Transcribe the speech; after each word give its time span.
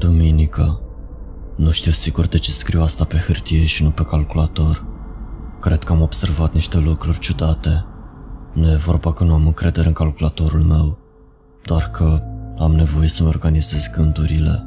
Duminică. 0.00 0.80
Nu 1.56 1.70
știu 1.70 1.90
sigur 1.90 2.26
de 2.26 2.38
ce 2.38 2.52
scriu 2.52 2.82
asta 2.82 3.04
pe 3.04 3.16
hârtie 3.16 3.64
și 3.64 3.82
nu 3.82 3.90
pe 3.90 4.02
calculator. 4.02 4.84
Cred 5.60 5.84
că 5.84 5.92
am 5.92 6.00
observat 6.00 6.54
niște 6.54 6.78
lucruri 6.78 7.18
ciudate. 7.18 7.84
Nu 8.54 8.70
e 8.70 8.76
vorba 8.76 9.12
că 9.12 9.24
nu 9.24 9.34
am 9.34 9.46
încredere 9.46 9.86
în 9.86 9.92
calculatorul 9.92 10.60
meu, 10.60 10.98
doar 11.64 11.90
că 11.90 12.22
am 12.58 12.72
nevoie 12.72 13.08
să-mi 13.08 13.28
organizez 13.28 13.90
gândurile. 13.96 14.66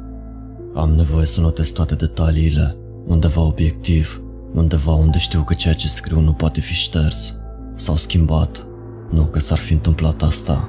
Am 0.74 0.90
nevoie 0.90 1.26
să 1.26 1.40
notez 1.40 1.70
toate 1.70 1.94
detaliile, 1.94 2.76
undeva 3.04 3.40
obiectiv, 3.40 4.22
undeva 4.52 4.92
unde 4.92 5.18
știu 5.18 5.42
că 5.42 5.54
ceea 5.54 5.74
ce 5.74 5.88
scriu 5.88 6.20
nu 6.20 6.32
poate 6.32 6.60
fi 6.60 6.74
șters 6.74 7.34
sau 7.74 7.96
schimbat. 7.96 8.66
Nu 9.10 9.24
că 9.24 9.38
s-ar 9.38 9.58
fi 9.58 9.72
întâmplat 9.72 10.22
asta, 10.22 10.68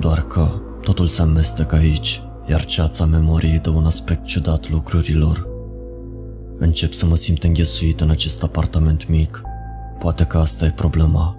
doar 0.00 0.22
că 0.22 0.52
totul 0.80 1.06
se 1.06 1.22
amestecă 1.22 1.74
aici, 1.74 2.22
iar 2.50 2.64
ceața 2.64 3.04
memoriei 3.04 3.58
dă 3.58 3.70
un 3.70 3.84
aspect 3.84 4.24
ciudat 4.24 4.70
lucrurilor. 4.70 5.48
Încep 6.58 6.92
să 6.92 7.06
mă 7.06 7.16
simt 7.16 7.42
înghesuit 7.44 8.00
în 8.00 8.10
acest 8.10 8.42
apartament 8.42 9.08
mic. 9.08 9.42
Poate 9.98 10.24
că 10.24 10.38
asta 10.38 10.64
e 10.64 10.70
problema. 10.70 11.36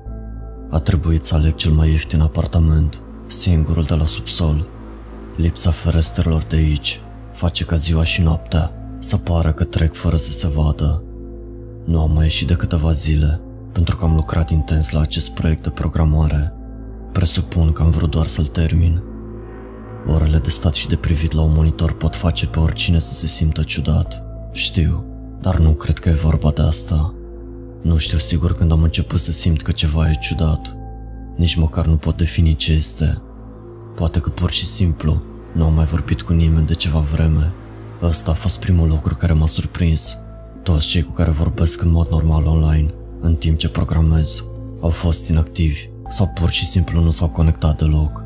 A 0.69 0.79
trebuit 0.79 1.23
să 1.23 1.35
aleg 1.35 1.55
cel 1.55 1.71
mai 1.71 1.89
ieftin 1.89 2.21
apartament, 2.21 3.01
singurul 3.27 3.83
de 3.83 3.93
la 3.93 4.05
subsol. 4.05 4.67
Lipsa 5.37 5.71
ferestrelor 5.71 6.43
de 6.43 6.55
aici 6.55 6.99
face 7.33 7.63
ca 7.63 7.75
ziua 7.75 8.03
și 8.03 8.21
noaptea 8.21 8.71
să 8.99 9.17
pară 9.17 9.51
că 9.51 9.63
trec 9.63 9.93
fără 9.93 10.15
să 10.15 10.31
se 10.31 10.47
vadă. 10.47 11.03
Nu 11.85 12.01
am 12.01 12.11
mai 12.11 12.23
ieșit 12.23 12.47
de 12.47 12.53
câteva 12.53 12.91
zile, 12.91 13.41
pentru 13.71 13.95
că 13.95 14.05
am 14.05 14.15
lucrat 14.15 14.49
intens 14.49 14.91
la 14.91 15.01
acest 15.01 15.29
proiect 15.29 15.63
de 15.63 15.69
programare. 15.69 16.53
Presupun 17.11 17.71
că 17.71 17.81
am 17.83 17.89
vrut 17.89 18.09
doar 18.09 18.27
să-l 18.27 18.45
termin. 18.45 19.09
Orele 20.07 20.37
de 20.37 20.49
stat 20.49 20.73
și 20.73 20.87
de 20.87 20.95
privit 20.95 21.31
la 21.31 21.41
un 21.41 21.51
monitor 21.53 21.93
pot 21.93 22.15
face 22.15 22.47
pe 22.47 22.59
oricine 22.59 22.99
să 22.99 23.13
se 23.13 23.27
simtă 23.27 23.63
ciudat. 23.63 24.23
Știu, 24.51 25.05
dar 25.41 25.57
nu 25.57 25.71
cred 25.71 25.99
că 25.99 26.09
e 26.09 26.13
vorba 26.13 26.51
de 26.51 26.61
asta. 26.61 27.13
Nu 27.81 27.97
știu 27.97 28.17
sigur 28.17 28.55
când 28.55 28.71
am 28.71 28.83
început 28.83 29.19
să 29.19 29.31
simt 29.31 29.61
că 29.61 29.71
ceva 29.71 30.09
e 30.09 30.17
ciudat. 30.19 30.75
Nici 31.35 31.55
măcar 31.55 31.85
nu 31.85 31.95
pot 31.95 32.17
defini 32.17 32.55
ce 32.55 32.71
este. 32.71 33.21
Poate 33.95 34.19
că 34.19 34.29
pur 34.29 34.51
și 34.51 34.65
simplu 34.65 35.21
nu 35.53 35.65
am 35.65 35.73
mai 35.73 35.85
vorbit 35.85 36.21
cu 36.21 36.33
nimeni 36.33 36.67
de 36.67 36.73
ceva 36.73 36.99
vreme. 36.99 37.53
Ăsta 38.01 38.31
a 38.31 38.33
fost 38.33 38.59
primul 38.59 38.87
lucru 38.87 39.15
care 39.15 39.33
m-a 39.33 39.47
surprins. 39.47 40.17
Toți 40.63 40.87
cei 40.87 41.01
cu 41.01 41.11
care 41.11 41.31
vorbesc 41.31 41.81
în 41.81 41.91
mod 41.91 42.09
normal 42.09 42.45
online, 42.45 42.93
în 43.19 43.35
timp 43.35 43.57
ce 43.57 43.69
programez, 43.69 44.43
au 44.81 44.89
fost 44.89 45.29
inactivi 45.29 45.89
sau 46.07 46.31
pur 46.35 46.49
și 46.49 46.67
simplu 46.67 47.01
nu 47.01 47.11
s-au 47.11 47.29
conectat 47.29 47.77
deloc. 47.77 48.23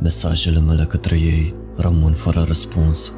Mesajele 0.00 0.60
mele 0.60 0.84
către 0.84 1.16
ei 1.16 1.54
rămân 1.76 2.12
fără 2.12 2.44
răspuns. 2.46 3.12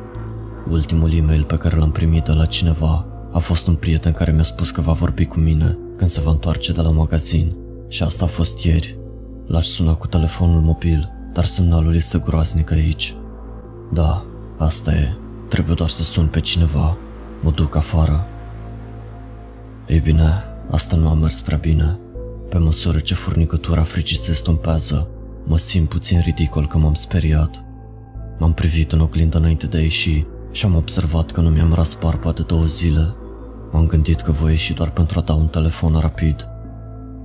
Ultimul 0.70 1.12
e-mail 1.12 1.42
pe 1.42 1.56
care 1.56 1.76
l-am 1.76 1.90
primit 1.90 2.24
de 2.24 2.32
la 2.32 2.44
cineva 2.44 3.06
a 3.32 3.38
fost 3.38 3.66
un 3.66 3.74
prieten 3.74 4.12
care 4.12 4.32
mi-a 4.32 4.42
spus 4.42 4.70
că 4.70 4.80
va 4.80 4.92
vorbi 4.92 5.24
cu 5.24 5.38
mine 5.38 5.78
când 5.96 6.10
se 6.10 6.20
va 6.20 6.30
întoarce 6.30 6.72
de 6.72 6.80
la 6.80 6.90
magazin 6.90 7.56
și 7.88 8.02
asta 8.02 8.24
a 8.24 8.28
fost 8.28 8.64
ieri. 8.64 8.98
L-aș 9.46 9.66
suna 9.66 9.94
cu 9.94 10.06
telefonul 10.06 10.60
mobil, 10.60 11.10
dar 11.32 11.44
semnalul 11.44 11.94
este 11.94 12.22
groaznic 12.24 12.70
aici. 12.70 13.14
Da, 13.92 14.24
asta 14.58 14.92
e. 14.92 15.14
Trebuie 15.48 15.74
doar 15.74 15.90
să 15.90 16.02
sun 16.02 16.26
pe 16.26 16.40
cineva. 16.40 16.96
Mă 17.42 17.50
duc 17.50 17.76
afară. 17.76 18.26
Ei 19.86 20.00
bine, 20.00 20.42
asta 20.70 20.96
nu 20.96 21.08
a 21.08 21.14
mers 21.14 21.40
prea 21.40 21.58
bine. 21.58 21.98
Pe 22.48 22.58
măsură 22.58 22.98
ce 22.98 23.14
furnicătura 23.14 23.82
fricii 23.82 24.16
se 24.16 24.34
stompează, 24.34 25.08
mă 25.44 25.58
simt 25.58 25.88
puțin 25.88 26.20
ridicol 26.20 26.66
că 26.66 26.78
m-am 26.78 26.94
speriat. 26.94 27.64
M-am 28.38 28.52
privit 28.52 28.92
în 28.92 29.00
oglindă 29.00 29.38
înainte 29.38 29.66
de 29.66 29.76
a 29.76 29.80
ieși 29.80 30.26
și 30.50 30.64
am 30.64 30.74
observat 30.74 31.30
că 31.30 31.40
nu 31.40 31.48
mi-am 31.48 31.72
ras 31.72 31.96
barba 32.00 32.32
de 32.32 32.42
două 32.42 32.64
zile. 32.64 33.14
M-am 33.72 33.86
gândit 33.86 34.20
că 34.20 34.32
voi 34.32 34.50
ieși 34.50 34.72
doar 34.72 34.90
pentru 34.90 35.18
a 35.18 35.22
da 35.22 35.34
un 35.34 35.46
telefon 35.46 35.98
rapid. 36.00 36.48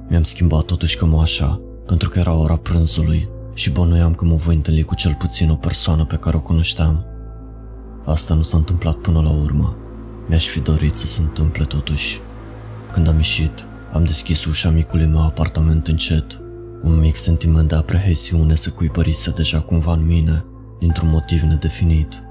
Mi-am 0.10 0.24
schimbat 0.24 0.64
totuși 0.64 0.98
cămașa, 0.98 1.62
pentru 1.86 2.10
că 2.10 2.20
era 2.20 2.34
ora 2.34 2.56
prânzului 2.56 3.30
și 3.54 3.72
bănuiam 3.72 4.14
că 4.14 4.26
mă 4.26 4.36
voi 4.36 4.56
întâlni 4.56 4.84
cu 4.84 4.96
cel 4.96 5.16
puțin 5.20 5.50
o 5.50 5.56
persoană 5.56 6.06
pe 6.06 6.16
care 6.16 6.36
o 6.36 6.42
cunoșteam. 6.42 7.06
Asta 8.06 8.34
nu 8.34 8.42
s-a 8.42 8.58
întâmplat 8.58 8.96
până 8.96 9.22
la 9.22 9.30
urmă. 9.30 9.76
Mi-aș 10.28 10.48
fi 10.48 10.60
dorit 10.60 10.96
să 10.96 11.08
se 11.08 11.22
întâmple 11.22 11.64
totuși. 11.64 12.20
Când 12.92 13.08
am 13.08 13.16
ieșit, 13.16 13.66
am 13.94 14.04
deschis 14.04 14.46
ușa 14.46 14.70
micului 14.70 15.06
meu 15.06 15.26
apartament 15.26 15.88
încet. 15.88 16.40
Un 16.86 17.00
mic 17.00 17.16
sentiment 17.16 17.68
de 17.68 17.76
aprehesiune 17.76 18.56
se 18.56 18.70
cuibărise 18.70 19.32
deja 19.32 19.60
cumva 19.60 19.94
în 19.94 20.06
mine, 20.06 20.46
dintr-un 20.80 21.10
motiv 21.10 21.42
nedefinit. 21.42 22.24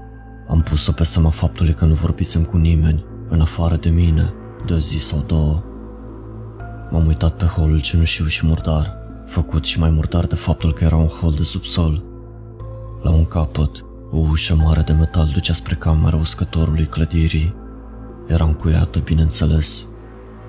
Am 0.47 0.61
pus-o 0.61 0.91
pe 0.91 1.03
seama 1.03 1.29
faptului 1.29 1.73
că 1.73 1.85
nu 1.85 1.93
vorbisem 1.93 2.43
cu 2.43 2.57
nimeni, 2.57 3.05
în 3.29 3.41
afară 3.41 3.75
de 3.75 3.89
mine, 3.89 4.33
de 4.65 4.73
o 4.73 4.77
zi 4.77 4.97
sau 4.97 5.23
două. 5.27 5.63
M-am 6.91 7.05
uitat 7.07 7.37
pe 7.37 7.45
holul 7.45 7.79
cenușiu 7.79 8.25
și 8.25 8.45
murdar, 8.45 8.97
făcut 9.25 9.65
și 9.65 9.79
mai 9.79 9.89
murdar 9.89 10.25
de 10.25 10.35
faptul 10.35 10.73
că 10.73 10.83
era 10.83 10.95
un 10.95 11.07
hol 11.07 11.33
de 11.33 11.43
subsol. 11.43 12.03
La 13.03 13.09
un 13.09 13.25
capăt, 13.25 13.85
o 14.11 14.17
ușă 14.17 14.55
mare 14.55 14.81
de 14.81 14.93
metal 14.93 15.29
ducea 15.33 15.53
spre 15.53 15.75
camera 15.75 16.15
uscătorului 16.15 16.85
clădirii. 16.85 17.55
Era 18.27 18.45
încuiată, 18.45 18.99
bineînțeles. 18.99 19.85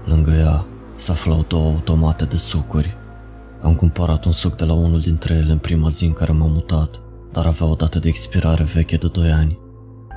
Lângă 0.04 0.30
ea 0.30 0.66
se 0.94 1.10
aflau 1.10 1.44
două 1.48 1.70
automate 1.70 2.24
de 2.24 2.36
sucuri. 2.36 3.04
Am 3.62 3.74
cumpărat 3.74 4.24
un 4.24 4.32
suc 4.32 4.56
de 4.56 4.64
la 4.64 4.72
unul 4.72 5.00
dintre 5.00 5.34
ele 5.34 5.52
în 5.52 5.58
prima 5.58 5.88
zi 5.88 6.04
în 6.04 6.12
care 6.12 6.32
m-am 6.32 6.50
mutat, 6.50 7.00
dar 7.32 7.46
avea 7.46 7.66
o 7.66 7.74
dată 7.74 7.98
de 7.98 8.08
expirare 8.08 8.64
veche 8.64 8.96
de 8.96 9.06
2 9.06 9.30
ani. 9.30 9.58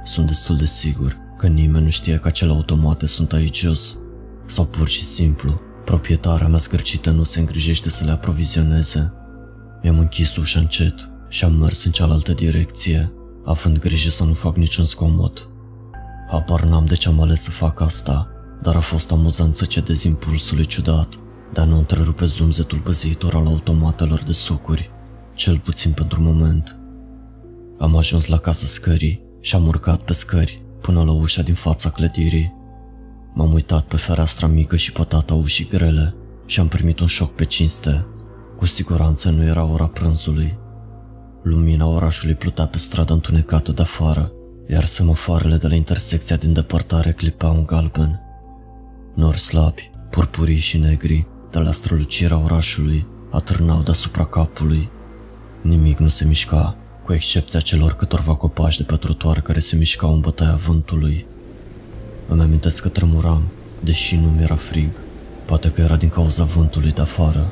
Sunt 0.03 0.27
destul 0.27 0.57
de 0.57 0.66
sigur 0.66 1.17
că 1.38 1.47
nimeni 1.47 1.83
nu 1.83 1.89
știe 1.89 2.16
că 2.16 2.27
acele 2.27 2.51
automate 2.51 3.05
sunt 3.05 3.33
aici 3.33 3.59
jos. 3.59 3.97
Sau 4.45 4.66
pur 4.66 4.88
și 4.88 5.05
simplu, 5.05 5.59
proprietarea 5.85 6.47
mea 6.47 6.59
scârcită 6.59 7.11
nu 7.11 7.23
se 7.23 7.39
îngrijește 7.39 7.89
să 7.89 8.03
le 8.03 8.11
aprovizioneze. 8.11 9.13
Mi-am 9.81 10.00
închis 10.00 10.35
ușa 10.35 10.59
încet 10.59 11.09
și 11.29 11.44
am 11.44 11.53
mers 11.53 11.83
în 11.83 11.91
cealaltă 11.91 12.33
direcție, 12.33 13.13
având 13.45 13.79
grijă 13.79 14.09
să 14.09 14.23
nu 14.23 14.33
fac 14.33 14.56
niciun 14.56 14.85
scomot. 14.85 15.50
Habar 16.29 16.63
n-am 16.63 16.85
de 16.85 16.95
ce 16.95 17.07
am 17.07 17.21
ales 17.21 17.41
să 17.41 17.51
fac 17.51 17.81
asta, 17.81 18.27
dar 18.61 18.75
a 18.75 18.79
fost 18.79 19.11
amuzant 19.11 19.56
să 19.56 19.66
cedez 19.66 20.03
impulsului 20.03 20.66
ciudat 20.66 21.19
de 21.53 21.61
a 21.61 21.65
nu 21.65 21.77
întrerupe 21.77 22.25
zumzetul 22.25 22.81
băzitor 22.83 23.35
al 23.35 23.45
automatelor 23.45 24.23
de 24.23 24.31
sucuri, 24.31 24.91
cel 25.33 25.59
puțin 25.59 25.91
pentru 25.91 26.21
moment. 26.21 26.79
Am 27.79 27.95
ajuns 27.95 28.25
la 28.25 28.37
casa 28.37 28.65
scării 28.65 29.21
și 29.39 29.55
am 29.55 29.67
urcat 29.67 29.99
pe 29.99 30.13
scări 30.13 30.63
până 30.81 31.03
la 31.03 31.11
ușa 31.11 31.41
din 31.41 31.53
fața 31.53 31.89
clădirii. 31.89 32.53
M-am 33.33 33.53
uitat 33.53 33.83
pe 33.83 33.97
fereastra 33.97 34.47
mică 34.47 34.75
și 34.75 34.91
pătata 34.91 35.33
ușii 35.33 35.67
grele 35.67 36.15
și 36.45 36.59
am 36.59 36.67
primit 36.67 36.99
un 36.99 37.07
șoc 37.07 37.35
pe 37.35 37.45
cinste. 37.45 38.05
Cu 38.57 38.65
siguranță 38.65 39.29
nu 39.29 39.43
era 39.43 39.65
ora 39.65 39.88
prânzului. 39.88 40.57
Lumina 41.43 41.88
orașului 41.88 42.35
plutea 42.35 42.65
pe 42.65 42.77
strada 42.77 43.13
întunecată 43.13 43.71
de 43.71 43.81
afară, 43.81 44.31
iar 44.67 44.85
semafoarele 44.85 45.57
de 45.57 45.67
la 45.67 45.75
intersecția 45.75 46.35
din 46.35 46.53
depărtare 46.53 47.11
clipeau 47.11 47.55
în 47.55 47.65
galben. 47.65 48.19
Nori 49.15 49.39
slabi, 49.39 49.91
purpurii 50.09 50.57
și 50.57 50.77
negri, 50.77 51.27
de 51.51 51.59
la 51.59 51.71
strălucirea 51.71 52.43
orașului, 52.43 53.05
atârnau 53.31 53.81
deasupra 53.81 54.25
capului. 54.25 54.89
Nimic 55.61 55.97
nu 55.97 56.07
se 56.07 56.25
mișca, 56.25 56.77
cu 57.05 57.13
excepția 57.13 57.59
celor 57.59 57.93
câtorva 57.93 58.35
copaci 58.35 58.77
de 58.77 58.83
pe 58.83 58.95
trotuar 58.95 59.41
care 59.41 59.59
se 59.59 59.75
mișcau 59.75 60.13
în 60.13 60.19
bătaia 60.19 60.59
vântului. 60.65 61.25
Îmi 62.27 62.41
amintesc 62.41 62.81
că 62.81 62.89
tremuram, 62.89 63.43
deși 63.79 64.15
nu 64.15 64.27
mi-era 64.27 64.55
frig. 64.55 64.89
Poate 65.45 65.69
că 65.69 65.81
era 65.81 65.95
din 65.95 66.09
cauza 66.09 66.43
vântului 66.43 66.91
de 66.91 67.01
afară. 67.01 67.49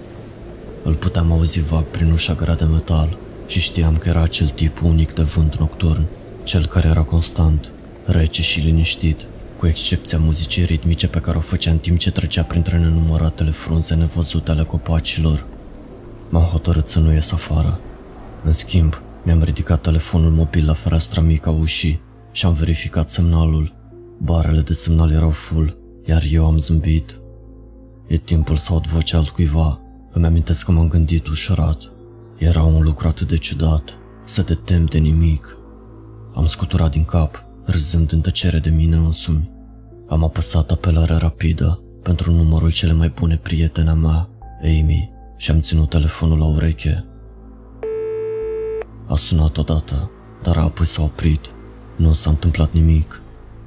Îl 0.84 0.94
puteam 0.94 1.31
auzi 1.31 1.59
vag 1.59 1.84
prin 1.84 2.12
ușa 2.12 2.34
grea 2.34 2.56
de 2.56 2.66
metal 2.66 3.18
și 3.47 3.59
știam 3.59 3.97
că 3.97 4.09
era 4.09 4.22
acel 4.22 4.48
tip 4.48 4.83
unic 4.83 5.13
de 5.13 5.24
vânt 5.24 5.56
nocturn, 5.56 6.06
cel 6.44 6.66
care 6.66 6.88
era 6.88 7.01
constant, 7.01 7.72
rece 8.06 8.42
și 8.42 8.60
liniștit, 8.60 9.27
cu 9.57 9.68
excepția 9.68 10.18
muzicii 10.18 10.65
ritmice 10.65 11.07
pe 11.07 11.19
care 11.19 11.38
o 11.38 11.42
făcea 11.42 11.71
în 11.71 11.77
timp 11.77 11.98
ce 11.98 12.12
trecea 12.12 12.44
printre 12.44 12.77
nenumăratele 12.77 13.51
frunze 13.51 13.95
nevăzute 13.95 14.51
ale 14.51 14.63
copacilor. 14.63 15.45
M-am 16.30 16.44
hotărât 16.44 16.88
să 16.88 17.00
nu 17.00 17.13
ies 17.13 17.31
afară. 17.31 17.80
În 18.44 18.54
schimb, 18.54 19.01
mi-am 19.24 19.44
ridicat 19.44 19.81
telefonul 19.81 20.31
mobil 20.31 20.65
la 20.65 20.74
fereastra 20.74 21.21
mică 21.21 21.50
a 21.50 21.51
ușii 21.51 22.01
și 22.31 22.45
am 22.45 22.54
verificat 22.54 23.09
semnalul. 23.09 23.75
Barele 24.18 24.62
de 24.62 24.74
semnal 24.74 25.12
erau 25.12 25.30
full, 25.30 25.77
iar 26.06 26.24
eu 26.31 26.45
am 26.45 26.57
zâmbit. 26.57 27.19
E 28.07 28.18
timpul 28.18 28.57
să 28.57 28.71
aud 28.71 28.88
vocea 28.88 29.18
altcuiva. 29.18 29.81
Îmi 30.12 30.25
amintesc 30.25 30.65
că 30.65 30.71
m-am 30.71 30.88
gândit 30.88 31.27
ușurat. 31.27 31.92
Era 32.38 32.63
un 32.63 32.83
lucru 32.83 33.07
atât 33.07 33.27
de 33.27 33.38
ciudat, 33.38 33.94
să 34.25 34.44
te 34.44 34.53
tem 34.53 34.86
de 34.86 34.98
nimic. 34.98 35.57
Am 36.33 36.45
scuturat 36.45 36.92
din 36.92 37.03
cap, 37.03 37.45
râzând 37.68 38.12
în 38.12 38.22
tăcere 38.22 38.60
de 38.60 38.69
mine 38.69 38.96
însumi. 38.96 39.52
Am 40.08 40.24
apăsat 40.24 40.72
apelarea 40.72 41.18
rapidă 41.18 41.84
pentru 42.04 42.31
numărul 42.31 42.72
cele 42.72 42.94
mai 42.94 43.10
bune 43.10 43.38
prietene 43.38 43.94
mea, 43.94 44.30
Amy, 44.62 45.12
și 45.38 45.52
am 45.52 45.60
ținut 45.60 45.90
telefonul 45.90 46.38
la 46.38 46.46
ureche. 46.46 47.06
A 49.08 49.16
sunat 49.16 49.58
odată, 49.58 50.12
dar 50.44 50.58
apoi 50.58 50.86
s-a 50.86 51.04
oprit. 51.04 51.52
Nu 51.96 52.14
s-a 52.14 52.30
întâmplat 52.30 52.74
nimic. 52.74 53.22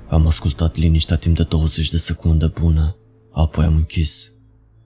Am 0.09 0.27
ascultat 0.27 0.77
liniștea 0.77 1.17
timp 1.17 1.37
de 1.37 1.43
20 1.43 1.91
de 1.91 1.97
secunde 1.97 2.47
bune, 2.47 2.97
apoi 3.33 3.65
am 3.65 3.75
închis. 3.75 4.33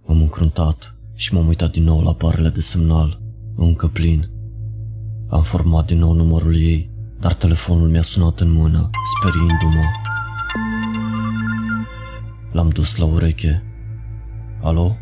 M-am 0.06 0.20
încruntat 0.20 0.94
și 1.14 1.34
m-am 1.34 1.46
uitat 1.46 1.70
din 1.70 1.84
nou 1.84 2.00
la 2.00 2.12
barele 2.12 2.48
de 2.48 2.60
semnal, 2.60 3.22
încă 3.56 3.86
plin. 3.86 4.30
Am 5.28 5.42
format 5.42 5.86
din 5.86 5.98
nou 5.98 6.12
numărul 6.12 6.56
ei, 6.56 6.93
dar 7.24 7.34
telefonul 7.34 7.88
mi-a 7.88 8.02
sunat 8.02 8.40
în 8.40 8.50
mână, 8.50 8.90
speriindu-mă. 9.16 9.84
L-am 12.52 12.68
dus 12.68 12.96
la 12.96 13.04
ureche. 13.04 13.62
Alo? 14.62 14.96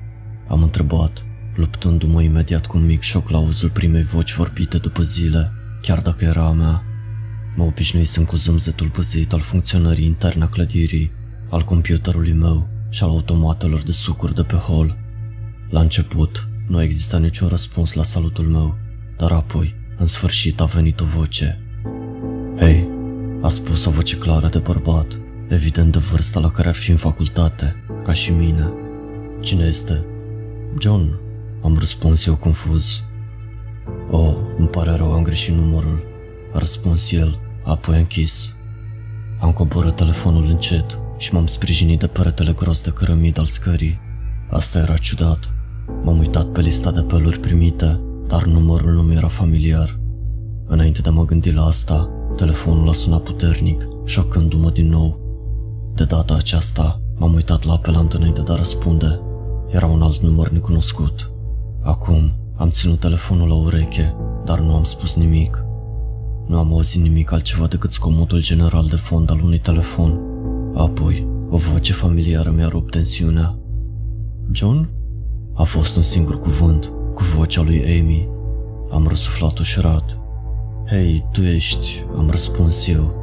Am 0.48 0.62
întrebat, 0.62 1.24
luptându-mă 1.54 2.22
imediat 2.22 2.66
cu 2.66 2.76
un 2.76 2.84
mic 2.84 3.00
șoc 3.00 3.28
la 3.28 3.38
auzul 3.38 3.70
primei 3.70 4.02
voci 4.02 4.34
vorbite 4.34 4.78
după 4.78 5.02
zile, 5.02 5.52
chiar 5.80 6.00
dacă 6.00 6.24
era 6.24 6.44
a 6.44 6.52
mea. 6.52 6.82
Mă 7.56 7.64
obișnuisem 7.64 8.24
cu 8.24 8.36
zâmzetul 8.36 8.88
păzit 8.88 9.32
al 9.32 9.40
funcționării 9.40 10.04
interne 10.04 10.44
a 10.44 10.48
clădirii, 10.48 11.12
al 11.50 11.62
computerului 11.62 12.32
meu 12.32 12.68
și 12.90 13.02
al 13.02 13.08
automatelor 13.08 13.80
de 13.82 13.92
sucuri 13.92 14.34
de 14.34 14.42
pe 14.42 14.56
hol. 14.56 14.98
La 15.70 15.80
început, 15.80 16.48
nu 16.68 16.82
exista 16.82 17.18
niciun 17.18 17.48
răspuns 17.48 17.92
la 17.92 18.02
salutul 18.02 18.48
meu, 18.48 18.78
dar 19.16 19.30
apoi, 19.30 19.74
în 19.98 20.06
sfârșit, 20.06 20.60
a 20.60 20.64
venit 20.64 21.00
o 21.00 21.04
voce. 21.04 21.61
Hei, 22.58 22.88
a 23.40 23.48
spus 23.48 23.84
o 23.84 23.90
voce 23.90 24.16
clară 24.16 24.48
de 24.48 24.58
bărbat, 24.58 25.18
evident 25.48 25.92
de 25.92 25.98
vârsta 25.98 26.40
la 26.40 26.50
care 26.50 26.68
ar 26.68 26.74
fi 26.74 26.90
în 26.90 26.96
facultate, 26.96 27.84
ca 28.04 28.12
și 28.12 28.32
mine. 28.32 28.72
Cine 29.40 29.64
este? 29.64 30.04
John, 30.78 31.18
am 31.62 31.76
răspuns 31.78 32.26
eu 32.26 32.36
confuz. 32.36 33.04
Oh, 34.10 34.34
îmi 34.58 34.68
pare 34.68 34.92
rău, 34.92 35.12
am 35.12 35.22
greșit 35.22 35.54
numărul, 35.54 36.02
a 36.52 36.58
răspuns 36.58 37.12
el, 37.12 37.40
apoi 37.64 37.94
a 37.94 37.98
închis. 37.98 38.56
Am 39.40 39.52
coborât 39.52 39.96
telefonul 39.96 40.44
încet 40.44 40.98
și 41.18 41.34
m-am 41.34 41.46
sprijinit 41.46 41.98
de 41.98 42.06
peretele 42.06 42.52
gros 42.52 42.82
de 42.82 42.90
cărămid 42.90 43.38
al 43.38 43.46
scării. 43.46 44.00
Asta 44.50 44.78
era 44.78 44.96
ciudat. 44.96 45.50
M-am 46.02 46.18
uitat 46.18 46.46
pe 46.46 46.60
lista 46.60 46.90
de 46.90 47.00
peluri 47.00 47.40
primite, 47.40 48.00
dar 48.26 48.44
numărul 48.44 48.92
nu 48.92 49.02
mi 49.02 49.14
era 49.14 49.28
familiar. 49.28 49.98
Înainte 50.66 51.00
de 51.00 51.08
a 51.08 51.12
mă 51.12 51.24
gândi 51.24 51.52
la 51.52 51.64
asta, 51.64 52.10
telefonul 52.36 52.88
a 52.88 52.92
sunat 52.92 53.22
puternic, 53.22 53.88
șocându-mă 54.04 54.70
din 54.70 54.88
nou. 54.88 55.18
De 55.94 56.04
data 56.04 56.34
aceasta, 56.34 57.00
m-am 57.18 57.34
uitat 57.34 57.64
la 57.64 57.72
apelant 57.72 58.12
înainte 58.12 58.42
de 58.42 58.52
a 58.52 58.56
răspunde. 58.56 59.20
Era 59.68 59.86
un 59.86 60.02
alt 60.02 60.22
număr 60.22 60.48
necunoscut. 60.48 61.30
Acum, 61.82 62.32
am 62.56 62.70
ținut 62.70 63.00
telefonul 63.00 63.48
la 63.48 63.54
ureche, 63.54 64.14
dar 64.44 64.60
nu 64.60 64.74
am 64.74 64.84
spus 64.84 65.16
nimic. 65.16 65.64
Nu 66.46 66.58
am 66.58 66.72
auzit 66.72 67.02
nimic 67.02 67.32
altceva 67.32 67.66
decât 67.66 67.92
scomotul 67.92 68.42
general 68.42 68.86
de 68.86 68.96
fond 68.96 69.30
al 69.30 69.40
unui 69.42 69.58
telefon. 69.58 70.20
Apoi, 70.74 71.26
o 71.50 71.56
voce 71.56 71.92
familiară 71.92 72.50
mi-a 72.50 72.68
rupt 72.68 72.90
tensiunea. 72.90 73.58
John? 74.50 74.90
A 75.54 75.62
fost 75.62 75.96
un 75.96 76.02
singur 76.02 76.40
cuvânt, 76.40 76.92
cu 77.14 77.22
vocea 77.22 77.62
lui 77.62 78.00
Amy. 78.00 78.28
Am 78.90 79.06
răsuflat 79.06 79.58
ușurat. 79.58 80.21
Hei, 80.92 81.26
tu 81.32 81.42
ești, 81.42 82.04
am 82.16 82.30
răspuns 82.30 82.86
eu. 82.86 83.14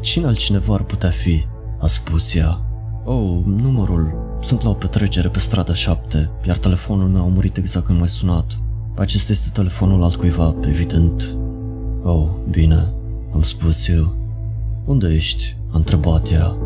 Cine 0.00 0.26
altcineva 0.26 0.74
ar 0.74 0.82
putea 0.82 1.10
fi? 1.10 1.44
A 1.80 1.86
spus 1.86 2.34
ea. 2.34 2.60
Oh, 3.04 3.40
numărul. 3.44 4.38
Sunt 4.42 4.62
la 4.62 4.68
o 4.68 4.72
petrecere 4.72 5.28
pe 5.28 5.38
strada 5.38 5.74
7, 5.74 6.30
iar 6.46 6.58
telefonul 6.58 7.08
meu 7.08 7.22
a 7.22 7.28
murit 7.28 7.56
exact 7.56 7.86
când 7.86 7.98
m-ai 7.98 8.08
sunat. 8.08 8.58
Acesta 8.96 9.32
este 9.32 9.50
telefonul 9.52 10.02
altcuiva, 10.02 10.54
evident. 10.66 11.36
Oh, 12.02 12.28
bine, 12.50 12.92
am 13.34 13.42
spus 13.42 13.88
eu. 13.88 14.16
Unde 14.84 15.14
ești? 15.14 15.56
A 15.70 15.76
întrebat 15.76 16.30
ea. 16.30 16.56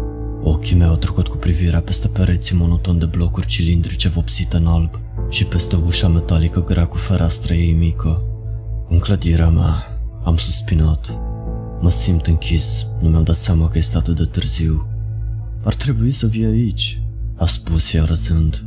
Ochii 0.43 0.76
mei 0.76 0.88
au 0.88 0.96
trecut 0.96 1.29
cu 1.29 1.37
privirea 1.37 1.81
peste 1.81 2.08
pereții 2.08 2.56
monoton 2.56 2.99
de 2.99 3.06
blocuri 3.06 3.46
cilindrice 3.46 4.08
vopsite 4.08 4.56
în 4.56 4.67
alb 4.67 5.00
și 5.29 5.44
peste 5.44 5.76
ușa 5.87 6.08
metalică 6.08 6.64
grea 6.64 6.87
cu 6.87 6.96
fereastră 6.96 7.55
ei 7.55 7.73
mică. 7.73 8.23
În 8.88 8.99
clădirea 8.99 9.49
mea, 9.49 9.97
am 10.28 10.36
suspinat. 10.36 11.19
Mă 11.80 11.90
simt 11.90 12.26
închis, 12.26 12.86
nu 13.00 13.08
mi-am 13.08 13.22
dat 13.22 13.36
seama 13.36 13.69
că 13.69 13.78
este 13.78 13.96
atât 13.96 14.16
de 14.16 14.25
târziu. 14.25 14.86
Ar 15.64 15.75
trebui 15.75 16.10
să 16.10 16.26
vii 16.26 16.44
aici, 16.44 17.02
a 17.36 17.46
spus 17.46 17.92
ea 17.92 18.04
răzând. 18.04 18.64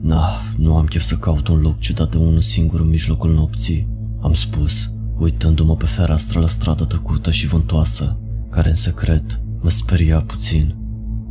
Nah, 0.00 0.40
nu 0.56 0.76
am 0.76 0.84
chef 0.84 1.02
să 1.02 1.16
caut 1.16 1.48
un 1.48 1.60
loc 1.60 1.78
ciudat 1.78 2.10
de 2.10 2.16
unul 2.16 2.42
singur 2.42 2.80
în 2.80 2.88
mijlocul 2.88 3.34
nopții, 3.34 3.88
am 4.20 4.34
spus, 4.34 4.90
uitându-mă 5.18 5.76
pe 5.76 5.84
fereastră 5.84 6.40
la 6.40 6.46
stradă 6.46 6.84
tăcută 6.84 7.30
și 7.30 7.46
vântoasă, 7.46 8.20
care 8.50 8.68
în 8.68 8.74
secret 8.74 9.40
mă 9.60 9.70
speria 9.70 10.20
puțin. 10.22 10.76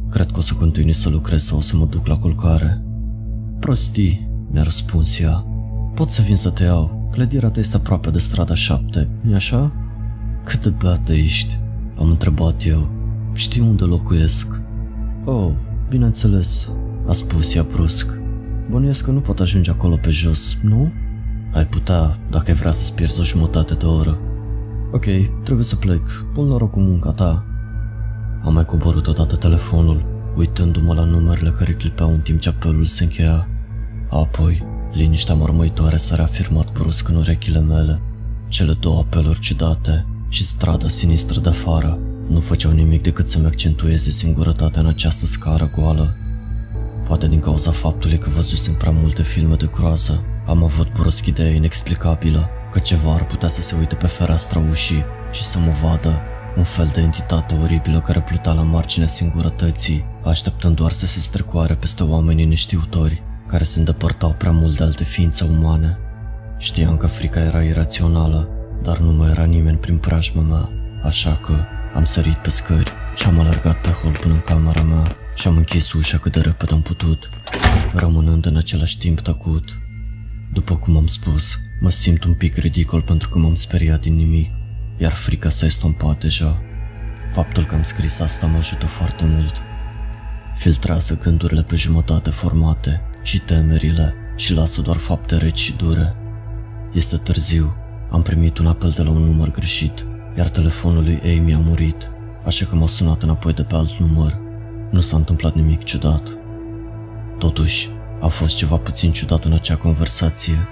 Cred 0.09 0.31
că 0.31 0.39
o 0.39 0.41
să 0.41 0.53
continui 0.53 0.93
să 0.93 1.09
lucrez 1.09 1.43
sau 1.43 1.57
o 1.57 1.61
să 1.61 1.75
mă 1.75 1.85
duc 1.85 2.07
la 2.07 2.17
culcare. 2.17 2.83
Prostii, 3.59 4.29
mi-a 4.51 4.63
răspuns 4.63 5.19
ea. 5.19 5.45
Pot 5.95 6.11
să 6.11 6.21
vin 6.21 6.35
să 6.35 6.49
te 6.49 6.63
iau. 6.63 7.02
Clădirea 7.13 7.49
ta 7.49 7.59
este 7.59 7.75
aproape 7.75 8.09
de 8.09 8.19
strada 8.19 8.53
7, 8.53 9.09
nu 9.21 9.35
așa? 9.35 9.71
Cât 10.43 10.63
de 10.63 10.69
beată 10.69 11.13
ești? 11.13 11.59
Am 11.97 12.09
întrebat 12.09 12.65
eu. 12.65 12.89
Știi 13.33 13.61
unde 13.61 13.83
locuiesc? 13.83 14.61
Oh, 15.25 15.51
bineînțeles, 15.89 16.71
a 17.07 17.11
spus 17.11 17.55
ea 17.55 17.65
brusc. 17.71 18.19
Bănuiesc 18.69 19.05
că 19.05 19.11
nu 19.11 19.19
pot 19.19 19.39
ajunge 19.39 19.71
acolo 19.71 19.95
pe 19.95 20.09
jos, 20.09 20.57
nu? 20.61 20.91
Ai 21.53 21.65
putea, 21.65 22.19
dacă 22.29 22.45
ai 22.47 22.55
vrea 22.55 22.71
să-ți 22.71 22.95
pierzi 22.95 23.19
o 23.19 23.23
jumătate 23.23 23.73
de 23.73 23.85
oră. 23.85 24.19
Ok, 24.91 25.05
trebuie 25.43 25.65
să 25.65 25.75
plec. 25.75 26.25
Bun 26.33 26.47
noroc 26.47 26.71
cu 26.71 26.79
munca 26.79 27.11
ta. 27.11 27.45
Am 28.43 28.53
mai 28.53 28.65
coborât 28.65 29.07
odată 29.07 29.35
telefonul, 29.35 30.05
uitându-mă 30.37 30.93
la 30.93 31.03
numerele 31.03 31.49
care 31.49 31.71
clipeau 31.71 32.09
în 32.09 32.19
timp 32.19 32.39
ce 32.39 32.49
apelul 32.49 32.85
se 32.85 33.03
încheia. 33.03 33.47
Apoi, 34.09 34.72
liniștea 34.93 35.35
mormăitoare 35.35 35.97
s-a 35.97 36.15
reafirmat 36.15 36.71
brusc 36.71 37.07
în 37.07 37.15
urechile 37.15 37.59
mele. 37.59 38.01
Cele 38.47 38.73
două 38.79 38.99
apeluri 38.99 39.39
ciudate 39.39 40.05
și 40.29 40.43
strada 40.43 40.89
sinistră 40.89 41.39
de 41.39 41.49
afară 41.49 41.99
nu 42.27 42.39
făceau 42.39 42.71
nimic 42.71 43.01
decât 43.01 43.27
să-mi 43.27 43.45
accentueze 43.45 44.11
singurătatea 44.11 44.81
în 44.81 44.87
această 44.87 45.25
scară 45.25 45.71
goală. 45.75 46.15
Poate 47.07 47.27
din 47.27 47.39
cauza 47.39 47.71
faptului 47.71 48.17
că 48.17 48.29
văzusem 48.29 48.73
prea 48.73 48.91
multe 48.91 49.23
filme 49.23 49.55
de 49.55 49.69
groază, 49.73 50.23
am 50.47 50.63
avut 50.63 50.93
brusc 50.93 51.25
ideea 51.25 51.51
inexplicabilă 51.51 52.49
că 52.71 52.79
ceva 52.79 53.13
ar 53.13 53.25
putea 53.25 53.47
să 53.47 53.61
se 53.61 53.75
uite 53.79 53.95
pe 53.95 54.07
fereastra 54.07 54.65
ușii 54.69 55.03
și 55.31 55.43
să 55.43 55.59
mă 55.59 55.71
vadă, 55.81 56.21
un 56.57 56.63
fel 56.63 56.89
de 56.93 57.01
entitate 57.01 57.59
oribilă 57.63 57.99
care 57.99 58.21
pluta 58.21 58.53
la 58.53 58.61
marginea 58.61 59.07
singurătății, 59.07 60.05
așteptând 60.23 60.75
doar 60.75 60.91
să 60.91 61.05
se 61.05 61.19
strecoare 61.19 61.73
peste 61.73 62.03
oamenii 62.03 62.45
neștiutori, 62.45 63.23
care 63.47 63.63
se 63.63 63.79
îndepărtau 63.79 64.31
prea 64.31 64.51
mult 64.51 64.77
de 64.77 64.83
alte 64.83 65.03
ființe 65.03 65.43
umane. 65.43 65.97
Știam 66.57 66.97
că 66.97 67.07
frica 67.07 67.39
era 67.39 67.63
irațională, 67.63 68.49
dar 68.81 68.97
nu 68.97 69.11
mai 69.11 69.29
era 69.29 69.43
nimeni 69.43 69.77
prin 69.77 69.97
preajma 69.97 70.41
mea, 70.41 70.69
așa 71.03 71.35
că 71.35 71.65
am 71.93 72.03
sărit 72.03 72.35
pe 72.35 72.49
scări 72.49 72.91
și 73.15 73.27
am 73.27 73.39
alergat 73.39 73.81
pe 73.81 73.89
hol 73.89 74.17
până 74.21 74.33
în 74.33 74.39
camera 74.39 74.81
mea 74.81 75.15
și 75.35 75.47
am 75.47 75.57
închis 75.57 75.91
ușa 75.91 76.17
cât 76.17 76.31
de 76.31 76.39
repede 76.39 76.73
am 76.73 76.81
putut, 76.81 77.29
rămânând 77.93 78.45
în 78.45 78.55
același 78.55 78.97
timp 78.97 79.19
tăcut. 79.19 79.77
După 80.53 80.75
cum 80.75 80.97
am 80.97 81.07
spus, 81.07 81.59
mă 81.79 81.89
simt 81.89 82.23
un 82.23 82.33
pic 82.33 82.55
ridicol 82.57 83.01
pentru 83.01 83.29
că 83.29 83.37
m-am 83.37 83.55
speriat 83.55 84.01
din 84.01 84.15
nimic, 84.15 84.51
iar 84.97 85.11
frica 85.11 85.49
s-a 85.49 85.65
estompat 85.65 86.19
deja. 86.19 86.61
Faptul 87.33 87.65
că 87.65 87.75
am 87.75 87.83
scris 87.83 88.19
asta 88.19 88.47
mă 88.47 88.57
ajută 88.57 88.85
foarte 88.85 89.25
mult. 89.25 89.53
Filtrează 90.55 91.19
gândurile 91.23 91.63
pe 91.63 91.75
jumătate 91.75 92.29
formate 92.29 93.01
și 93.23 93.39
temerile 93.39 94.15
și 94.35 94.53
lasă 94.53 94.81
doar 94.81 94.97
fapte 94.97 95.37
reci 95.37 95.59
și 95.59 95.73
dure. 95.73 96.15
Este 96.91 97.17
târziu, 97.17 97.75
am 98.09 98.21
primit 98.21 98.57
un 98.57 98.67
apel 98.67 98.89
de 98.89 99.03
la 99.03 99.09
un 99.09 99.23
număr 99.23 99.51
greșit, 99.51 100.05
iar 100.37 100.49
telefonul 100.49 101.03
lui 101.03 101.37
Amy 101.37 101.53
a 101.53 101.57
murit, 101.57 102.09
așa 102.45 102.65
că 102.65 102.75
m-a 102.75 102.87
sunat 102.87 103.23
înapoi 103.23 103.53
de 103.53 103.63
pe 103.63 103.75
alt 103.75 103.99
număr. 103.99 104.37
Nu 104.91 104.99
s-a 104.99 105.17
întâmplat 105.17 105.53
nimic 105.53 105.83
ciudat. 105.83 106.23
Totuși, 107.37 107.89
a 108.21 108.27
fost 108.27 108.55
ceva 108.55 108.77
puțin 108.77 109.11
ciudat 109.11 109.45
în 109.45 109.53
acea 109.53 109.75
conversație. 109.75 110.67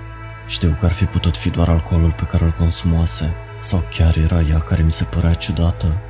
Știu 0.47 0.77
că 0.79 0.85
ar 0.85 0.91
fi 0.91 1.05
putut 1.05 1.37
fi 1.37 1.49
doar 1.49 1.69
alcoolul 1.69 2.11
pe 2.11 2.23
care 2.23 2.43
îl 2.43 2.51
consumase, 2.51 3.33
sau 3.61 3.83
chiar 3.97 4.17
era 4.17 4.41
ea 4.41 4.59
care 4.59 4.81
mi 4.81 4.91
se 4.91 5.03
părea 5.03 5.33
ciudată. 5.33 6.01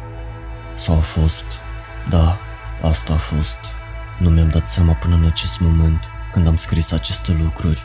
Sau 0.75 0.95
a 0.95 0.99
fost... 0.99 1.45
Da, 2.09 2.37
asta 2.81 3.13
a 3.13 3.17
fost. 3.17 3.59
Nu 4.19 4.29
mi-am 4.29 4.49
dat 4.49 4.67
seama 4.67 4.93
până 4.93 5.15
în 5.15 5.25
acest 5.25 5.59
moment, 5.59 5.99
când 6.31 6.47
am 6.47 6.55
scris 6.55 6.91
aceste 6.91 7.31
lucruri. 7.31 7.81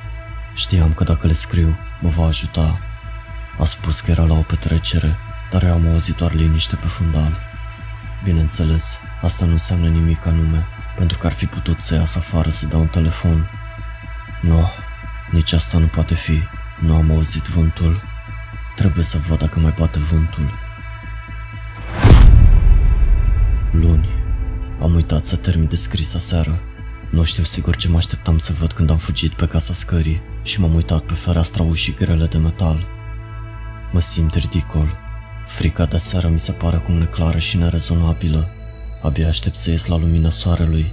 Știam 0.55 0.93
că 0.93 1.05
dacă 1.05 1.27
le 1.27 1.33
scriu, 1.33 1.79
mă 2.01 2.09
va 2.09 2.27
ajuta. 2.27 2.79
A 3.59 3.65
spus 3.65 4.01
că 4.01 4.11
era 4.11 4.25
la 4.25 4.35
o 4.35 4.43
petrecere, 4.43 5.17
dar 5.51 5.63
eu 5.63 5.73
am 5.73 5.89
auzit 5.89 6.15
doar 6.15 6.33
liniște 6.33 6.77
pe 6.77 6.87
fundal. 6.87 7.39
Bineînțeles, 8.25 8.99
asta 9.23 9.45
nu 9.45 9.53
înseamnă 9.53 9.89
nimic 9.89 10.27
anume, 10.27 10.67
pentru 10.97 11.19
că 11.19 11.27
ar 11.27 11.33
fi 11.33 11.47
putut 11.47 11.81
să 11.81 11.95
iasă 11.95 12.19
afară 12.19 12.49
să 12.49 12.67
dea 12.67 12.79
un 12.79 12.89
telefon. 12.89 13.51
Nu, 14.43 14.71
nici 15.31 15.53
asta 15.53 15.79
nu 15.79 15.87
poate 15.87 16.15
fi. 16.15 16.43
Nu 16.81 16.95
am 16.95 17.11
auzit 17.11 17.47
vântul. 17.47 18.03
Trebuie 18.77 19.05
să 19.05 19.19
văd 19.29 19.39
dacă 19.39 19.59
mai 19.59 19.75
bate 19.79 19.99
vântul. 19.99 20.65
Am 24.87 24.95
uitat 24.95 25.25
să 25.25 25.37
termin 25.37 25.69
de 25.69 25.77
scris 25.77 26.15
aseară. 26.15 26.63
Nu 27.11 27.23
știu 27.23 27.43
sigur 27.43 27.77
ce 27.77 27.89
mă 27.89 27.97
așteptam 27.97 28.39
să 28.39 28.53
văd 28.59 28.73
când 28.73 28.91
am 28.91 28.97
fugit 28.97 29.33
pe 29.33 29.47
casa 29.47 29.73
scării 29.73 30.21
și 30.43 30.61
m-am 30.61 30.75
uitat 30.75 31.01
pe 31.01 31.15
fereastra 31.15 31.63
ușii 31.63 31.95
grele 31.95 32.27
de 32.27 32.39
metal. 32.39 32.87
Mă 33.93 34.01
simt 34.01 34.35
ridicol. 34.35 34.89
Frica 35.47 35.85
de 35.85 35.99
seară 35.99 36.29
mi 36.29 36.41
se 36.41 36.53
pare 36.53 36.77
acum 36.77 36.95
neclară 36.95 37.39
și 37.39 37.57
nerezonabilă. 37.57 38.49
Abia 39.03 39.29
aștept 39.29 39.57
să 39.57 39.71
ies 39.71 39.87
la 39.87 39.97
lumina 39.97 40.31
soarelui. 40.31 40.93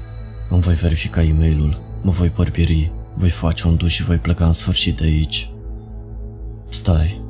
Îmi 0.50 0.62
voi 0.62 0.74
verifica 0.74 1.22
e 1.24 1.34
mail 1.34 1.84
mă 2.03 2.12
voi 2.12 2.32
bărbiri, 2.36 2.91
voi 3.13 3.29
face 3.29 3.67
un 3.67 3.75
duș 3.75 3.93
și 3.93 4.03
voi 4.03 4.17
pleca 4.17 4.46
în 4.46 4.53
sfârșit 4.53 4.98
de 4.98 5.03
aici. 5.03 5.50
Stai, 6.70 7.22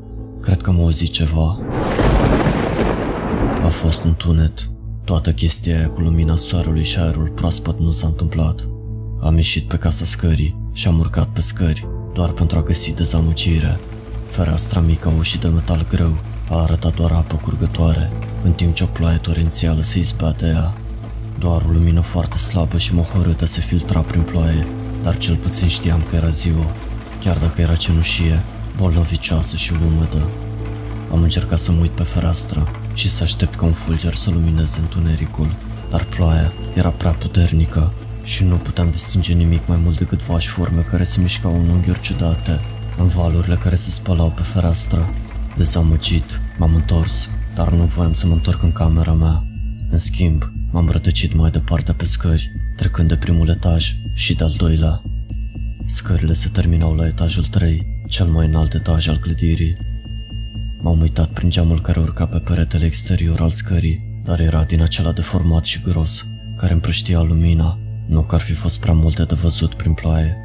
cred 0.41 0.61
că 0.61 0.69
am 0.69 0.79
auzit 0.79 1.09
ceva. 1.09 1.59
A 3.61 3.67
fost 3.67 4.03
un 4.03 4.15
tunet. 4.15 4.69
Toată 5.03 5.31
chestia 5.31 5.77
aia 5.77 5.89
cu 5.89 6.01
lumina 6.01 6.35
soarelui 6.35 6.83
și 6.83 6.99
aerul 6.99 7.29
proaspăt 7.29 7.79
nu 7.79 7.91
s-a 7.91 8.07
întâmplat. 8.07 8.67
Am 9.25 9.35
ieșit 9.35 9.63
pe 9.63 9.77
casa 9.77 10.05
scării 10.05 10.55
și 10.73 10.87
am 10.87 10.99
urcat 10.99 11.27
pe 11.27 11.41
scări, 11.41 11.87
doar 12.13 12.29
pentru 12.29 12.57
a 12.57 12.63
găsi 12.63 12.93
dezamăgirea. 12.93 13.79
Fereastra 14.29 14.79
mică 14.79 15.07
a 15.07 15.13
ușii 15.17 15.39
de 15.39 15.47
metal 15.47 15.85
greu 15.89 16.17
a 16.49 16.61
arătat 16.61 16.95
doar 16.95 17.11
apă 17.11 17.35
curgătoare, 17.35 18.11
în 18.43 18.51
timp 18.51 18.75
ce 18.75 18.83
o 18.83 18.87
ploaie 18.87 19.17
torențială 19.17 19.81
se 19.81 19.99
izbea 19.99 20.31
de 20.31 20.47
ea. 20.47 20.73
Doar 21.39 21.61
o 21.61 21.71
lumină 21.71 22.01
foarte 22.01 22.37
slabă 22.37 22.77
și 22.77 22.93
mohorâtă 22.93 23.45
se 23.45 23.61
filtra 23.61 23.99
prin 23.99 24.21
ploaie, 24.21 24.67
dar 25.03 25.17
cel 25.17 25.35
puțin 25.35 25.67
știam 25.67 26.01
că 26.09 26.15
era 26.15 26.29
ziua, 26.29 26.65
chiar 27.19 27.37
dacă 27.37 27.61
era 27.61 27.75
cenușie, 27.75 28.43
bolnovicioasă 28.77 29.55
și 29.55 29.73
umedă. 29.73 30.29
Am 31.11 31.21
încercat 31.21 31.59
să 31.59 31.71
mă 31.71 31.81
uit 31.81 31.91
pe 31.91 32.03
fereastră 32.03 32.71
și 32.93 33.09
să 33.09 33.23
aștept 33.23 33.55
ca 33.55 33.65
un 33.65 33.73
fulger 33.73 34.13
să 34.13 34.29
lumineze 34.29 34.79
întunericul, 34.79 35.55
dar 35.89 36.03
ploaia 36.03 36.53
era 36.73 36.89
prea 36.89 37.11
puternică 37.11 37.93
și 38.23 38.43
nu 38.43 38.55
puteam 38.55 38.91
distinge 38.91 39.33
nimic 39.33 39.67
mai 39.67 39.77
mult 39.83 39.97
decât 39.97 40.23
vași 40.23 40.47
forme 40.47 40.81
care 40.81 41.03
se 41.03 41.21
mișcau 41.21 41.59
în 41.59 41.69
unghiuri 41.69 42.01
ciudate, 42.01 42.59
în 42.97 43.07
valurile 43.07 43.55
care 43.55 43.75
se 43.75 43.89
spălau 43.89 44.31
pe 44.31 44.41
fereastră. 44.41 45.13
Dezamăgit, 45.57 46.41
m-am 46.57 46.75
întors, 46.75 47.29
dar 47.55 47.71
nu 47.71 47.83
voiam 47.83 48.13
să 48.13 48.27
mă 48.27 48.33
întorc 48.33 48.63
în 48.63 48.71
camera 48.71 49.13
mea. 49.13 49.43
În 49.89 49.97
schimb, 49.97 50.51
m-am 50.71 50.89
rătăcit 50.89 51.33
mai 51.33 51.49
departe 51.49 51.93
pe 51.93 52.05
scări, 52.05 52.51
trecând 52.75 53.07
de 53.07 53.17
primul 53.17 53.49
etaj 53.49 53.95
și 54.13 54.35
de-al 54.35 54.53
doilea. 54.57 55.01
Scările 55.85 56.33
se 56.33 56.49
terminau 56.49 56.95
la 56.95 57.05
etajul 57.05 57.43
3, 57.43 57.85
cel 58.07 58.25
mai 58.25 58.45
înalt 58.45 58.73
etaj 58.73 59.07
al 59.07 59.17
clădirii. 59.17 59.77
M-am 60.81 60.99
uitat 61.01 61.29
prin 61.29 61.49
geamul 61.49 61.81
care 61.81 61.99
urca 61.99 62.25
pe 62.25 62.39
peretele 62.39 62.85
exterior 62.85 63.41
al 63.41 63.51
scării, 63.51 64.21
dar 64.23 64.39
era 64.39 64.63
din 64.63 64.81
acela 64.81 65.11
deformat 65.11 65.63
și 65.63 65.81
gros, 65.81 66.27
care 66.57 66.73
împrăștia 66.73 67.21
lumina, 67.21 67.77
nu 68.07 68.21
că 68.21 68.35
ar 68.35 68.41
fi 68.41 68.53
fost 68.53 68.79
prea 68.79 68.93
multe 68.93 69.23
de 69.23 69.35
văzut 69.41 69.73
prin 69.73 69.93
ploaie. 69.93 70.37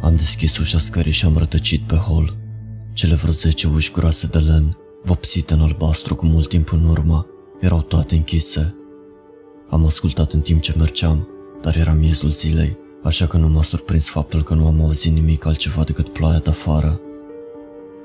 Am 0.00 0.16
deschis 0.16 0.58
ușa 0.58 0.78
scării 0.78 1.12
și 1.12 1.24
am 1.24 1.36
rătăcit 1.36 1.80
pe 1.80 1.94
hol. 1.94 2.36
Cele 2.92 3.14
vreo 3.14 3.32
zece 3.32 3.66
uși 3.66 3.92
groase 3.92 4.26
de 4.26 4.38
lemn, 4.38 4.76
vopsite 5.04 5.54
în 5.54 5.60
albastru 5.60 6.14
cu 6.14 6.26
mult 6.26 6.48
timp 6.48 6.72
în 6.72 6.84
urmă, 6.84 7.26
erau 7.60 7.82
toate 7.82 8.14
închise. 8.14 8.74
Am 9.70 9.86
ascultat 9.86 10.32
în 10.32 10.40
timp 10.40 10.62
ce 10.62 10.74
mergeam, 10.78 11.28
dar 11.62 11.76
era 11.76 11.92
miezul 11.92 12.30
zilei, 12.30 12.76
așa 13.02 13.26
că 13.26 13.36
nu 13.36 13.48
m-a 13.48 13.62
surprins 13.62 14.08
faptul 14.08 14.42
că 14.42 14.54
nu 14.54 14.66
am 14.66 14.80
auzit 14.80 15.12
nimic 15.12 15.46
altceva 15.46 15.82
decât 15.82 16.08
ploaia 16.08 16.38
de 16.38 16.50
afară. 16.50 17.00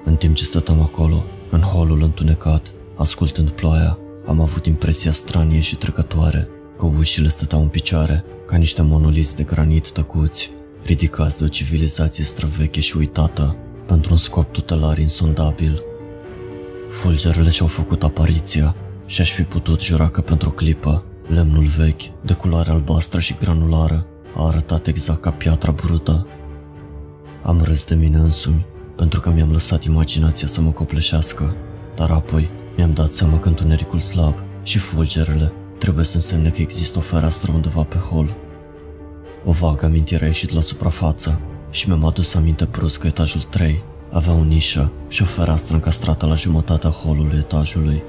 În 0.04 0.16
timp 0.16 0.36
ce 0.36 0.44
stăteam 0.44 0.82
acolo, 0.82 1.24
în 1.52 1.60
holul 1.60 2.02
întunecat, 2.02 2.72
ascultând 2.96 3.50
ploaia, 3.50 3.98
am 4.26 4.40
avut 4.40 4.66
impresia 4.66 5.12
stranie 5.12 5.60
și 5.60 5.76
trecătoare 5.76 6.48
că 6.78 6.86
ușile 6.86 7.30
stăteau 7.30 7.62
în 7.62 7.68
picioare, 7.68 8.24
ca 8.46 8.56
niște 8.58 8.82
monoliți 8.82 9.36
de 9.36 9.44
granit 9.44 9.92
tăcuți, 9.92 10.52
ridicați 10.84 11.38
de 11.38 11.44
o 11.44 11.48
civilizație 11.48 12.24
străveche 12.24 12.80
și 12.80 12.98
uitată, 12.98 13.56
pentru 13.86 14.12
un 14.12 14.18
scop 14.18 14.52
tutelar 14.52 14.98
insondabil. 14.98 15.84
Fulgerele 16.90 17.50
și-au 17.50 17.68
făcut 17.68 18.04
apariția 18.04 18.76
și 19.06 19.22
aș 19.22 19.32
fi 19.32 19.44
putut 19.44 19.82
jura 19.82 20.10
că 20.10 20.22
pentru 20.22 20.50
o 20.50 20.52
clipă, 20.52 21.04
lemnul 21.28 21.64
vechi, 21.64 22.24
de 22.26 22.34
culoare 22.34 22.70
albastră 22.70 23.20
și 23.20 23.36
granulară, 23.40 24.06
a 24.36 24.48
arătat 24.48 24.88
exact 24.88 25.22
ca 25.22 25.32
piatra 25.32 25.72
brută. 25.72 26.28
Am 27.44 27.62
râs 27.64 27.86
de 27.86 27.96
mine 27.96 28.18
însumi, 28.18 28.66
pentru 28.96 29.20
că 29.20 29.30
mi-am 29.30 29.52
lăsat 29.52 29.84
imaginația 29.84 30.48
să 30.48 30.62
mă 30.62 30.72
copleșească, 30.72 31.56
dar 31.96 32.10
apoi 32.10 32.50
mi-am 32.78 32.92
dat 32.92 33.14
seama 33.14 33.40
că 33.40 33.48
întunericul 33.48 34.00
slab 34.00 34.44
și 34.64 34.78
fulgerele 34.78 35.54
trebuie 35.78 36.06
să 36.06 36.16
însemne 36.16 36.50
că 36.50 36.62
există 36.62 36.98
o 36.98 37.02
fereastră 37.02 37.52
undeva 37.52 37.84
pe 37.84 37.98
hol. 37.98 38.36
O 39.46 39.52
vagă 39.52 39.86
amintire 39.86 40.24
a 40.24 40.28
ieșit 40.28 40.52
la 40.54 40.62
suprafață 40.62 41.40
și 41.70 41.88
mi-am 41.88 42.06
adus 42.06 42.34
aminte 42.34 42.66
brusc 42.72 43.00
că 43.00 43.08
etajul 43.08 43.42
3 43.42 43.84
avea 44.12 44.34
o 44.34 44.44
nișă 44.44 44.92
și 45.08 45.22
o 45.22 45.26
fereastră 45.26 45.74
încastrată 45.74 46.26
la 46.26 46.36
jumătatea 46.36 46.90
holului 46.90 47.38
etajului. 47.38 48.04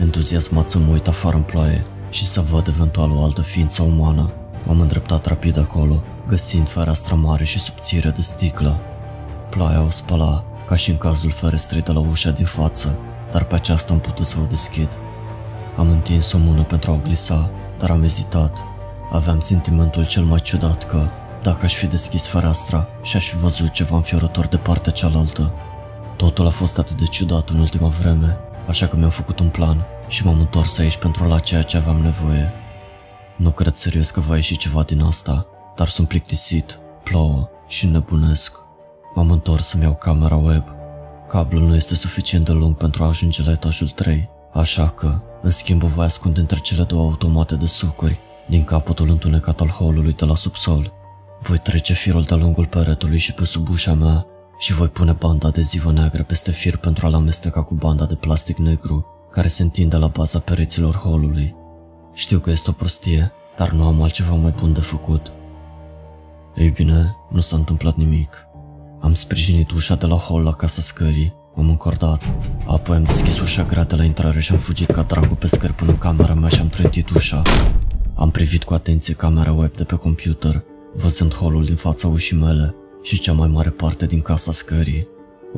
Entuziasmat 0.00 0.70
să 0.70 0.78
mă 0.78 0.92
uit 0.92 1.08
afară 1.08 1.36
în 1.36 1.42
ploaie 1.42 1.86
și 2.10 2.26
să 2.26 2.40
văd 2.40 2.68
eventual 2.68 3.10
o 3.10 3.22
altă 3.22 3.40
ființă 3.40 3.82
umană, 3.82 4.32
m-am 4.66 4.80
îndreptat 4.80 5.26
rapid 5.26 5.58
acolo, 5.58 6.02
găsind 6.26 6.68
fereastra 6.68 7.14
mare 7.14 7.44
și 7.44 7.58
subțire 7.58 8.10
de 8.10 8.22
sticlă. 8.22 8.80
Ploaia 9.50 9.82
o 9.82 9.90
spăla, 9.90 10.44
ca 10.66 10.76
și 10.76 10.90
în 10.90 10.96
cazul 10.96 11.30
ferestrei 11.30 11.82
de 11.82 11.92
la 11.92 12.00
ușa 12.00 12.30
din 12.30 12.44
față, 12.44 12.98
dar 13.32 13.44
pe 13.44 13.54
aceasta 13.54 13.92
am 13.92 14.00
putut 14.00 14.26
să 14.26 14.36
o 14.42 14.46
deschid. 14.46 14.88
Am 15.76 15.90
întins 15.90 16.32
o 16.32 16.38
mână 16.38 16.62
pentru 16.62 16.90
a 16.90 16.94
o 16.94 16.98
glisa, 17.02 17.50
dar 17.78 17.90
am 17.90 18.02
ezitat. 18.02 18.58
Aveam 19.10 19.40
sentimentul 19.40 20.06
cel 20.06 20.22
mai 20.22 20.40
ciudat 20.40 20.84
că, 20.84 21.08
dacă 21.42 21.64
aș 21.64 21.74
fi 21.74 21.86
deschis 21.86 22.26
fereastra 22.26 22.88
și 23.02 23.16
aș 23.16 23.28
fi 23.28 23.36
văzut 23.36 23.70
ceva 23.70 23.96
înfiorător 23.96 24.46
de 24.46 24.56
partea 24.56 24.92
cealaltă. 24.92 25.52
Totul 26.16 26.46
a 26.46 26.50
fost 26.50 26.78
atât 26.78 26.98
de 26.98 27.04
ciudat 27.04 27.48
în 27.48 27.58
ultima 27.58 27.88
vreme, 27.88 28.36
așa 28.68 28.86
că 28.86 28.96
mi-am 28.96 29.10
făcut 29.10 29.38
un 29.38 29.48
plan 29.48 29.84
și 30.08 30.24
m-am 30.24 30.38
întors 30.38 30.78
aici 30.78 30.96
pentru 30.96 31.24
a 31.24 31.26
lua 31.26 31.38
ceea 31.38 31.62
ce 31.62 31.76
aveam 31.76 31.96
nevoie. 31.96 32.52
Nu 33.36 33.50
cred 33.50 33.74
serios 33.74 34.10
că 34.10 34.20
va 34.20 34.34
ieși 34.34 34.56
ceva 34.56 34.82
din 34.82 35.02
asta, 35.02 35.46
dar 35.76 35.88
sunt 35.88 36.08
plictisit, 36.08 36.78
plouă 37.02 37.48
și 37.66 37.86
nebunesc. 37.86 38.58
M-am 39.14 39.30
întors 39.30 39.66
să-mi 39.66 39.82
iau 39.82 39.94
camera 39.94 40.36
web. 40.36 40.64
Cablul 41.28 41.62
nu 41.62 41.74
este 41.74 41.94
suficient 41.94 42.44
de 42.44 42.52
lung 42.52 42.76
pentru 42.76 43.02
a 43.02 43.06
ajunge 43.06 43.42
la 43.42 43.50
etajul 43.50 43.88
3, 43.88 44.28
așa 44.52 44.88
că, 44.88 45.20
în 45.44 45.50
schimb, 45.50 45.82
o 45.82 45.86
voi 45.86 46.04
ascunde 46.04 46.40
între 46.40 46.58
cele 46.58 46.82
două 46.82 47.02
automate 47.02 47.54
de 47.54 47.66
sucuri, 47.66 48.18
din 48.48 48.64
capătul 48.64 49.08
întunecat 49.08 49.60
al 49.60 49.68
holului 49.68 50.12
de 50.12 50.24
la 50.24 50.34
subsol. 50.34 50.92
Voi 51.40 51.58
trece 51.58 51.92
firul 51.92 52.22
de-a 52.22 52.36
lungul 52.36 52.66
peretului 52.66 53.18
și 53.18 53.32
pe 53.32 53.44
sub 53.44 53.68
ușa 53.68 53.94
mea 53.94 54.26
și 54.58 54.72
voi 54.72 54.88
pune 54.88 55.12
banda 55.12 55.48
adezivă 55.48 55.92
neagră 55.92 56.22
peste 56.22 56.50
fir 56.50 56.76
pentru 56.76 57.06
a-l 57.06 57.14
amesteca 57.14 57.62
cu 57.62 57.74
banda 57.74 58.04
de 58.06 58.14
plastic 58.14 58.56
negru 58.56 59.06
care 59.30 59.48
se 59.48 59.62
întinde 59.62 59.96
la 59.96 60.06
baza 60.06 60.38
pereților 60.38 60.94
holului. 60.96 61.54
Știu 62.12 62.38
că 62.38 62.50
este 62.50 62.70
o 62.70 62.72
prostie, 62.72 63.32
dar 63.56 63.70
nu 63.70 63.86
am 63.86 64.02
altceva 64.02 64.34
mai 64.34 64.54
bun 64.58 64.72
de 64.72 64.80
făcut. 64.80 65.32
Ei 66.56 66.70
bine, 66.70 67.16
nu 67.30 67.40
s-a 67.40 67.56
întâmplat 67.56 67.94
nimic. 67.96 68.46
Am 69.00 69.14
sprijinit 69.14 69.70
ușa 69.70 69.94
de 69.94 70.06
la 70.06 70.16
hol 70.16 70.42
la 70.42 70.52
casa 70.52 70.82
scării, 70.82 71.34
am 71.56 71.68
încordat, 71.68 72.22
apoi 72.66 72.96
am 72.96 73.04
deschis 73.04 73.40
ușa 73.40 73.64
grea 73.64 73.84
de 73.84 73.96
la 73.96 74.04
intrare 74.04 74.40
și 74.40 74.52
am 74.52 74.58
fugit 74.58 74.90
ca 74.90 75.02
dracu 75.02 75.34
pe 75.34 75.46
scări 75.46 75.72
până 75.72 75.90
în 75.90 75.98
camera 75.98 76.34
mea 76.34 76.48
și 76.48 76.60
am 76.60 76.68
trântit 76.68 77.10
ușa. 77.10 77.42
Am 78.14 78.30
privit 78.30 78.64
cu 78.64 78.74
atenție 78.74 79.14
camera 79.14 79.52
web 79.52 79.72
de 79.72 79.84
pe 79.84 79.94
computer, 79.94 80.64
văzând 80.94 81.34
holul 81.34 81.64
din 81.64 81.74
fața 81.74 82.08
ușii 82.08 82.36
mele 82.36 82.74
și 83.02 83.18
cea 83.18 83.32
mai 83.32 83.48
mare 83.48 83.70
parte 83.70 84.06
din 84.06 84.20
casa 84.20 84.52
scării. 84.52 85.06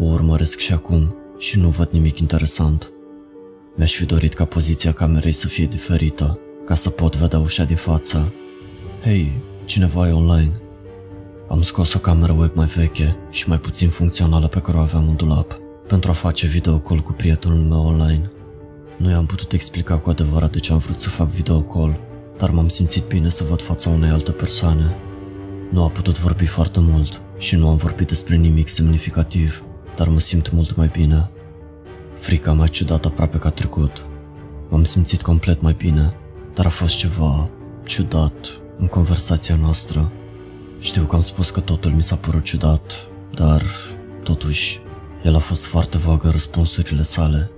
O 0.00 0.05
urmăresc 0.05 0.59
și 0.59 0.73
acum 0.73 1.15
și 1.38 1.59
nu 1.59 1.69
văd 1.69 1.88
nimic 1.91 2.19
interesant. 2.19 2.91
Mi-aș 3.76 3.95
fi 3.95 4.05
dorit 4.05 4.35
ca 4.35 4.45
poziția 4.45 4.93
camerei 4.93 5.33
să 5.33 5.47
fie 5.47 5.67
diferită, 5.67 6.38
ca 6.67 6.75
să 6.75 6.91
pot 6.91 7.17
vedea 7.17 7.38
ușa 7.38 7.65
din 7.65 7.76
față. 7.76 8.33
Hei, 9.03 9.43
cineva 9.65 10.09
e 10.09 10.12
online. 10.12 10.61
Am 11.49 11.62
scos 11.62 11.95
o 11.95 11.99
cameră 11.99 12.33
web 12.33 12.50
mai 12.55 12.67
veche 12.67 13.17
și 13.31 13.49
mai 13.49 13.59
puțin 13.59 13.88
funcțională 13.88 14.47
pe 14.47 14.61
care 14.61 14.76
o 14.76 14.81
aveam 14.81 15.09
în 15.09 15.17
dulap, 15.17 15.57
pentru 15.87 16.11
a 16.11 16.14
face 16.14 16.47
videocall 16.47 17.00
cu 17.00 17.12
prietenul 17.12 17.62
meu 17.62 17.85
online. 17.85 18.31
Nu 18.97 19.11
i-am 19.11 19.26
putut 19.26 19.52
explica 19.52 19.99
cu 19.99 20.11
adevărat 20.11 20.52
de 20.52 20.59
ce 20.59 20.73
am 20.73 20.78
vrut 20.78 21.00
să 21.00 21.09
fac 21.09 21.28
videocall, 21.28 22.00
dar 22.38 22.50
m-am 22.50 22.69
simțit 22.69 23.05
bine 23.05 23.28
să 23.28 23.45
văd 23.49 23.62
fața 23.62 23.90
unei 23.90 24.11
alte 24.11 24.33
persoane. 24.33 24.97
Nu 25.71 25.83
a 25.83 25.88
putut 25.88 26.19
vorbi 26.19 26.47
foarte 26.47 26.81
mult 26.81 27.21
și 27.38 27.57
nu 27.57 27.69
am 27.69 27.76
vorbit 27.76 28.07
despre 28.07 28.37
nimic 28.37 28.69
semnificativ, 28.69 29.64
dar 29.97 30.09
mă 30.09 30.21
simt 30.21 30.52
mult 30.52 30.76
mai 30.76 30.90
bine. 30.93 31.31
Frica 32.14 32.52
mea 32.52 32.66
ciudată 32.66 33.09
aproape 33.09 33.38
că 33.38 33.47
a 33.47 33.50
trecut. 33.50 34.07
M-am 34.69 34.85
simțit 34.85 35.23
complet 35.23 35.61
mai 35.61 35.75
bine, 35.78 36.14
dar 36.55 36.66
a 36.66 36.69
fost 36.69 36.97
ceva 36.97 37.50
ciudat 37.85 38.61
în 38.78 38.87
conversația 38.87 39.57
noastră. 39.57 40.12
Știu 40.78 41.02
că 41.05 41.14
am 41.14 41.21
spus 41.21 41.50
că 41.50 41.61
totul 41.61 41.90
mi 41.90 42.02
s-a 42.02 42.16
părut 42.16 42.43
ciudat, 42.43 42.93
dar, 43.35 43.62
totuși, 44.23 44.81
el 45.26 45.35
a 45.35 45.38
fost 45.38 45.64
foarte 45.64 45.99
vag 45.99 46.25
în 46.25 46.30
răspunsurile 46.30 47.02
sale. 47.02 47.50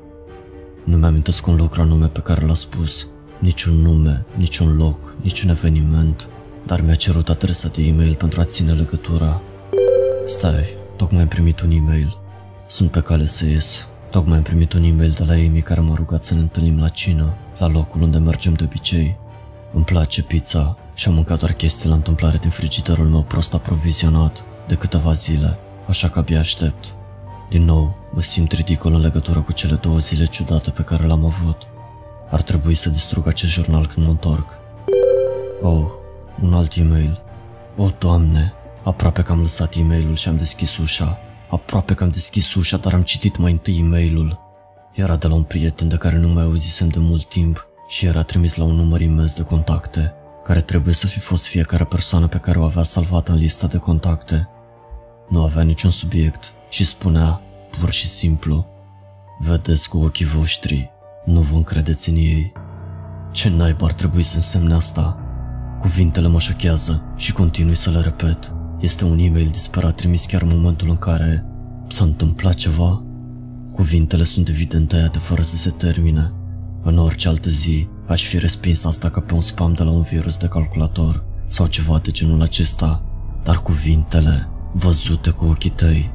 Nu 0.85 0.97
mi-am 0.97 1.23
un 1.47 1.57
lucru 1.57 1.81
anume 1.81 2.07
pe 2.07 2.21
care 2.21 2.47
l-a 2.47 2.55
spus, 2.55 3.07
niciun 3.39 3.75
nume, 3.75 4.27
niciun 4.37 4.77
loc, 4.77 5.15
niciun 5.23 5.51
eveniment, 5.51 6.29
dar 6.67 6.81
mi-a 6.81 6.95
cerut 6.95 7.29
adresa 7.29 7.69
de 7.69 7.83
e-mail 7.83 8.15
pentru 8.15 8.41
a 8.41 8.45
ține 8.45 8.73
legătura. 8.73 9.41
Stai, 10.27 10.65
tocmai 10.97 11.21
am 11.21 11.29
primit 11.29 11.61
un 11.61 11.71
e-mail. 11.71 12.19
Sunt 12.67 12.91
pe 12.91 13.01
cale 13.01 13.27
să 13.27 13.45
ies. 13.45 13.89
Tocmai 14.11 14.37
am 14.37 14.43
primit 14.43 14.73
un 14.73 14.83
e-mail 14.83 15.11
de 15.11 15.25
la 15.25 15.33
Amy 15.33 15.61
care 15.61 15.81
m-a 15.81 15.95
rugat 15.95 16.25
să 16.25 16.35
ne 16.35 16.41
întâlnim 16.41 16.79
la 16.81 16.89
cină, 16.89 17.35
la 17.59 17.67
locul 17.67 18.03
unde 18.03 18.19
mergem 18.19 18.53
de 18.53 18.65
obicei. 18.65 19.17
Îmi 19.73 19.85
place 19.85 20.23
pizza 20.23 20.79
și 20.95 21.09
am 21.09 21.15
mâncat 21.15 21.39
doar 21.39 21.53
chestii 21.53 21.89
la 21.89 21.95
întâmplare 21.95 22.37
din 22.37 22.51
frigiderul 22.51 23.09
meu 23.09 23.23
prost 23.23 23.55
aprovizionat 23.55 24.45
de 24.67 24.75
câteva 24.75 25.13
zile, 25.13 25.59
așa 25.87 26.09
că 26.09 26.19
abia 26.19 26.39
aștept. 26.39 26.93
Din 27.49 27.65
nou, 27.65 27.97
mă 28.13 28.23
simt 28.23 28.53
ridicol 28.53 28.93
în 28.93 29.01
legătură 29.01 29.41
cu 29.41 29.53
cele 29.53 29.75
două 29.75 29.99
zile 29.99 30.25
ciudate 30.27 30.71
pe 30.71 30.83
care 30.83 31.07
le-am 31.07 31.25
avut. 31.25 31.57
Ar 32.31 32.43
trebui 32.43 32.75
să 32.75 32.89
distrug 32.89 33.27
acest 33.27 33.53
jurnal 33.53 33.87
când 33.87 34.07
mă 34.07 34.13
întorc. 34.13 34.59
Oh, 35.63 35.85
un 36.43 36.55
alt 36.55 36.75
e-mail. 36.75 37.23
O, 37.77 37.83
oh, 37.83 37.91
Doamne, 37.99 38.53
aproape 38.85 39.23
că 39.23 39.33
am 39.33 39.41
lăsat 39.41 39.75
e-mailul 39.75 40.17
și 40.17 40.29
am 40.29 40.37
deschis 40.37 40.77
ușa. 40.77 41.19
Aproape 41.51 41.95
că 41.95 42.05
am 42.05 42.11
deschis 42.11 42.55
ușa, 42.55 42.77
dar 42.77 42.95
am 42.95 43.03
citit 43.03 43.37
mai 43.37 43.51
întâi 43.51 43.79
e-mailul. 43.79 44.39
Era 44.93 45.17
de 45.17 45.27
la 45.27 45.35
un 45.35 45.43
prieten 45.43 45.89
de 45.89 45.97
care 45.97 46.17
nu 46.17 46.29
mai 46.29 46.43
auzisem 46.43 46.89
de 46.89 46.99
mult 46.99 47.29
timp 47.29 47.67
și 47.89 48.07
era 48.07 48.23
trimis 48.23 48.57
la 48.57 48.65
un 48.65 48.75
număr 48.75 49.01
imens 49.01 49.35
de 49.35 49.43
contacte, 49.43 50.15
care 50.45 50.61
trebuie 50.61 50.95
să 50.95 51.07
fi 51.07 51.19
fost 51.19 51.47
fiecare 51.47 51.85
persoană 51.85 52.27
pe 52.27 52.39
care 52.39 52.59
o 52.59 52.65
avea 52.65 52.83
salvată 52.83 53.33
în 53.33 53.39
lista 53.39 53.67
de 53.67 53.77
contacte. 53.77 54.49
Nu 55.29 55.43
avea 55.43 55.63
niciun 55.63 55.91
subiect 55.91 56.53
și 56.69 56.85
spunea, 56.85 57.41
pur 57.81 57.91
și 57.91 58.09
simplu, 58.09 58.67
Vedeți 59.41 59.89
cu 59.89 59.99
ochii 59.99 60.27
voștri, 60.27 60.91
nu 61.25 61.41
vă 61.41 61.57
încredeți 61.57 62.11
în 62.11 62.17
ei. 62.17 62.53
Ce 63.33 63.49
naiba 63.49 63.87
ar 63.87 63.93
trebui 63.93 64.23
să 64.23 64.35
însemne 64.35 64.75
asta? 64.75 65.19
Cuvintele 65.81 66.29
mă 66.29 66.39
șochează 66.39 67.13
și 67.17 67.33
continui 67.33 67.77
să 67.77 67.91
le 67.91 68.01
repet. 68.01 68.53
Este 68.81 69.05
un 69.05 69.19
e-mail 69.19 69.49
disperat 69.49 69.95
trimis 69.95 70.25
chiar 70.25 70.43
în 70.43 70.49
momentul 70.49 70.89
în 70.89 70.97
care 70.97 71.45
s-a 71.89 72.05
întâmplat 72.05 72.55
ceva. 72.55 73.03
Cuvintele 73.73 74.25
sunt 74.25 74.49
evident 74.49 74.89
tăiate 74.89 75.19
fără 75.19 75.43
să 75.43 75.57
se 75.57 75.71
termine. 75.71 76.33
În 76.83 76.99
orice 76.99 77.29
altă 77.29 77.51
zi, 77.51 77.89
aș 78.07 78.25
fi 78.25 78.39
respins 78.39 78.85
asta 78.85 79.11
ca 79.11 79.21
pe 79.21 79.35
un 79.35 79.41
spam 79.41 79.73
de 79.73 79.83
la 79.83 79.91
un 79.91 80.03
virus 80.03 80.37
de 80.37 80.47
calculator 80.47 81.25
sau 81.47 81.67
ceva 81.67 81.99
de 81.99 82.11
genul 82.11 82.43
acesta, 82.43 83.03
dar 83.43 83.63
cuvintele, 83.63 84.49
văzute 84.73 85.31
cu 85.31 85.45
ochii 85.45 85.71
tăi, 85.71 86.13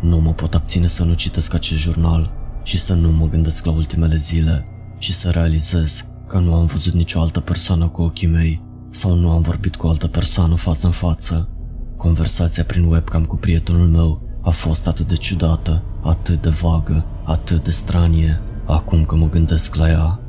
nu 0.00 0.20
mă 0.20 0.32
pot 0.32 0.54
abține 0.54 0.86
să 0.86 1.04
nu 1.04 1.12
citesc 1.12 1.54
acest 1.54 1.80
jurnal 1.80 2.32
și 2.62 2.78
să 2.78 2.94
nu 2.94 3.10
mă 3.10 3.28
gândesc 3.28 3.64
la 3.64 3.72
ultimele 3.72 4.16
zile 4.16 4.66
și 4.98 5.12
să 5.12 5.30
realizez 5.30 6.04
că 6.26 6.38
nu 6.38 6.54
am 6.54 6.66
văzut 6.66 6.92
nicio 6.92 7.20
altă 7.20 7.40
persoană 7.40 7.88
cu 7.88 8.02
ochii 8.02 8.28
mei 8.28 8.62
sau 8.90 9.14
nu 9.14 9.30
am 9.30 9.42
vorbit 9.42 9.76
cu 9.76 9.86
o 9.86 9.90
altă 9.90 10.06
persoană 10.06 10.54
față 10.54 10.86
în 10.86 10.92
față. 10.92 11.48
Conversația 11.96 12.64
prin 12.64 12.84
webcam 12.84 13.24
cu 13.24 13.36
prietenul 13.36 13.88
meu 13.88 14.22
a 14.42 14.50
fost 14.50 14.86
atât 14.86 15.08
de 15.08 15.14
ciudată, 15.14 15.82
atât 16.02 16.42
de 16.42 16.48
vagă, 16.48 17.04
atât 17.24 17.64
de 17.64 17.70
stranie, 17.70 18.40
acum 18.66 19.04
că 19.04 19.16
mă 19.16 19.28
gândesc 19.28 19.74
la 19.74 19.88
ea. 19.88 20.20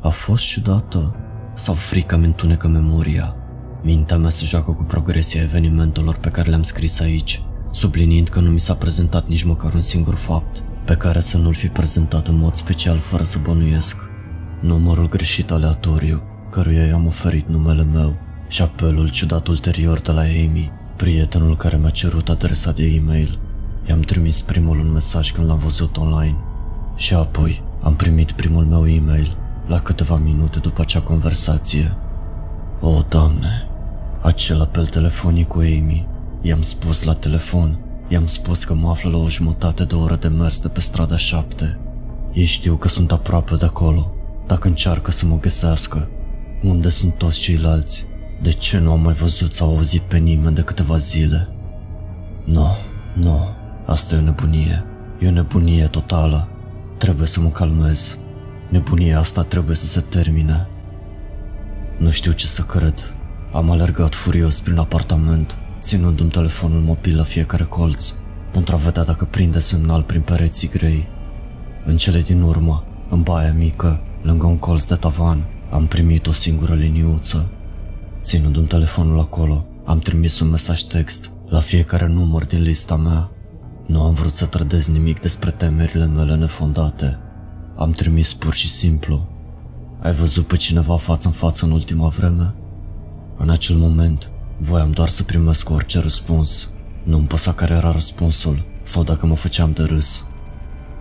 A 0.00 0.08
fost 0.08 0.44
ciudată 0.44 1.14
sau 1.54 1.74
frica 1.74 2.16
mi 2.16 2.24
întunecă 2.24 2.68
memoria? 2.68 3.36
Mintea 3.82 4.16
mea 4.16 4.30
se 4.30 4.44
joacă 4.44 4.70
cu 4.70 4.82
progresia 4.82 5.42
evenimentelor 5.42 6.16
pe 6.16 6.28
care 6.28 6.48
le-am 6.48 6.62
scris 6.62 7.00
aici, 7.00 7.42
subliniind 7.78 8.28
că 8.28 8.40
nu 8.40 8.50
mi 8.50 8.60
s-a 8.60 8.74
prezentat 8.74 9.28
nici 9.28 9.42
măcar 9.42 9.74
un 9.74 9.80
singur 9.80 10.14
fapt 10.14 10.62
pe 10.84 10.94
care 10.94 11.20
să 11.20 11.38
nu-l 11.38 11.54
fi 11.54 11.66
prezentat 11.66 12.28
în 12.28 12.36
mod 12.36 12.54
special 12.54 12.98
fără 12.98 13.22
să 13.22 13.38
bănuiesc. 13.42 13.96
Numărul 14.60 15.08
greșit 15.08 15.50
aleatoriu, 15.50 16.22
căruia 16.50 16.86
i-am 16.86 17.06
oferit 17.06 17.48
numele 17.48 17.84
meu 17.84 18.16
și 18.48 18.62
apelul 18.62 19.08
ciudat 19.08 19.46
ulterior 19.46 20.00
de 20.00 20.12
la 20.12 20.20
Amy, 20.20 20.70
prietenul 20.96 21.56
care 21.56 21.76
mi-a 21.76 21.90
cerut 21.90 22.28
adresa 22.28 22.72
de 22.72 22.84
e-mail. 22.84 23.38
I-am 23.88 24.00
trimis 24.00 24.42
primul 24.42 24.78
un 24.78 24.92
mesaj 24.92 25.32
când 25.32 25.46
l-am 25.46 25.58
văzut 25.58 25.96
online 25.96 26.36
și 26.96 27.14
apoi 27.14 27.62
am 27.82 27.94
primit 27.94 28.32
primul 28.32 28.64
meu 28.64 28.88
e-mail 28.88 29.36
la 29.66 29.80
câteva 29.80 30.16
minute 30.16 30.58
după 30.58 30.80
acea 30.80 31.00
conversație. 31.00 31.96
O, 32.80 33.00
Doamne, 33.08 33.68
acel 34.22 34.60
apel 34.60 34.86
telefonic 34.86 35.48
cu 35.48 35.58
Amy. 35.58 36.17
I-am 36.48 36.62
spus 36.62 37.02
la 37.02 37.14
telefon 37.14 37.78
I-am 38.08 38.26
spus 38.26 38.64
că 38.64 38.74
mă 38.74 38.88
aflu 38.88 39.10
la 39.10 39.18
o 39.18 39.28
jumătate 39.28 39.84
de 39.84 39.94
oră 39.94 40.16
de 40.16 40.28
mers 40.28 40.60
de 40.60 40.68
pe 40.68 40.80
strada 40.80 41.16
7. 41.16 41.78
Ei 42.32 42.44
știu 42.44 42.76
că 42.76 42.88
sunt 42.88 43.12
aproape 43.12 43.54
de 43.56 43.64
acolo, 43.64 44.14
dacă 44.46 44.68
încearcă 44.68 45.10
să 45.10 45.26
mă 45.26 45.38
găsească. 45.40 46.08
Unde 46.62 46.88
sunt 46.88 47.14
toți 47.14 47.40
ceilalți? 47.40 48.06
De 48.42 48.50
ce 48.50 48.78
nu 48.78 48.90
am 48.90 49.00
mai 49.00 49.12
văzut 49.12 49.54
sau 49.54 49.68
auzit 49.68 50.00
pe 50.00 50.18
nimeni 50.18 50.54
de 50.54 50.62
câteva 50.62 50.98
zile? 50.98 51.48
Nu, 52.44 52.52
no, 52.52 52.68
nu, 53.14 53.22
no, 53.22 53.38
asta 53.86 54.14
e 54.14 54.18
o 54.18 54.22
nebunie. 54.22 54.84
E 55.20 55.28
o 55.28 55.30
nebunie 55.30 55.86
totală. 55.86 56.48
Trebuie 56.98 57.26
să 57.26 57.40
mă 57.40 57.48
calmez. 57.48 58.18
Nebunia 58.68 59.18
asta 59.18 59.42
trebuie 59.42 59.76
să 59.76 59.86
se 59.86 60.00
termine. 60.00 60.68
Nu 61.98 62.10
știu 62.10 62.32
ce 62.32 62.46
să 62.46 62.62
cred. 62.62 63.14
Am 63.52 63.70
alergat 63.70 64.14
furios 64.14 64.60
prin 64.60 64.78
apartament 64.78 65.56
ținându-mi 65.80 66.30
telefonul 66.30 66.80
mobil 66.80 67.16
la 67.16 67.22
fiecare 67.22 67.64
colț, 67.64 68.12
pentru 68.52 68.74
a 68.74 68.78
vedea 68.78 69.04
dacă 69.04 69.24
prinde 69.24 69.60
semnal 69.60 70.02
prin 70.02 70.20
pereții 70.20 70.68
grei. 70.68 71.08
În 71.84 71.96
cele 71.96 72.20
din 72.20 72.42
urmă, 72.42 72.84
în 73.08 73.22
baia 73.22 73.52
mică, 73.52 74.02
lângă 74.22 74.46
un 74.46 74.58
colț 74.58 74.84
de 74.84 74.94
tavan, 74.94 75.44
am 75.70 75.86
primit 75.86 76.26
o 76.26 76.32
singură 76.32 76.74
liniuță. 76.74 77.50
Ținându-mi 78.20 78.66
telefonul 78.66 79.18
acolo, 79.18 79.66
am 79.84 79.98
trimis 79.98 80.40
un 80.40 80.50
mesaj 80.50 80.82
text 80.82 81.30
la 81.48 81.60
fiecare 81.60 82.06
număr 82.06 82.46
din 82.46 82.62
lista 82.62 82.96
mea. 82.96 83.30
Nu 83.86 84.02
am 84.02 84.14
vrut 84.14 84.34
să 84.34 84.46
trădez 84.46 84.88
nimic 84.88 85.20
despre 85.20 85.50
temerile 85.50 86.06
mele 86.06 86.34
nefondate. 86.34 87.18
Am 87.76 87.90
trimis 87.90 88.34
pur 88.34 88.54
și 88.54 88.68
simplu. 88.68 89.28
Ai 90.00 90.12
văzut 90.12 90.46
pe 90.46 90.56
cineva 90.56 90.96
față 90.96 91.28
în 91.28 91.34
față 91.34 91.64
în 91.64 91.70
ultima 91.70 92.08
vreme? 92.08 92.54
În 93.36 93.50
acel 93.50 93.76
moment, 93.76 94.30
Voiam 94.60 94.90
doar 94.90 95.08
să 95.08 95.22
primesc 95.22 95.70
orice 95.70 96.00
răspuns. 96.00 96.68
Nu-mi 97.02 97.26
păsa 97.26 97.52
care 97.52 97.74
era 97.74 97.90
răspunsul 97.90 98.64
sau 98.82 99.04
dacă 99.04 99.26
mă 99.26 99.36
făceam 99.36 99.72
de 99.72 99.82
râs. 99.82 100.26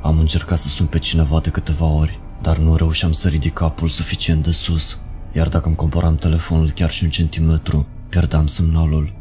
Am 0.01 0.19
încercat 0.19 0.57
să 0.57 0.67
sun 0.67 0.85
pe 0.85 0.99
cineva 0.99 1.39
de 1.39 1.49
câteva 1.49 1.85
ori, 1.85 2.19
dar 2.41 2.57
nu 2.57 2.75
reușeam 2.75 3.11
să 3.11 3.27
ridic 3.27 3.53
capul 3.53 3.89
suficient 3.89 4.43
de 4.43 4.51
sus, 4.51 4.97
iar 5.33 5.49
dacă 5.49 5.67
îmi 5.67 5.75
coboram 5.75 6.15
telefonul 6.15 6.71
chiar 6.71 6.89
și 6.91 7.03
un 7.03 7.09
centimetru, 7.09 7.87
pierdeam 8.09 8.47
semnalul. 8.47 9.13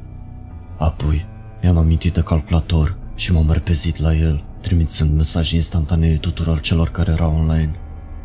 Apoi, 0.78 1.26
mi-am 1.62 1.76
amintit 1.76 2.12
de 2.14 2.20
calculator 2.20 2.96
și 3.14 3.32
m-am 3.32 3.50
repezit 3.50 3.98
la 3.98 4.14
el, 4.14 4.44
trimițând 4.60 5.16
mesaje 5.16 5.54
instantanee 5.54 6.16
tuturor 6.16 6.60
celor 6.60 6.88
care 6.88 7.10
erau 7.10 7.34
online. 7.34 7.74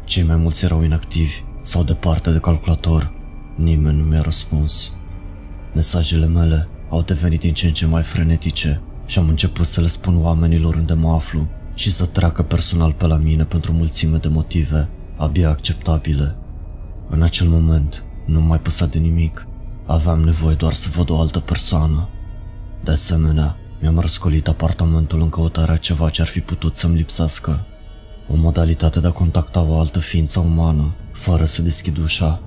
Cei 0.06 0.24
mai 0.24 0.36
mulți 0.36 0.64
erau 0.64 0.84
inactivi 0.84 1.44
sau 1.62 1.84
departe 1.84 2.32
de 2.32 2.40
calculator. 2.40 3.14
Nimeni 3.56 3.98
nu 3.98 4.04
mi-a 4.04 4.22
răspuns. 4.22 4.92
Mesajele 5.74 6.26
mele 6.26 6.68
au 6.90 7.02
devenit 7.02 7.40
din 7.40 7.54
ce 7.54 7.68
în 7.68 7.74
ce 7.74 7.86
mai 7.86 8.04
frenetice 8.04 8.82
și 9.06 9.20
am 9.20 9.30
început 9.30 9.66
să 9.66 9.82
le 9.82 9.88
spun 9.88 10.24
oamenilor 10.24 10.76
unde 10.76 10.94
mă 10.94 11.14
aflu 11.14 11.48
și 11.74 11.92
să 11.92 12.06
treacă 12.06 12.44
personal 12.44 12.94
pe 12.94 13.08
la 13.08 13.18
mine 13.18 13.44
pentru 13.44 13.72
mulțime 13.72 14.18
de 14.18 14.28
motive 14.28 14.90
abia 15.18 15.50
acceptabile. 15.50 16.36
În 17.10 17.22
acel 17.22 17.48
moment, 17.48 18.04
nu 18.26 18.42
mai 18.42 18.60
păsa 18.60 18.86
de 18.86 18.98
nimic. 18.98 19.48
Aveam 19.86 20.20
nevoie 20.20 20.56
doar 20.56 20.74
să 20.74 20.90
văd 20.96 21.10
o 21.10 21.20
altă 21.20 21.40
persoană. 21.40 22.10
De 22.84 22.92
asemenea, 22.92 23.58
mi-am 23.82 24.00
răscolit 24.00 24.48
apartamentul 24.48 25.22
în 25.22 25.30
căutarea 25.30 25.78
ceva 25.78 26.10
ce 26.10 26.22
ar 26.22 26.28
fi 26.28 26.40
putut 26.40 26.76
să-mi 26.76 26.96
lipsească. 26.96 27.66
O 28.28 28.36
modalitate 28.36 29.00
de 29.00 29.08
a 29.08 29.12
contacta 29.12 29.62
o 29.62 29.80
altă 29.80 30.00
ființă 30.00 30.40
umană, 30.40 30.96
fără 31.14 31.46
să 31.46 31.62
deschid 31.62 31.98
ușa. 31.98 32.42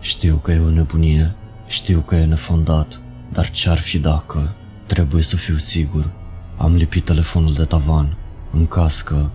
Știu 0.00 0.36
că 0.36 0.52
e 0.52 0.58
o 0.58 0.70
nebunie, 0.70 1.36
știu 1.66 2.00
că 2.00 2.14
e 2.14 2.24
nefondat, 2.24 3.00
dar 3.32 3.50
ce-ar 3.50 3.78
fi 3.78 3.98
dacă? 3.98 4.54
Trebuie 4.86 5.22
să 5.22 5.36
fiu 5.36 5.56
sigur. 5.56 6.10
Am 6.56 6.74
lipit 6.74 7.04
telefonul 7.04 7.52
de 7.54 7.64
tavan, 7.64 8.16
în 8.52 8.66
cască. 8.66 9.30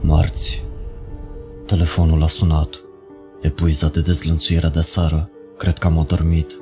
Marți. 0.00 0.64
Telefonul 1.66 2.22
a 2.22 2.26
sunat. 2.26 2.80
Epuizat 3.40 3.92
de 3.92 4.00
dezlănțuirea 4.00 4.68
de 4.68 4.80
seară, 4.80 5.30
cred 5.56 5.78
că 5.78 5.86
am 5.86 5.98
adormit. 5.98 6.56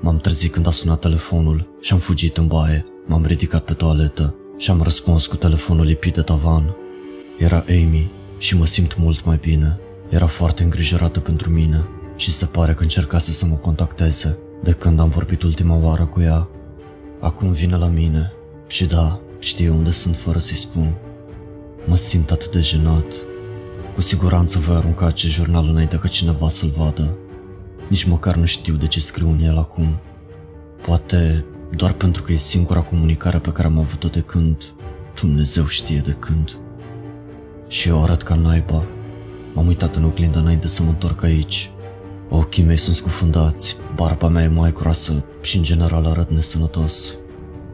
M-am 0.00 0.18
trezit 0.18 0.52
când 0.52 0.66
a 0.66 0.70
sunat 0.70 0.98
telefonul 0.98 1.76
și 1.80 1.92
am 1.92 1.98
fugit 1.98 2.36
în 2.36 2.46
baie. 2.46 2.84
M-am 3.06 3.24
ridicat 3.24 3.64
pe 3.64 3.72
toaletă 3.72 4.34
și 4.58 4.70
am 4.70 4.82
răspuns 4.82 5.26
cu 5.26 5.36
telefonul 5.36 5.84
lipit 5.84 6.14
de 6.14 6.20
tavan. 6.20 6.76
Era 7.38 7.64
Amy 7.68 8.10
și 8.38 8.56
mă 8.56 8.66
simt 8.66 8.96
mult 8.96 9.24
mai 9.24 9.38
bine. 9.40 9.78
Era 10.14 10.26
foarte 10.26 10.62
îngrijorată 10.62 11.20
pentru 11.20 11.50
mine 11.50 11.88
și 12.16 12.30
se 12.30 12.44
pare 12.44 12.74
că 12.74 12.82
încercase 12.82 13.32
să 13.32 13.46
mă 13.46 13.54
contacteze 13.54 14.38
de 14.62 14.72
când 14.72 15.00
am 15.00 15.08
vorbit 15.08 15.42
ultima 15.42 15.76
oară 15.76 16.06
cu 16.06 16.20
ea. 16.20 16.48
Acum 17.20 17.52
vine 17.52 17.76
la 17.76 17.86
mine 17.86 18.32
și 18.66 18.86
da, 18.86 19.20
știe 19.38 19.68
unde 19.68 19.90
sunt 19.90 20.16
fără 20.16 20.38
să-i 20.38 20.56
spun. 20.56 20.94
Mă 21.86 21.96
simt 21.96 22.30
atât 22.30 22.52
de 22.52 22.60
jenat. 22.60 23.06
Cu 23.94 24.00
siguranță 24.00 24.58
voi 24.58 24.76
arunca 24.76 25.06
acest 25.06 25.32
jurnal 25.32 25.68
înainte 25.68 25.98
ca 25.98 26.08
cineva 26.08 26.48
să-l 26.48 26.72
vadă. 26.76 27.16
Nici 27.88 28.04
măcar 28.04 28.36
nu 28.36 28.44
știu 28.44 28.74
de 28.74 28.86
ce 28.86 29.00
scriu 29.00 29.30
în 29.30 29.40
el 29.40 29.58
acum. 29.58 29.98
Poate 30.82 31.44
doar 31.76 31.92
pentru 31.92 32.22
că 32.22 32.32
e 32.32 32.36
singura 32.36 32.80
comunicare 32.80 33.38
pe 33.38 33.52
care 33.52 33.66
am 33.66 33.78
avut-o 33.78 34.08
de 34.08 34.20
când 34.20 34.74
Dumnezeu 35.20 35.66
știe 35.66 35.98
de 35.98 36.16
când. 36.18 36.58
Și 37.68 37.88
eu 37.88 38.02
arăt 38.02 38.22
ca 38.22 38.34
naiba. 38.34 38.86
M-am 39.54 39.66
uitat 39.66 39.96
în 39.96 40.04
oglindă 40.04 40.38
înainte 40.38 40.68
să 40.68 40.82
mă 40.82 40.88
întorc 40.88 41.22
aici. 41.22 41.70
Ochii 42.28 42.64
mei 42.64 42.76
sunt 42.76 42.96
scufundați, 42.96 43.76
barba 43.94 44.28
mea 44.28 44.42
e 44.42 44.48
mai 44.48 44.72
groasă 44.72 45.24
și 45.42 45.56
în 45.56 45.62
general 45.62 46.06
arăt 46.06 46.30
nesănătos. 46.30 47.14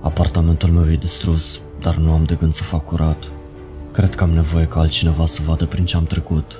Apartamentul 0.01 0.69
meu 0.69 0.91
e 0.91 0.97
distrus, 0.97 1.61
dar 1.81 1.97
nu 1.97 2.13
am 2.13 2.25
de 2.25 2.35
gând 2.35 2.53
să 2.53 2.63
fac 2.63 2.85
curat. 2.85 3.25
Cred 3.93 4.15
că 4.15 4.23
am 4.23 4.31
nevoie 4.31 4.65
ca 4.65 4.81
altcineva 4.81 5.27
să 5.27 5.43
vadă 5.47 5.67
prin 5.67 5.85
ce 5.85 5.97
am 5.97 6.05
trecut. 6.05 6.59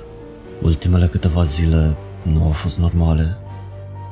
Ultimele 0.61 1.07
câteva 1.07 1.43
zile 1.43 1.97
nu 2.23 2.43
au 2.43 2.51
fost 2.51 2.79
normale. 2.79 3.37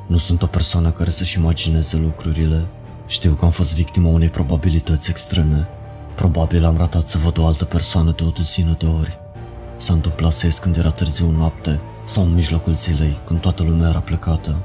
Nu 0.06 0.18
sunt 0.18 0.42
o 0.42 0.46
persoană 0.46 0.90
care 0.90 1.10
să-și 1.10 1.38
imagineze 1.38 1.96
lucrurile. 1.96 2.66
Știu 3.06 3.34
că 3.34 3.44
am 3.44 3.50
fost 3.50 3.74
victima 3.74 4.08
unei 4.08 4.28
probabilități 4.28 5.10
extreme. 5.10 5.68
Probabil 6.14 6.64
am 6.64 6.76
ratat 6.76 7.08
să 7.08 7.18
văd 7.18 7.38
o 7.38 7.46
altă 7.46 7.64
persoană 7.64 8.12
de 8.16 8.24
o 8.24 8.30
duzină 8.30 8.74
de 8.78 8.86
ori. 8.86 9.18
S-a 9.80 9.92
întâmplat 9.92 10.32
să 10.32 10.46
ies 10.46 10.58
când 10.58 10.76
era 10.76 10.90
târziu 10.90 11.30
noapte 11.30 11.80
sau 12.04 12.24
în 12.24 12.34
mijlocul 12.34 12.74
zilei, 12.74 13.20
când 13.26 13.40
toată 13.40 13.62
lumea 13.62 13.88
era 13.88 14.00
plecată. 14.00 14.62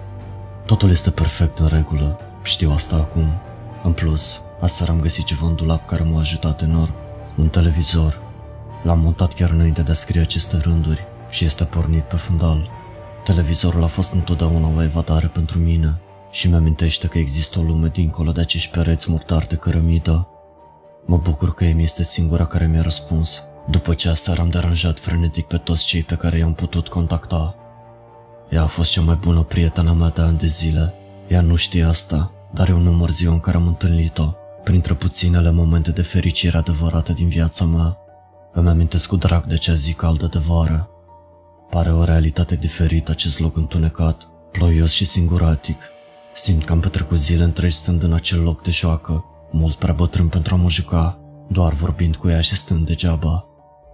Totul 0.65 0.89
este 0.89 1.11
perfect 1.11 1.59
în 1.59 1.67
regulă, 1.67 2.19
știu 2.43 2.71
asta 2.71 2.95
acum. 2.95 3.33
În 3.83 3.93
plus, 3.93 4.41
aseară 4.61 4.91
am 4.91 4.99
găsit 4.99 5.23
ceva 5.23 5.47
în 5.47 5.55
dulap 5.55 5.87
care 5.87 6.03
m-a 6.03 6.19
ajutat 6.19 6.61
enorm. 6.61 6.93
Un 7.37 7.47
televizor. 7.47 8.21
L-am 8.83 8.99
montat 8.99 9.33
chiar 9.33 9.49
înainte 9.49 9.81
de 9.81 9.91
a 9.91 9.93
scrie 9.93 10.21
aceste 10.21 10.57
rânduri 10.57 11.07
și 11.29 11.45
este 11.45 11.63
pornit 11.63 12.03
pe 12.03 12.15
fundal. 12.15 12.69
Televizorul 13.23 13.83
a 13.83 13.87
fost 13.87 14.13
întotdeauna 14.13 14.67
o 14.75 14.83
evadare 14.83 15.27
pentru 15.27 15.59
mine 15.59 16.01
și 16.31 16.47
mi-amintește 16.47 17.07
că 17.07 17.17
există 17.17 17.59
o 17.59 17.61
lume 17.61 17.87
dincolo 17.87 18.31
de 18.31 18.41
acești 18.41 18.71
pereți 18.71 19.11
murdari 19.11 19.47
de 19.47 19.55
cărămidă. 19.55 20.27
Mă 21.05 21.17
bucur 21.17 21.53
că 21.53 21.63
Amy 21.63 21.83
este 21.83 22.03
singura 22.03 22.45
care 22.45 22.67
mi-a 22.67 22.81
răspuns, 22.81 23.43
după 23.69 23.93
ce 23.93 24.09
aseară 24.09 24.41
am 24.41 24.49
deranjat 24.49 24.99
frenetic 24.99 25.45
pe 25.45 25.57
toți 25.57 25.85
cei 25.85 26.03
pe 26.03 26.15
care 26.15 26.37
i-am 26.37 26.53
putut 26.53 26.87
contacta. 26.87 27.55
Ea 28.49 28.63
a 28.63 28.67
fost 28.67 28.91
cea 28.91 29.01
mai 29.01 29.15
bună 29.15 29.43
prietena 29.43 29.93
mea 29.93 30.09
de 30.09 30.21
ani 30.21 30.37
de 30.37 30.47
zile. 30.47 30.93
Ea 31.27 31.41
nu 31.41 31.55
știe 31.55 31.83
asta, 31.83 32.31
dar 32.53 32.69
eu 32.69 32.79
număr 32.79 33.09
ziua 33.09 33.33
în 33.33 33.39
care 33.39 33.57
am 33.57 33.67
întâlnit-o, 33.67 34.33
printre 34.63 34.93
puținele 34.93 35.51
momente 35.51 35.91
de 35.91 36.01
fericire 36.01 36.57
adevărată 36.57 37.13
din 37.13 37.29
viața 37.29 37.65
mea. 37.65 37.97
Îmi 38.53 38.69
amintesc 38.69 39.07
cu 39.07 39.15
drag 39.15 39.45
de 39.45 39.57
cea 39.57 39.73
zi 39.73 39.93
caldă 39.93 40.27
de 40.27 40.39
vară. 40.39 40.89
Pare 41.69 41.93
o 41.93 42.03
realitate 42.03 42.55
diferită 42.55 43.11
acest 43.11 43.39
loc 43.39 43.57
întunecat, 43.57 44.27
ploios 44.51 44.91
și 44.91 45.05
singuratic. 45.05 45.81
Simt 46.33 46.63
că 46.63 46.71
am 46.71 46.79
petrecut 46.79 47.19
zile 47.19 47.43
întregi 47.43 47.75
stând 47.75 48.03
în 48.03 48.13
acel 48.13 48.41
loc 48.41 48.63
de 48.63 48.71
joacă, 48.71 49.25
mult 49.51 49.75
prea 49.75 49.93
bătrân 49.93 50.27
pentru 50.27 50.53
a 50.53 50.57
mă 50.57 50.69
juca, 50.69 51.19
doar 51.49 51.73
vorbind 51.73 52.15
cu 52.15 52.29
ea 52.29 52.41
și 52.41 52.55
stând 52.55 52.85
degeaba. 52.85 53.45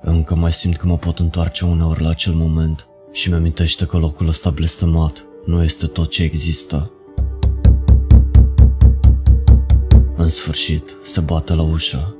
Încă 0.03 0.35
mai 0.35 0.53
simt 0.53 0.77
că 0.77 0.87
mă 0.87 0.97
pot 0.97 1.19
întoarce 1.19 1.65
uneori 1.65 2.01
la 2.01 2.09
acel 2.09 2.33
moment 2.33 2.87
și 3.11 3.29
mi-amintește 3.29 3.85
că 3.85 3.97
locul 3.97 4.27
ăsta 4.27 4.49
blestemat 4.49 5.25
nu 5.45 5.63
este 5.63 5.85
tot 5.85 6.09
ce 6.09 6.23
există. 6.23 6.91
În 10.15 10.29
sfârșit, 10.29 10.97
se 11.03 11.19
bate 11.19 11.53
la 11.53 11.61
ușă. 11.61 12.15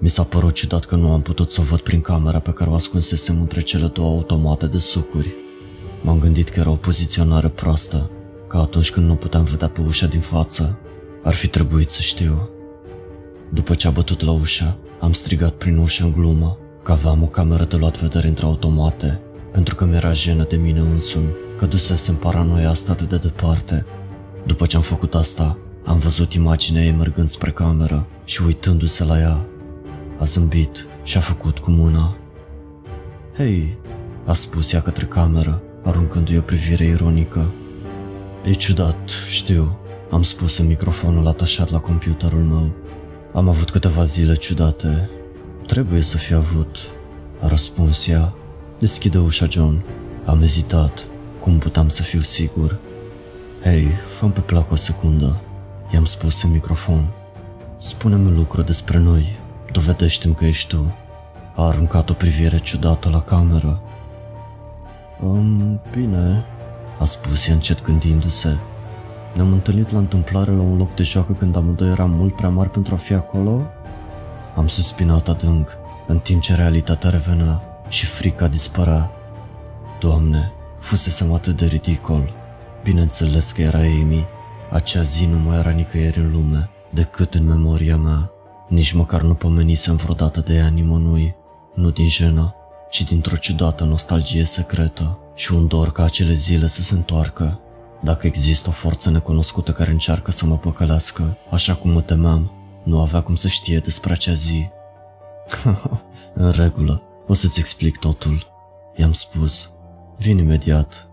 Mi 0.00 0.08
s-a 0.08 0.22
părut 0.22 0.54
ciudat 0.54 0.84
că 0.84 0.96
nu 0.96 1.12
am 1.12 1.22
putut 1.22 1.50
să 1.50 1.60
o 1.60 1.64
văd 1.64 1.78
prin 1.78 2.00
camera 2.00 2.38
pe 2.38 2.50
care 2.50 2.70
o 2.70 2.74
ascunsesem 2.74 3.40
între 3.40 3.60
cele 3.60 3.86
două 3.86 4.08
automate 4.08 4.66
de 4.66 4.78
sucuri. 4.78 5.34
M-am 6.02 6.18
gândit 6.18 6.48
că 6.48 6.60
era 6.60 6.70
o 6.70 6.76
poziționare 6.76 7.48
proastă, 7.48 8.10
că 8.48 8.56
atunci 8.56 8.90
când 8.90 9.06
nu 9.06 9.14
puteam 9.14 9.44
vedea 9.44 9.68
pe 9.68 9.80
ușa 9.80 10.06
din 10.06 10.20
față, 10.20 10.78
ar 11.22 11.34
fi 11.34 11.48
trebuit 11.48 11.90
să 11.90 12.02
știu. 12.02 12.48
După 13.52 13.74
ce 13.74 13.86
a 13.86 13.90
bătut 13.90 14.22
la 14.22 14.32
ușă, 14.32 14.78
am 15.00 15.12
strigat 15.12 15.52
prin 15.54 15.76
ușă 15.76 16.04
în 16.04 16.12
glumă 16.12 16.58
că 16.86 16.92
aveam 16.92 17.22
o 17.22 17.26
cameră 17.26 17.64
de 17.64 17.76
luat 17.76 18.00
vedere 18.00 18.28
între 18.28 18.44
automate, 18.44 19.20
pentru 19.52 19.74
că 19.74 19.84
mi-era 19.84 20.12
jenă 20.12 20.44
de 20.44 20.56
mine 20.56 20.80
însumi, 20.80 21.32
că 21.58 21.66
dusesem 21.66 22.14
paranoia 22.14 22.70
asta 22.70 22.94
de, 22.94 23.04
de 23.04 23.16
departe. 23.16 23.86
După 24.44 24.66
ce 24.66 24.76
am 24.76 24.82
făcut 24.82 25.14
asta, 25.14 25.58
am 25.84 25.98
văzut 25.98 26.32
imaginea 26.32 26.82
ei 26.82 26.90
mergând 26.90 27.28
spre 27.28 27.50
cameră 27.50 28.06
și 28.24 28.42
uitându-se 28.42 29.04
la 29.04 29.18
ea. 29.18 29.46
A 30.18 30.24
zâmbit 30.24 30.86
și 31.02 31.16
a 31.16 31.20
făcut 31.20 31.58
cu 31.58 31.70
mâna. 31.70 32.16
Hei, 33.36 33.78
a 34.26 34.32
spus 34.32 34.72
ea 34.72 34.80
către 34.80 35.04
cameră, 35.04 35.62
aruncându-i 35.84 36.38
o 36.38 36.40
privire 36.40 36.84
ironică. 36.84 37.52
E 38.44 38.52
ciudat, 38.52 39.10
știu, 39.32 39.78
am 40.10 40.22
spus 40.22 40.58
în 40.58 40.66
microfonul 40.66 41.26
atașat 41.26 41.70
la 41.70 41.78
computerul 41.78 42.42
meu. 42.42 42.72
Am 43.32 43.48
avut 43.48 43.70
câteva 43.70 44.04
zile 44.04 44.34
ciudate. 44.34 45.10
Trebuie 45.66 46.00
să 46.00 46.16
fi 46.16 46.34
avut, 46.34 46.78
a 47.40 47.46
răspuns 47.46 48.06
ea. 48.06 48.32
Deschide 48.78 49.18
ușa, 49.18 49.46
John. 49.50 49.84
Am 50.24 50.42
ezitat. 50.42 51.06
Cum 51.40 51.58
puteam 51.58 51.88
să 51.88 52.02
fiu 52.02 52.20
sigur? 52.20 52.78
Hei, 53.62 53.88
fă 54.18 54.26
pe 54.26 54.40
plac 54.40 54.70
o 54.70 54.76
secundă. 54.76 55.40
I-am 55.92 56.04
spus 56.04 56.42
în 56.42 56.50
microfon. 56.50 57.12
Spune-mi 57.80 58.30
lucru 58.30 58.62
despre 58.62 58.98
noi. 58.98 59.38
Dovedește-mi 59.72 60.34
că 60.34 60.44
ești 60.44 60.74
tu. 60.74 60.94
A 61.54 61.66
aruncat 61.66 62.10
o 62.10 62.12
privire 62.12 62.58
ciudată 62.58 63.10
la 63.10 63.20
cameră. 63.20 63.80
Um, 65.20 65.80
bine, 65.90 66.44
a 66.98 67.04
spus 67.04 67.48
ea 67.48 67.54
încet 67.54 67.84
gândindu-se. 67.84 68.56
Ne-am 69.34 69.52
întâlnit 69.52 69.90
la 69.90 69.98
întâmplare 69.98 70.50
la 70.50 70.62
un 70.62 70.76
loc 70.76 70.94
de 70.94 71.02
joacă 71.02 71.32
când 71.32 71.56
amândoi 71.56 71.88
eram 71.88 72.10
mult 72.10 72.36
prea 72.36 72.48
mari 72.48 72.70
pentru 72.70 72.94
a 72.94 72.98
fi 72.98 73.12
acolo? 73.12 73.66
Am 74.56 74.66
suspinat 74.66 75.28
adânc, 75.28 75.68
în 76.06 76.18
timp 76.18 76.42
ce 76.42 76.54
realitatea 76.54 77.10
revenea 77.10 77.62
și 77.88 78.06
frica 78.06 78.48
dispărea. 78.48 79.10
Doamne, 80.00 80.52
fusesem 80.80 81.32
atât 81.32 81.56
de 81.56 81.66
ridicol. 81.66 82.32
Bineînțeles 82.82 83.52
că 83.52 83.62
era 83.62 83.78
Amy. 83.78 84.26
Acea 84.70 85.02
zi 85.02 85.26
nu 85.26 85.38
mai 85.38 85.58
era 85.58 85.70
nicăieri 85.70 86.18
în 86.18 86.32
lume, 86.32 86.70
decât 86.90 87.34
în 87.34 87.46
memoria 87.46 87.96
mea. 87.96 88.30
Nici 88.68 88.92
măcar 88.92 89.22
nu 89.22 89.34
pomenisem 89.34 89.96
vreodată 89.96 90.40
de 90.40 90.54
ea 90.54 90.68
nimănui, 90.68 91.34
nu 91.74 91.90
din 91.90 92.08
jenă, 92.08 92.54
ci 92.90 93.04
dintr-o 93.04 93.36
ciudată 93.36 93.84
nostalgie 93.84 94.44
secretă 94.44 95.18
și 95.34 95.52
un 95.52 95.66
dor 95.66 95.92
ca 95.92 96.04
acele 96.04 96.34
zile 96.34 96.66
să 96.66 96.82
se 96.82 96.94
întoarcă. 96.94 97.60
Dacă 98.02 98.26
există 98.26 98.68
o 98.68 98.72
forță 98.72 99.10
necunoscută 99.10 99.72
care 99.72 99.90
încearcă 99.90 100.30
să 100.30 100.46
mă 100.46 100.56
păcălească, 100.56 101.36
așa 101.50 101.74
cum 101.74 101.90
mă 101.90 102.00
temeam, 102.00 102.50
nu 102.86 103.00
avea 103.00 103.20
cum 103.20 103.34
să 103.34 103.48
știe 103.48 103.78
despre 103.78 104.12
acea 104.12 104.32
zi. 104.32 104.68
în 106.34 106.50
regulă, 106.50 107.02
o 107.26 107.34
să-ți 107.34 107.58
explic 107.58 107.98
totul. 107.98 108.46
I-am 108.96 109.12
spus. 109.12 109.70
Vin 110.18 110.38
imediat. 110.38 111.08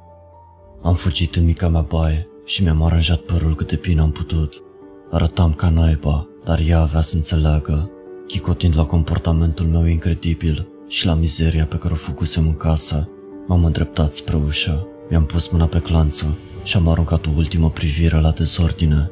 Am 0.82 0.94
fugit 0.94 1.36
în 1.36 1.46
mica 1.46 1.68
mea 1.68 1.82
baie 1.82 2.28
și 2.46 2.64
mi-am 2.64 2.84
aranjat 2.84 3.20
părul 3.20 3.56
cât 3.56 3.68
de 3.68 3.76
bine 3.82 4.02
am 4.02 4.12
putut. 4.12 4.64
Arătam 5.12 5.54
ca 5.54 5.70
naiba, 5.70 6.28
dar 6.44 6.60
ea 6.60 6.80
avea 6.80 7.02
să 7.02 7.16
înțeleagă, 7.16 7.90
chicotind 8.28 8.76
la 8.76 8.86
comportamentul 8.86 9.66
meu 9.66 9.86
incredibil 9.86 10.68
și 10.88 11.06
la 11.06 11.14
mizeria 11.14 11.66
pe 11.66 11.78
care 11.78 11.94
o 11.94 11.98
făcusem 11.98 12.46
în 12.46 12.58
casă. 12.58 13.10
M-am 13.48 13.66
îndreptat 13.66 14.14
spre 14.14 14.36
ușă, 14.36 14.88
mi-am 15.10 15.26
pus 15.26 15.48
mâna 15.48 15.66
pe 15.66 15.80
clanță 15.80 16.38
și 16.64 16.78
am 16.78 16.88
aruncat 16.88 17.26
o 17.26 17.30
ultimă 17.36 17.70
privire 17.70 18.20
la 18.20 18.32
dezordine. 18.32 19.12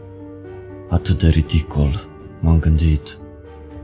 Atât 0.90 1.20
de 1.20 1.28
ridicol, 1.28 2.11
m-am 2.42 2.60
gândit. 2.60 3.18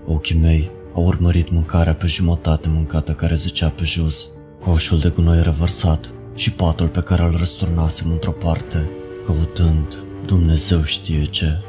Ochii 0.06 0.40
mei 0.40 0.72
au 0.94 1.06
urmărit 1.06 1.52
mâncarea 1.52 1.96
pe 1.96 2.08
jumătate 2.08 2.68
mâncată 2.68 3.12
care 3.12 3.36
zicea 3.36 3.70
pe 3.70 3.84
jos, 3.84 4.28
coșul 4.62 5.00
de 5.00 5.10
gunoi 5.10 5.44
revărsat 5.44 6.12
și 6.36 6.52
patul 6.52 6.88
pe 6.88 7.02
care 7.02 7.24
îl 7.24 7.36
răsturnasem 7.38 8.12
într-o 8.12 8.32
parte, 8.32 8.90
căutând 9.26 10.04
Dumnezeu 10.26 10.84
știe 10.84 11.24
ce. 11.24 11.62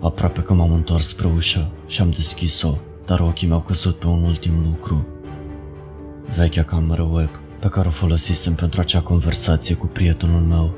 Aproape 0.00 0.40
că 0.40 0.54
m-am 0.54 0.72
întors 0.72 1.06
spre 1.06 1.26
ușă 1.26 1.70
și 1.86 2.00
am 2.00 2.10
deschis-o, 2.10 2.78
dar 3.04 3.20
ochii 3.20 3.46
mi-au 3.46 3.60
căzut 3.60 3.98
pe 3.98 4.06
un 4.06 4.22
ultim 4.22 4.62
lucru. 4.64 5.06
Vechea 6.36 6.62
cameră 6.62 7.02
web 7.02 7.30
pe 7.60 7.68
care 7.68 7.88
o 7.88 7.90
folosisem 7.90 8.54
pentru 8.54 8.80
acea 8.80 9.00
conversație 9.00 9.74
cu 9.74 9.86
prietenul 9.86 10.40
meu. 10.40 10.74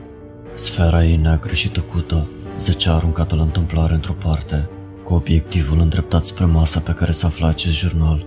Sfera 0.55 1.05
ei 1.05 1.17
neagră 1.17 1.55
și 1.55 1.71
tăcută 1.71 2.29
zăcea 2.57 2.95
aruncată 2.95 3.35
la 3.35 3.43
întâmplare 3.43 3.95
într-o 3.95 4.13
parte, 4.13 4.69
cu 5.05 5.15
obiectivul 5.15 5.81
îndreptat 5.81 6.25
spre 6.25 6.45
masa 6.45 6.81
pe 6.81 6.93
care 6.93 7.13
se 7.13 7.27
afla 7.27 7.49
acest 7.49 7.75
jurnal. 7.77 8.27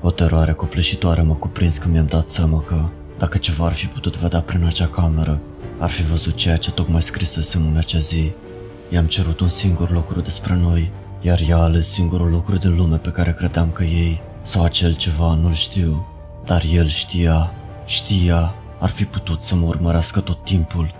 O 0.00 0.10
teroare 0.10 0.52
copleșitoare 0.52 1.22
m-a 1.22 1.34
cuprins 1.34 1.78
când 1.78 1.92
mi-am 1.92 2.06
dat 2.06 2.28
seama 2.28 2.60
că, 2.60 2.88
dacă 3.18 3.38
ceva 3.38 3.64
ar 3.64 3.72
fi 3.72 3.86
putut 3.86 4.16
vedea 4.16 4.40
prin 4.40 4.64
acea 4.64 4.86
cameră, 4.86 5.40
ar 5.78 5.90
fi 5.90 6.02
văzut 6.02 6.34
ceea 6.34 6.56
ce 6.56 6.70
tocmai 6.70 7.02
scrisesem 7.02 7.66
în 7.66 7.76
acea 7.76 7.98
zi. 7.98 8.32
I-am 8.90 9.06
cerut 9.06 9.40
un 9.40 9.48
singur 9.48 9.90
lucru 9.90 10.20
despre 10.20 10.54
noi, 10.54 10.92
iar 11.20 11.40
ea 11.48 11.56
a 11.56 11.62
ales 11.62 11.88
singurul 11.88 12.30
lucru 12.30 12.56
din 12.56 12.76
lume 12.76 12.96
pe 12.96 13.10
care 13.10 13.32
credeam 13.32 13.70
că 13.70 13.84
ei, 13.84 14.20
sau 14.42 14.64
acel 14.64 14.94
ceva, 14.94 15.34
nu-l 15.34 15.54
știu. 15.54 16.06
Dar 16.44 16.64
el 16.72 16.88
știa, 16.88 17.52
Știa, 17.86 18.54
ar 18.80 18.90
fi 18.90 19.04
putut 19.04 19.42
să 19.42 19.54
mă 19.54 19.66
urmărească 19.66 20.20
tot 20.20 20.44
timpul. 20.44 20.94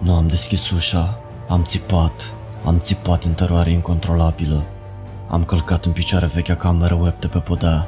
Nu 0.00 0.14
am 0.14 0.28
deschis 0.28 0.70
ușa, 0.70 1.20
am 1.48 1.64
țipat, 1.64 2.34
am 2.64 2.78
țipat 2.78 3.24
în 3.24 3.32
teroare 3.32 3.70
incontrolabilă. 3.70 4.66
Am 5.28 5.44
călcat 5.44 5.84
în 5.84 5.92
picioare 5.92 6.30
vechea 6.34 6.54
cameră 6.54 6.94
web 6.94 7.20
de 7.20 7.26
pe 7.26 7.38
podea. 7.38 7.86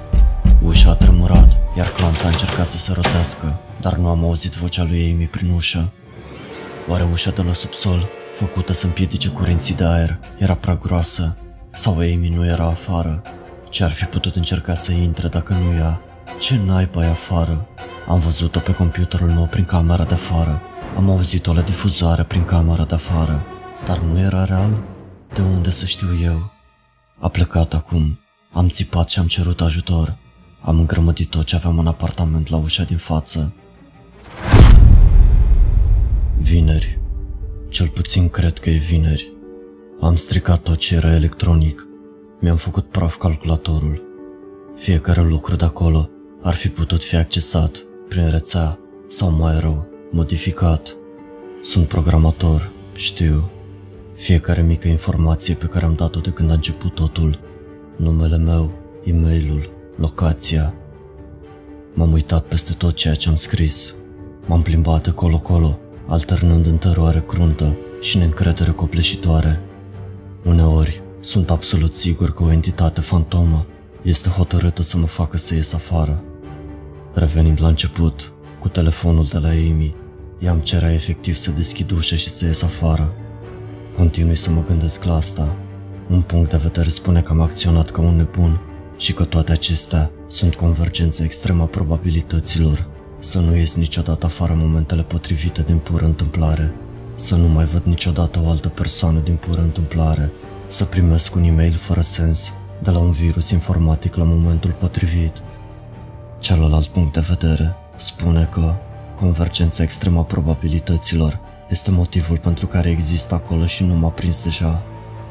Ușa 0.62 0.90
a 0.90 0.94
tremurat, 0.94 1.56
iar 1.76 1.88
clanța 1.88 2.26
a 2.26 2.30
încercat 2.30 2.66
să 2.66 2.76
se 2.76 2.92
rotească, 2.92 3.58
dar 3.80 3.94
nu 3.94 4.08
am 4.08 4.24
auzit 4.24 4.54
vocea 4.54 4.84
lui 4.84 5.12
Amy 5.12 5.24
prin 5.24 5.50
ușă. 5.50 5.92
Oare 6.88 7.08
ușa 7.12 7.30
de 7.30 7.42
la 7.42 7.52
subsol, 7.52 8.08
făcută 8.38 8.72
să 8.72 8.86
împiedice 8.86 9.28
curenții 9.28 9.74
de 9.74 9.84
aer, 9.84 10.18
era 10.38 10.54
prea 10.54 10.74
groasă? 10.74 11.36
Sau 11.72 11.92
Amy 11.92 12.32
nu 12.34 12.46
era 12.46 12.64
afară? 12.64 13.22
Ce 13.68 13.84
ar 13.84 13.90
fi 13.90 14.04
putut 14.04 14.36
încerca 14.36 14.74
să 14.74 14.92
intre 14.92 15.28
dacă 15.28 15.52
nu 15.52 15.78
ea? 15.78 16.00
Ce 16.38 16.60
naiba 16.66 17.04
e 17.04 17.08
afară? 17.08 17.66
Am 18.08 18.18
văzut-o 18.18 18.58
pe 18.58 18.74
computerul 18.74 19.28
meu 19.28 19.46
prin 19.46 19.64
camera 19.64 20.04
de 20.04 20.14
afară. 20.14 20.60
Am 20.96 21.10
auzit-o 21.10 21.52
la 21.52 21.60
difuzare 21.60 22.22
prin 22.22 22.44
camera 22.44 22.84
de 22.84 22.94
afară. 22.94 23.42
Dar 23.86 23.98
nu 23.98 24.18
era 24.18 24.44
real? 24.44 24.82
De 25.34 25.42
unde 25.42 25.70
să 25.70 25.86
știu 25.86 26.08
eu? 26.22 26.52
A 27.18 27.28
plecat 27.28 27.74
acum. 27.74 28.18
Am 28.52 28.68
țipat 28.68 29.08
și 29.08 29.18
am 29.18 29.26
cerut 29.26 29.60
ajutor. 29.60 30.16
Am 30.60 30.78
îngrămădit 30.78 31.28
tot 31.28 31.44
ce 31.44 31.56
aveam 31.56 31.78
în 31.78 31.86
apartament 31.86 32.48
la 32.48 32.56
ușa 32.56 32.82
din 32.82 32.96
față. 32.96 33.54
Vineri. 36.38 36.98
Cel 37.68 37.88
puțin 37.88 38.28
cred 38.28 38.58
că 38.58 38.70
e 38.70 38.76
vineri. 38.76 39.32
Am 40.00 40.16
stricat 40.16 40.60
tot 40.60 40.76
ce 40.76 40.94
era 40.94 41.14
electronic. 41.14 41.86
Mi-am 42.40 42.56
făcut 42.56 42.90
praf 42.90 43.16
calculatorul. 43.16 44.02
Fiecare 44.76 45.22
lucru 45.22 45.56
de 45.56 45.64
acolo 45.64 46.10
ar 46.42 46.54
fi 46.54 46.68
putut 46.68 47.04
fi 47.04 47.16
accesat 47.16 47.82
prin 48.08 48.30
rețea 48.30 48.78
sau 49.08 49.30
mai 49.30 49.60
rău, 49.60 49.88
modificat. 50.10 50.96
Sunt 51.62 51.88
programator, 51.88 52.72
știu. 52.94 53.50
Fiecare 54.20 54.62
mică 54.62 54.88
informație 54.88 55.54
pe 55.54 55.66
care 55.66 55.84
am 55.84 55.94
dat-o 55.94 56.20
de 56.20 56.30
când 56.30 56.50
a 56.50 56.52
început 56.52 56.94
totul, 56.94 57.40
numele 57.96 58.36
meu, 58.36 58.70
e 59.04 59.12
mailul 59.12 59.70
locația. 59.96 60.74
M-am 61.94 62.12
uitat 62.12 62.44
peste 62.44 62.72
tot 62.72 62.94
ceea 62.94 63.14
ce 63.14 63.28
am 63.28 63.34
scris. 63.34 63.94
M-am 64.46 64.62
plimbat 64.62 65.02
de 65.02 65.10
colo-colo, 65.10 65.78
alternând 66.06 66.66
în 66.66 66.76
teroare 66.76 67.24
cruntă 67.26 67.76
și 68.00 68.18
neîncredere 68.18 68.70
copleșitoare. 68.70 69.60
Uneori, 70.44 71.02
sunt 71.20 71.50
absolut 71.50 71.94
sigur 71.94 72.32
că 72.32 72.42
o 72.42 72.52
entitate 72.52 73.00
fantomă 73.00 73.66
este 74.02 74.28
hotărâtă 74.28 74.82
să 74.82 74.96
mă 74.96 75.06
facă 75.06 75.36
să 75.36 75.54
ies 75.54 75.72
afară. 75.72 76.24
Revenind 77.14 77.60
la 77.60 77.68
început, 77.68 78.32
cu 78.58 78.68
telefonul 78.68 79.24
de 79.24 79.38
la 79.38 79.48
Amy, 79.48 79.94
i-am 80.38 80.58
cerea 80.58 80.92
efectiv 80.92 81.36
să 81.36 81.50
deschid 81.50 81.90
ușa 81.90 82.16
și 82.16 82.28
să 82.28 82.44
ies 82.44 82.62
afară. 82.62 83.14
Continui 84.00 84.36
să 84.36 84.50
mă 84.50 84.62
gândesc 84.66 85.04
la 85.04 85.14
asta. 85.14 85.56
Un 86.08 86.22
punct 86.22 86.50
de 86.50 86.56
vedere 86.56 86.88
spune 86.88 87.20
că 87.20 87.32
am 87.32 87.40
acționat 87.40 87.90
ca 87.90 88.00
un 88.00 88.16
nebun 88.16 88.60
și 88.96 89.12
că 89.12 89.24
toate 89.24 89.52
acestea 89.52 90.10
sunt 90.28 90.54
convergențe 90.54 91.24
extrema 91.24 91.64
probabilităților. 91.64 92.86
Să 93.18 93.40
nu 93.40 93.56
ies 93.56 93.74
niciodată 93.74 94.26
afară 94.26 94.54
momentele 94.56 95.02
potrivite 95.02 95.62
din 95.62 95.78
pură 95.78 96.04
întâmplare, 96.04 96.72
să 97.14 97.36
nu 97.36 97.48
mai 97.48 97.64
văd 97.64 97.82
niciodată 97.82 98.40
o 98.44 98.48
altă 98.48 98.68
persoană 98.68 99.18
din 99.18 99.36
pură 99.36 99.60
întâmplare, 99.60 100.30
să 100.66 100.84
primesc 100.84 101.34
un 101.34 101.42
e-mail 101.42 101.74
fără 101.74 102.00
sens 102.00 102.52
de 102.82 102.90
la 102.90 102.98
un 102.98 103.10
virus 103.10 103.50
informatic 103.50 104.14
la 104.14 104.24
momentul 104.24 104.76
potrivit. 104.78 105.32
Celălalt 106.38 106.86
punct 106.86 107.12
de 107.12 107.24
vedere 107.28 107.74
spune 107.96 108.48
că 108.52 108.74
convergența 109.16 109.82
extremă 109.82 110.18
a 110.18 110.24
probabilităților 110.24 111.48
este 111.70 111.90
motivul 111.90 112.38
pentru 112.38 112.66
care 112.66 112.90
există 112.90 113.34
acolo 113.34 113.66
și 113.66 113.84
nu 113.84 113.94
m-a 113.94 114.10
prins 114.10 114.44
deja. 114.44 114.82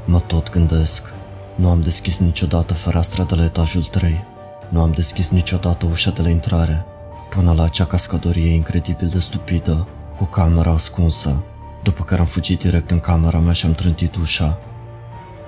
Mă 0.06 0.20
tot 0.20 0.50
gândesc 0.50 1.14
nu 1.60 1.70
am 1.70 1.82
deschis 1.82 2.20
niciodată 2.20 2.74
fereastra 2.74 3.24
de 3.24 3.36
la 3.36 3.44
etajul 3.44 3.84
3. 3.84 4.24
Nu 4.70 4.82
am 4.82 4.92
deschis 4.92 5.30
niciodată 5.30 5.86
ușa 5.86 6.12
de 6.12 6.22
la 6.22 6.30
intrare, 6.30 6.86
până 7.30 7.54
la 7.54 7.64
acea 7.64 7.86
cascadorie 7.86 8.54
incredibil 8.54 9.08
de 9.08 9.20
stupidă, 9.20 9.88
cu 10.18 10.26
camera 10.26 10.72
ascunsă, 10.72 11.44
după 11.84 12.04
care 12.04 12.22
am 12.22 12.28
fugit 12.28 12.60
direct 12.60 12.92
în 12.92 13.00
camera 13.00 13.40
mea 13.40 13.54
și 13.54 13.66
am 13.66 13.72
trântit 13.72 14.16
ușa. 14.16 14.60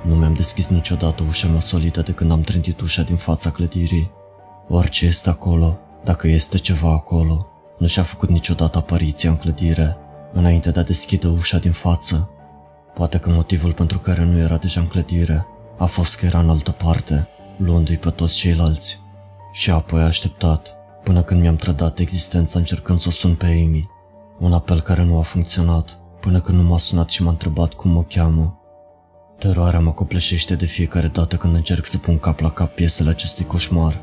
Nu 0.03 0.15
mi-am 0.15 0.33
deschis 0.33 0.69
niciodată 0.69 1.23
ușa 1.27 1.47
mea 1.47 1.59
solidă 1.59 2.01
de 2.01 2.11
când 2.11 2.31
am 2.31 2.41
trântit 2.41 2.81
ușa 2.81 3.01
din 3.01 3.15
fața 3.15 3.49
clădirii. 3.49 4.11
Orice 4.67 5.05
este 5.05 5.29
acolo, 5.29 5.79
dacă 6.03 6.27
este 6.27 6.57
ceva 6.57 6.91
acolo, 6.91 7.47
nu 7.77 7.87
și-a 7.87 8.03
făcut 8.03 8.29
niciodată 8.29 8.77
apariția 8.77 9.29
în 9.29 9.37
clădire, 9.37 9.97
înainte 10.33 10.71
de 10.71 10.79
a 10.79 10.83
deschide 10.83 11.27
ușa 11.27 11.57
din 11.57 11.71
față. 11.71 12.29
Poate 12.93 13.17
că 13.17 13.29
motivul 13.29 13.73
pentru 13.73 13.99
care 13.99 14.23
nu 14.23 14.37
era 14.37 14.57
deja 14.57 14.79
în 14.79 14.87
clădire 14.87 15.45
a 15.77 15.85
fost 15.85 16.17
că 16.17 16.25
era 16.25 16.39
în 16.39 16.49
altă 16.49 16.71
parte, 16.71 17.27
luându-i 17.57 17.97
pe 17.97 18.09
toți 18.09 18.35
ceilalți. 18.35 18.99
Și 19.51 19.71
apoi 19.71 20.01
a 20.01 20.05
așteptat, 20.05 20.75
până 21.03 21.21
când 21.21 21.41
mi-am 21.41 21.55
trădat 21.55 21.99
existența 21.99 22.59
încercând 22.59 22.99
să 22.99 23.07
o 23.07 23.11
sun 23.11 23.35
pe 23.35 23.45
Amy. 23.45 23.89
Un 24.39 24.53
apel 24.53 24.81
care 24.81 25.03
nu 25.03 25.17
a 25.17 25.21
funcționat, 25.21 25.97
până 26.19 26.39
când 26.39 26.57
nu 26.57 26.63
m-a 26.63 26.77
sunat 26.77 27.09
și 27.09 27.23
m-a 27.23 27.29
întrebat 27.29 27.73
cum 27.73 27.91
mă 27.91 28.03
cheamă. 28.03 28.59
Teroarea 29.37 29.79
mă 29.79 29.91
copleșește 29.91 30.55
de 30.55 30.65
fiecare 30.65 31.07
dată 31.07 31.35
când 31.35 31.55
încerc 31.55 31.85
să 31.85 31.97
pun 31.97 32.17
cap 32.17 32.39
la 32.39 32.49
cap 32.49 32.73
piesele 32.75 33.09
acestui 33.09 33.45
coșmar. 33.45 34.01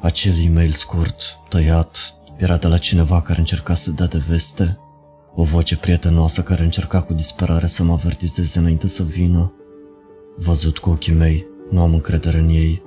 Acel 0.00 0.44
e-mail 0.44 0.72
scurt, 0.72 1.38
tăiat, 1.48 2.14
era 2.36 2.56
de 2.56 2.66
la 2.66 2.78
cineva 2.78 3.22
care 3.22 3.38
încerca 3.38 3.74
să 3.74 3.90
dea 3.90 4.06
de 4.06 4.18
veste, 4.28 4.78
o 5.40 5.42
voce 5.42 5.76
prietenoasă 5.76 6.42
care 6.42 6.62
încerca 6.62 7.02
cu 7.02 7.12
disperare 7.12 7.66
să 7.66 7.82
mă 7.82 7.92
avertizeze 7.92 8.58
înainte 8.58 8.88
să 8.88 9.02
vină. 9.02 9.52
Văzut 10.36 10.78
cu 10.78 10.90
ochii 10.90 11.12
mei, 11.12 11.46
nu 11.70 11.80
am 11.80 11.94
încredere 11.94 12.38
în 12.38 12.48
ei. 12.48 12.82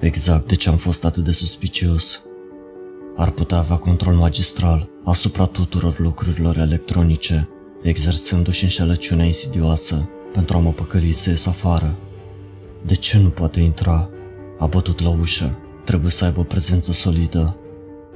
Exact 0.00 0.48
de 0.48 0.54
ce 0.54 0.68
am 0.68 0.76
fost 0.76 1.04
atât 1.04 1.24
de 1.24 1.32
suspicios. 1.32 2.20
Ar 3.16 3.30
putea 3.30 3.58
avea 3.58 3.76
control 3.76 4.14
magistral 4.14 4.88
asupra 5.04 5.44
tuturor 5.44 5.98
lucrurilor 5.98 6.56
electronice, 6.56 7.48
exersându-și 7.82 8.62
înșelăciunea 8.62 9.24
insidioasă 9.24 10.08
pentru 10.32 10.56
a 10.56 10.60
mă 10.60 10.72
păcăli 10.72 11.12
să 11.12 11.30
ies 11.30 11.46
afară. 11.46 11.96
De 12.84 12.94
ce 12.94 13.18
nu 13.18 13.28
poate 13.28 13.60
intra? 13.60 14.10
A 14.58 14.66
bătut 14.66 15.00
la 15.00 15.10
ușă. 15.10 15.58
Trebuie 15.84 16.10
să 16.10 16.24
aibă 16.24 16.40
o 16.40 16.44
prezență 16.44 16.92
solidă. 16.92 17.56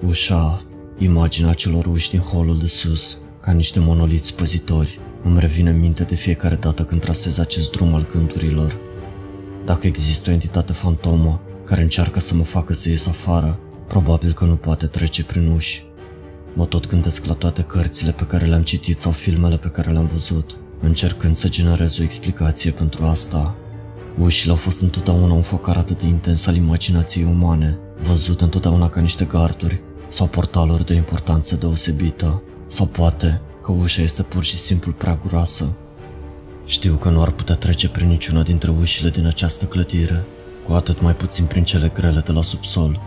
Ușa, 0.06 0.64
imaginea 0.98 1.52
celor 1.52 1.86
uși 1.86 2.10
din 2.10 2.20
holul 2.20 2.58
de 2.58 2.66
sus, 2.66 3.18
ca 3.40 3.52
niște 3.52 3.80
monoliți 3.80 4.34
păzitori, 4.34 5.00
îmi 5.22 5.40
revine 5.40 5.70
în 5.70 5.78
minte 5.78 6.02
de 6.02 6.14
fiecare 6.14 6.54
dată 6.54 6.84
când 6.84 7.00
trasez 7.00 7.38
acest 7.38 7.70
drum 7.70 7.94
al 7.94 8.06
gândurilor. 8.12 8.78
Dacă 9.64 9.86
există 9.86 10.30
o 10.30 10.32
entitate 10.32 10.72
fantomă 10.72 11.40
care 11.64 11.82
încearcă 11.82 12.20
să 12.20 12.34
mă 12.34 12.42
facă 12.42 12.72
să 12.72 12.88
ies 12.88 13.06
afară, 13.06 13.58
probabil 13.88 14.32
că 14.32 14.44
nu 14.44 14.56
poate 14.56 14.86
trece 14.86 15.24
prin 15.24 15.46
uși. 15.46 15.84
Mă 16.54 16.66
tot 16.66 16.88
gândesc 16.88 17.24
la 17.24 17.34
toate 17.34 17.62
cărțile 17.62 18.10
pe 18.10 18.24
care 18.24 18.46
le-am 18.46 18.62
citit 18.62 18.98
sau 18.98 19.12
filmele 19.12 19.56
pe 19.56 19.68
care 19.68 19.90
le-am 19.90 20.06
văzut, 20.06 20.56
încercând 20.80 21.36
să 21.36 21.48
generez 21.48 21.98
o 21.98 22.02
explicație 22.02 22.70
pentru 22.70 23.04
asta. 23.04 23.56
Ușile 24.18 24.50
au 24.50 24.56
fost 24.56 24.82
întotdeauna 24.82 25.32
un 25.32 25.42
focar 25.42 25.76
atât 25.76 25.98
de 25.98 26.06
intens 26.06 26.46
al 26.46 26.56
imaginației 26.56 27.24
umane, 27.24 27.78
văzut 28.02 28.40
întotdeauna 28.40 28.88
ca 28.88 29.00
niște 29.00 29.24
garduri 29.24 29.80
sau 30.08 30.26
portaluri 30.26 30.86
de 30.86 30.94
importanță 30.94 31.56
deosebită, 31.56 32.42
sau 32.70 32.86
poate 32.86 33.40
că 33.62 33.72
ușa 33.72 34.02
este 34.02 34.22
pur 34.22 34.44
și 34.44 34.58
simplu 34.58 34.92
prea 34.92 35.20
groasă. 35.26 35.76
Știu 36.64 36.94
că 36.94 37.08
nu 37.08 37.22
ar 37.22 37.30
putea 37.30 37.54
trece 37.54 37.88
prin 37.88 38.08
niciuna 38.08 38.42
dintre 38.42 38.70
ușile 38.70 39.08
din 39.08 39.26
această 39.26 39.64
clădire, 39.64 40.24
cu 40.66 40.72
atât 40.72 41.00
mai 41.00 41.14
puțin 41.14 41.44
prin 41.44 41.64
cele 41.64 41.88
grele 41.94 42.20
de 42.20 42.32
la 42.32 42.42
subsol. 42.42 43.00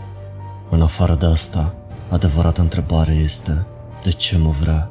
În 0.70 0.82
afară 0.82 1.16
de 1.16 1.26
asta, 1.26 1.76
adevărata 2.10 2.62
întrebare 2.62 3.14
este, 3.14 3.66
de 4.04 4.10
ce 4.10 4.38
mă 4.38 4.54
vrea? 4.60 4.90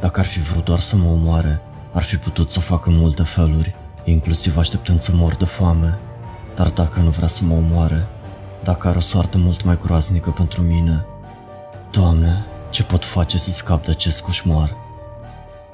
Dacă 0.00 0.20
ar 0.20 0.26
fi 0.26 0.40
vrut 0.40 0.64
doar 0.64 0.80
să 0.80 0.96
mă 0.96 1.08
omoare, 1.08 1.60
ar 1.92 2.02
fi 2.02 2.16
putut 2.16 2.50
să 2.50 2.58
o 2.58 2.62
facă 2.62 2.90
în 2.90 2.96
multe 2.96 3.22
feluri, 3.22 3.74
inclusiv 4.04 4.56
așteptând 4.56 5.00
să 5.00 5.10
mor 5.14 5.34
de 5.34 5.44
foame. 5.44 5.98
Dar 6.54 6.68
dacă 6.68 7.00
nu 7.00 7.10
vrea 7.10 7.28
să 7.28 7.44
mă 7.44 7.54
omoare, 7.54 8.06
dacă 8.64 8.88
are 8.88 8.96
o 8.96 9.00
soartă 9.00 9.38
mult 9.38 9.64
mai 9.64 9.78
groaznică 9.78 10.30
pentru 10.30 10.62
mine, 10.62 11.06
Doamne, 11.90 12.46
ce 12.70 12.82
pot 12.82 13.04
face 13.04 13.38
să 13.38 13.50
scap 13.50 13.84
de 13.84 13.90
acest 13.90 14.20
coșmar? 14.20 14.76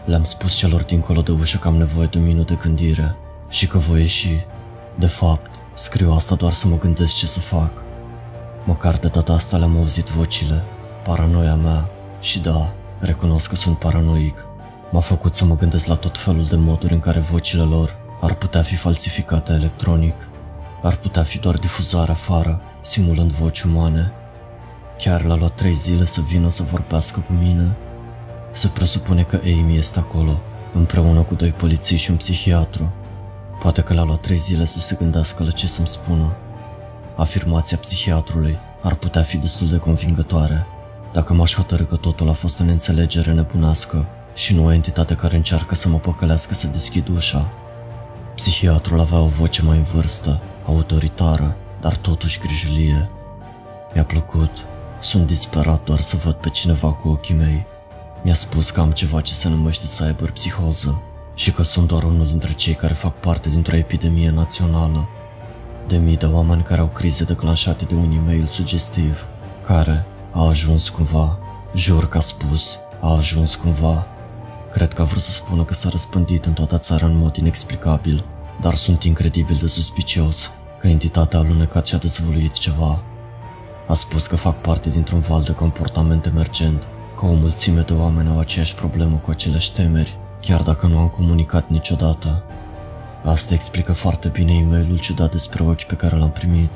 Le-am 0.04 0.24
spus 0.24 0.54
celor 0.54 0.82
dincolo 0.82 1.20
de 1.20 1.32
ușă 1.32 1.58
că 1.58 1.68
am 1.68 1.76
nevoie 1.76 2.06
de 2.06 2.18
un 2.18 2.24
minut 2.24 2.46
de 2.46 2.58
gândire 2.62 3.16
și 3.48 3.66
că 3.66 3.78
voi 3.78 4.00
ieși. 4.00 4.46
De 4.98 5.06
fapt, 5.06 5.50
scriu 5.74 6.12
asta 6.12 6.34
doar 6.34 6.52
să 6.52 6.66
mă 6.66 6.78
gândesc 6.78 7.16
ce 7.16 7.26
să 7.26 7.40
fac. 7.40 7.72
Măcar 8.64 8.96
de 8.96 9.08
data 9.08 9.32
asta 9.32 9.56
le-am 9.56 9.76
auzit 9.76 10.06
vocile, 10.06 10.64
paranoia 11.04 11.54
mea 11.54 11.90
și 12.20 12.38
da, 12.38 12.72
recunosc 12.98 13.48
că 13.48 13.56
sunt 13.56 13.78
paranoic. 13.78 14.44
M-a 14.90 15.00
făcut 15.00 15.34
să 15.34 15.44
mă 15.44 15.56
gândesc 15.56 15.86
la 15.86 15.94
tot 15.94 16.18
felul 16.18 16.44
de 16.44 16.56
moduri 16.56 16.92
în 16.92 17.00
care 17.00 17.18
vocile 17.18 17.62
lor 17.62 17.96
ar 18.20 18.34
putea 18.34 18.62
fi 18.62 18.74
falsificate 18.74 19.52
electronic. 19.52 20.14
Ar 20.82 20.96
putea 20.96 21.22
fi 21.22 21.38
doar 21.38 21.54
difuzare 21.54 22.10
afară, 22.10 22.60
simulând 22.80 23.30
voci 23.30 23.62
umane. 23.62 24.12
Chiar 25.04 25.24
l-a 25.24 25.34
luat 25.34 25.54
trei 25.54 25.72
zile 25.72 26.04
să 26.04 26.20
vină 26.20 26.50
să 26.50 26.62
vorbească 26.62 27.20
cu 27.20 27.32
mine. 27.32 27.76
Se 28.52 28.68
presupune 28.68 29.22
că 29.22 29.40
Amy 29.44 29.76
este 29.76 29.98
acolo, 29.98 30.40
împreună 30.72 31.22
cu 31.22 31.34
doi 31.34 31.50
polițiști 31.50 32.04
și 32.04 32.10
un 32.10 32.16
psihiatru. 32.16 32.92
Poate 33.60 33.82
că 33.82 33.94
l-a 33.94 34.02
luat 34.02 34.20
trei 34.20 34.36
zile 34.36 34.64
să 34.64 34.78
se 34.78 34.96
gândească 34.98 35.44
la 35.44 35.50
ce 35.50 35.68
să-mi 35.68 35.86
spună. 35.86 36.36
Afirmația 37.16 37.76
psihiatrului 37.76 38.58
ar 38.82 38.94
putea 38.94 39.22
fi 39.22 39.36
destul 39.36 39.68
de 39.68 39.76
convingătoare. 39.76 40.66
Dacă 41.12 41.34
m-aș 41.34 41.54
hotărâ 41.54 41.84
că 41.84 41.96
totul 41.96 42.28
a 42.28 42.32
fost 42.32 42.60
o 42.60 42.64
neînțelegere 42.64 43.32
nebunească 43.32 44.06
și 44.34 44.54
nu 44.54 44.64
o 44.64 44.72
entitate 44.72 45.14
care 45.14 45.36
încearcă 45.36 45.74
să 45.74 45.88
mă 45.88 45.98
păcălească 45.98 46.54
să 46.54 46.66
deschid 46.66 47.08
ușa. 47.08 47.52
Psihiatrul 48.34 49.00
avea 49.00 49.20
o 49.20 49.26
voce 49.26 49.62
mai 49.62 49.76
în 49.76 49.82
vârstă, 49.82 50.40
autoritară, 50.66 51.56
dar 51.80 51.96
totuși 51.96 52.38
grijulie. 52.40 53.10
Mi-a 53.94 54.04
plăcut. 54.04 54.66
Sunt 55.02 55.26
disperat 55.26 55.84
doar 55.84 56.00
să 56.00 56.16
văd 56.24 56.32
pe 56.32 56.48
cineva 56.48 56.92
cu 56.92 57.08
ochii 57.08 57.34
mei. 57.34 57.66
Mi-a 58.22 58.34
spus 58.34 58.70
că 58.70 58.80
am 58.80 58.90
ceva 58.90 59.20
ce 59.20 59.34
se 59.34 59.48
numește 59.48 59.86
cyberpsihoză 59.86 61.02
și 61.34 61.52
că 61.52 61.62
sunt 61.62 61.88
doar 61.88 62.02
unul 62.02 62.26
dintre 62.26 62.52
cei 62.52 62.74
care 62.74 62.94
fac 62.94 63.20
parte 63.20 63.48
dintr-o 63.48 63.76
epidemie 63.76 64.30
națională. 64.30 65.08
De 65.88 65.96
mii 65.96 66.16
de 66.16 66.26
oameni 66.26 66.62
care 66.62 66.80
au 66.80 66.86
crize 66.86 67.24
declanșate 67.24 67.84
de 67.84 67.94
un 67.94 68.12
e-mail 68.12 68.46
sugestiv, 68.46 69.26
care 69.66 70.06
a 70.32 70.46
ajuns 70.46 70.88
cumva, 70.88 71.38
jur 71.74 72.08
că 72.08 72.18
a 72.18 72.20
spus, 72.20 72.78
a 73.00 73.16
ajuns 73.16 73.54
cumva. 73.54 74.06
Cred 74.72 74.92
că 74.92 75.02
a 75.02 75.04
vrut 75.04 75.22
să 75.22 75.30
spună 75.30 75.64
că 75.64 75.74
s-a 75.74 75.88
răspândit 75.88 76.44
în 76.44 76.52
toată 76.52 76.78
țara 76.78 77.06
în 77.06 77.16
mod 77.16 77.36
inexplicabil, 77.36 78.24
dar 78.60 78.74
sunt 78.74 79.02
incredibil 79.02 79.56
de 79.60 79.66
suspicios 79.66 80.50
că 80.80 80.88
entitatea 80.88 81.38
a 81.38 81.42
alunecat 81.42 81.86
și 81.86 81.94
a 81.94 81.98
dezvăluit 81.98 82.52
ceva. 82.52 83.02
A 83.92 83.94
spus 83.94 84.26
că 84.26 84.36
fac 84.36 84.60
parte 84.60 84.90
dintr-un 84.90 85.20
val 85.20 85.42
de 85.42 85.52
comportament 85.52 86.26
emergent, 86.26 86.86
că 87.16 87.26
o 87.26 87.32
mulțime 87.32 87.80
de 87.80 87.92
oameni 87.92 88.28
au 88.28 88.38
aceeași 88.38 88.74
problemă 88.74 89.16
cu 89.16 89.30
aceleași 89.30 89.72
temeri, 89.72 90.18
chiar 90.40 90.62
dacă 90.62 90.86
nu 90.86 90.98
am 90.98 91.08
comunicat 91.08 91.68
niciodată. 91.68 92.42
Asta 93.24 93.54
explică 93.54 93.92
foarte 93.92 94.28
bine 94.28 94.52
e 94.52 94.62
mailul 94.62 94.98
ciudat 94.98 95.30
despre 95.30 95.62
ochi 95.62 95.82
pe 95.82 95.94
care 95.94 96.16
l-am 96.16 96.30
primit. 96.30 96.70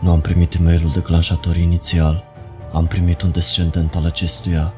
Nu 0.00 0.10
am 0.10 0.20
primit 0.20 0.54
e 0.54 0.58
mailul 0.62 0.90
declanșator 0.90 1.56
inițial, 1.56 2.24
am 2.72 2.86
primit 2.86 3.22
un 3.22 3.30
descendent 3.30 3.94
al 3.94 4.04
acestuia. 4.04 4.72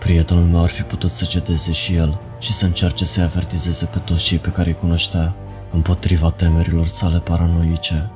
Prietenul 0.00 0.44
meu 0.44 0.62
ar 0.62 0.70
fi 0.70 0.82
putut 0.82 1.10
să 1.10 1.24
cedeze 1.24 1.72
și 1.72 1.94
el 1.94 2.20
și 2.38 2.52
să 2.52 2.64
încerce 2.64 3.04
să-i 3.04 3.22
avertizeze 3.22 3.84
pe 3.84 3.98
toți 3.98 4.24
cei 4.24 4.38
pe 4.38 4.50
care 4.50 4.68
îi 4.68 4.76
cunoștea 4.76 5.34
împotriva 5.70 6.30
temerilor 6.30 6.86
sale 6.86 7.18
paranoice. 7.18 8.10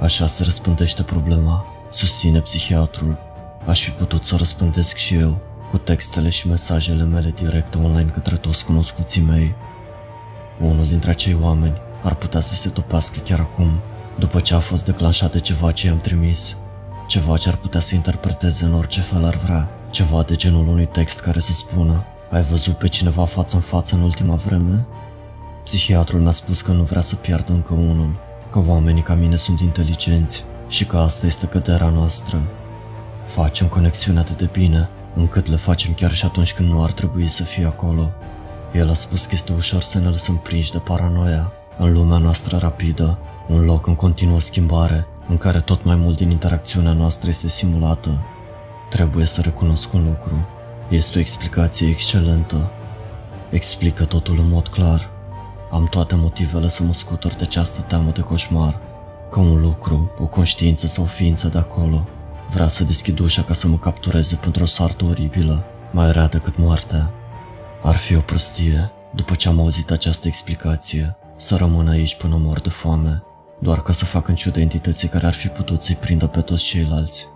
Așa 0.00 0.26
se 0.26 0.44
răspândește 0.44 1.02
problema, 1.02 1.73
susține 1.94 2.40
psihiatrul. 2.40 3.18
Aș 3.66 3.84
fi 3.84 3.90
putut 3.90 4.24
să 4.24 4.34
o 4.34 4.36
răspândesc 4.36 4.96
și 4.96 5.14
eu, 5.14 5.38
cu 5.70 5.78
textele 5.78 6.28
și 6.28 6.48
mesajele 6.48 7.04
mele 7.04 7.30
directe 7.30 7.78
online 7.78 8.10
către 8.10 8.36
toți 8.36 8.64
cunoscuții 8.64 9.20
mei. 9.20 9.54
Unul 10.60 10.86
dintre 10.86 11.10
acei 11.10 11.36
oameni 11.42 11.76
ar 12.02 12.14
putea 12.14 12.40
să 12.40 12.54
se 12.54 12.68
topească 12.68 13.18
chiar 13.18 13.40
acum, 13.40 13.80
după 14.18 14.40
ce 14.40 14.54
a 14.54 14.58
fost 14.58 14.84
declanșat 14.84 15.32
de 15.32 15.40
ceva 15.40 15.72
ce 15.72 15.86
i-am 15.86 16.00
trimis. 16.00 16.56
Ceva 17.06 17.36
ce 17.36 17.48
ar 17.48 17.56
putea 17.56 17.80
să 17.80 17.94
interpreteze 17.94 18.64
în 18.64 18.74
orice 18.74 19.00
fel 19.00 19.24
ar 19.24 19.36
vrea, 19.36 19.68
ceva 19.90 20.22
de 20.22 20.34
genul 20.34 20.68
unui 20.68 20.86
text 20.86 21.20
care 21.20 21.40
să 21.40 21.52
spună 21.52 22.04
Ai 22.30 22.42
văzut 22.42 22.74
pe 22.74 22.88
cineva 22.88 23.24
față 23.24 23.56
în 23.56 23.62
față 23.62 23.94
în 23.94 24.02
ultima 24.02 24.34
vreme? 24.34 24.86
Psihiatrul 25.64 26.20
mi-a 26.20 26.30
spus 26.30 26.60
că 26.60 26.72
nu 26.72 26.82
vrea 26.82 27.00
să 27.00 27.14
piardă 27.16 27.52
încă 27.52 27.74
unul, 27.74 28.16
că 28.50 28.62
oamenii 28.66 29.02
ca 29.02 29.14
mine 29.14 29.36
sunt 29.36 29.60
inteligenți 29.60 30.44
și 30.74 30.86
că 30.86 30.96
asta 30.96 31.26
este 31.26 31.46
căderea 31.46 31.88
noastră. 31.88 32.42
Facem 33.26 33.66
conexiune 33.66 34.18
atât 34.18 34.38
de 34.38 34.48
bine, 34.52 34.88
încât 35.14 35.48
le 35.48 35.56
facem 35.56 35.92
chiar 35.92 36.12
și 36.12 36.24
atunci 36.24 36.52
când 36.52 36.68
nu 36.68 36.82
ar 36.82 36.92
trebui 36.92 37.26
să 37.26 37.42
fie 37.42 37.66
acolo. 37.66 38.12
El 38.72 38.90
a 38.90 38.94
spus 38.94 39.24
că 39.24 39.30
este 39.32 39.52
ușor 39.52 39.82
să 39.82 39.98
ne 39.98 40.08
lăsăm 40.08 40.36
prinși 40.36 40.72
de 40.72 40.78
paranoia 40.78 41.52
în 41.78 41.92
lumea 41.92 42.18
noastră 42.18 42.56
rapidă, 42.56 43.18
un 43.48 43.64
loc 43.64 43.86
în 43.86 43.94
continuă 43.94 44.40
schimbare, 44.40 45.06
în 45.28 45.38
care 45.38 45.60
tot 45.60 45.84
mai 45.84 45.96
mult 45.96 46.16
din 46.16 46.30
interacțiunea 46.30 46.92
noastră 46.92 47.28
este 47.28 47.48
simulată. 47.48 48.24
Trebuie 48.90 49.26
să 49.26 49.40
recunosc 49.40 49.92
un 49.92 50.04
lucru. 50.04 50.46
Este 50.88 51.18
o 51.18 51.20
explicație 51.20 51.88
excelentă. 51.88 52.70
Explică 53.50 54.04
totul 54.04 54.38
în 54.38 54.48
mod 54.48 54.68
clar. 54.68 55.10
Am 55.70 55.86
toate 55.86 56.14
motivele 56.14 56.68
să 56.68 56.82
mă 56.82 56.92
scutur 56.92 57.32
de 57.32 57.42
această 57.42 57.80
teamă 57.82 58.10
de 58.10 58.20
coșmar. 58.20 58.92
Că 59.34 59.40
un 59.40 59.60
lucru, 59.60 60.10
o 60.18 60.26
conștiință 60.26 60.86
sau 60.86 61.04
o 61.04 61.06
ființă 61.06 61.48
de 61.48 61.58
acolo, 61.58 62.08
vrea 62.50 62.68
să 62.68 62.84
deschid 62.84 63.18
ușa 63.18 63.42
ca 63.42 63.54
să 63.54 63.68
mă 63.68 63.76
captureze 63.76 64.36
pentru 64.36 64.62
o 64.62 64.66
soartă 64.66 65.04
oribilă, 65.04 65.64
mai 65.92 66.12
rea 66.12 66.26
decât 66.26 66.58
moartea. 66.58 67.12
Ar 67.82 67.96
fi 67.96 68.16
o 68.16 68.20
prostie, 68.20 68.92
după 69.14 69.34
ce 69.34 69.48
am 69.48 69.60
auzit 69.60 69.90
această 69.90 70.28
explicație, 70.28 71.16
să 71.36 71.56
rămân 71.56 71.88
aici 71.88 72.16
până 72.16 72.36
mor 72.38 72.60
de 72.60 72.68
foame, 72.68 73.22
doar 73.60 73.82
ca 73.82 73.92
să 73.92 74.04
fac 74.04 74.28
în 74.28 74.34
ciudă 74.34 74.60
entității 74.60 75.08
care 75.08 75.26
ar 75.26 75.34
fi 75.34 75.48
putut 75.48 75.82
să-i 75.82 75.94
prindă 76.00 76.26
pe 76.26 76.40
toți 76.40 76.64
ceilalți. 76.64 77.26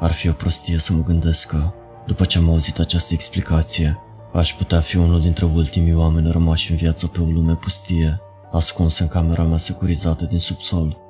Ar 0.00 0.12
fi 0.12 0.28
o 0.28 0.32
prostie 0.32 0.78
să 0.78 0.92
mă 0.92 1.02
gândesc 1.02 1.48
că, 1.48 1.72
după 2.06 2.24
ce 2.24 2.38
am 2.38 2.48
auzit 2.48 2.78
această 2.78 3.14
explicație, 3.14 3.98
aș 4.32 4.54
putea 4.54 4.80
fi 4.80 4.96
unul 4.96 5.20
dintre 5.20 5.44
ultimii 5.44 5.94
oameni 5.94 6.30
rămași 6.30 6.70
în 6.70 6.76
viață 6.76 7.06
pe 7.06 7.20
o 7.20 7.24
lume 7.24 7.54
pustie, 7.54 8.20
ascuns 8.52 8.98
în 8.98 9.08
camera 9.08 9.42
mea 9.42 9.58
securizată 9.58 10.24
din 10.24 10.38
subsol. 10.38 11.04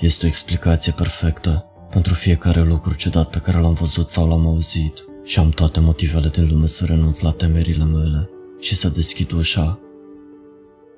Este 0.00 0.26
o 0.26 0.28
explicație 0.28 0.92
perfectă 0.92 1.64
pentru 1.90 2.14
fiecare 2.14 2.60
lucru 2.60 2.94
ciudat 2.94 3.30
pe 3.30 3.38
care 3.38 3.58
l-am 3.58 3.72
văzut 3.72 4.10
sau 4.10 4.28
l-am 4.28 4.46
auzit 4.46 5.04
și 5.24 5.38
am 5.38 5.50
toate 5.50 5.80
motivele 5.80 6.28
din 6.28 6.48
lume 6.50 6.66
să 6.66 6.84
renunț 6.84 7.20
la 7.20 7.30
temerile 7.30 7.84
mele 7.84 8.28
și 8.60 8.74
să 8.74 8.88
deschid 8.88 9.32
ușa. 9.32 9.78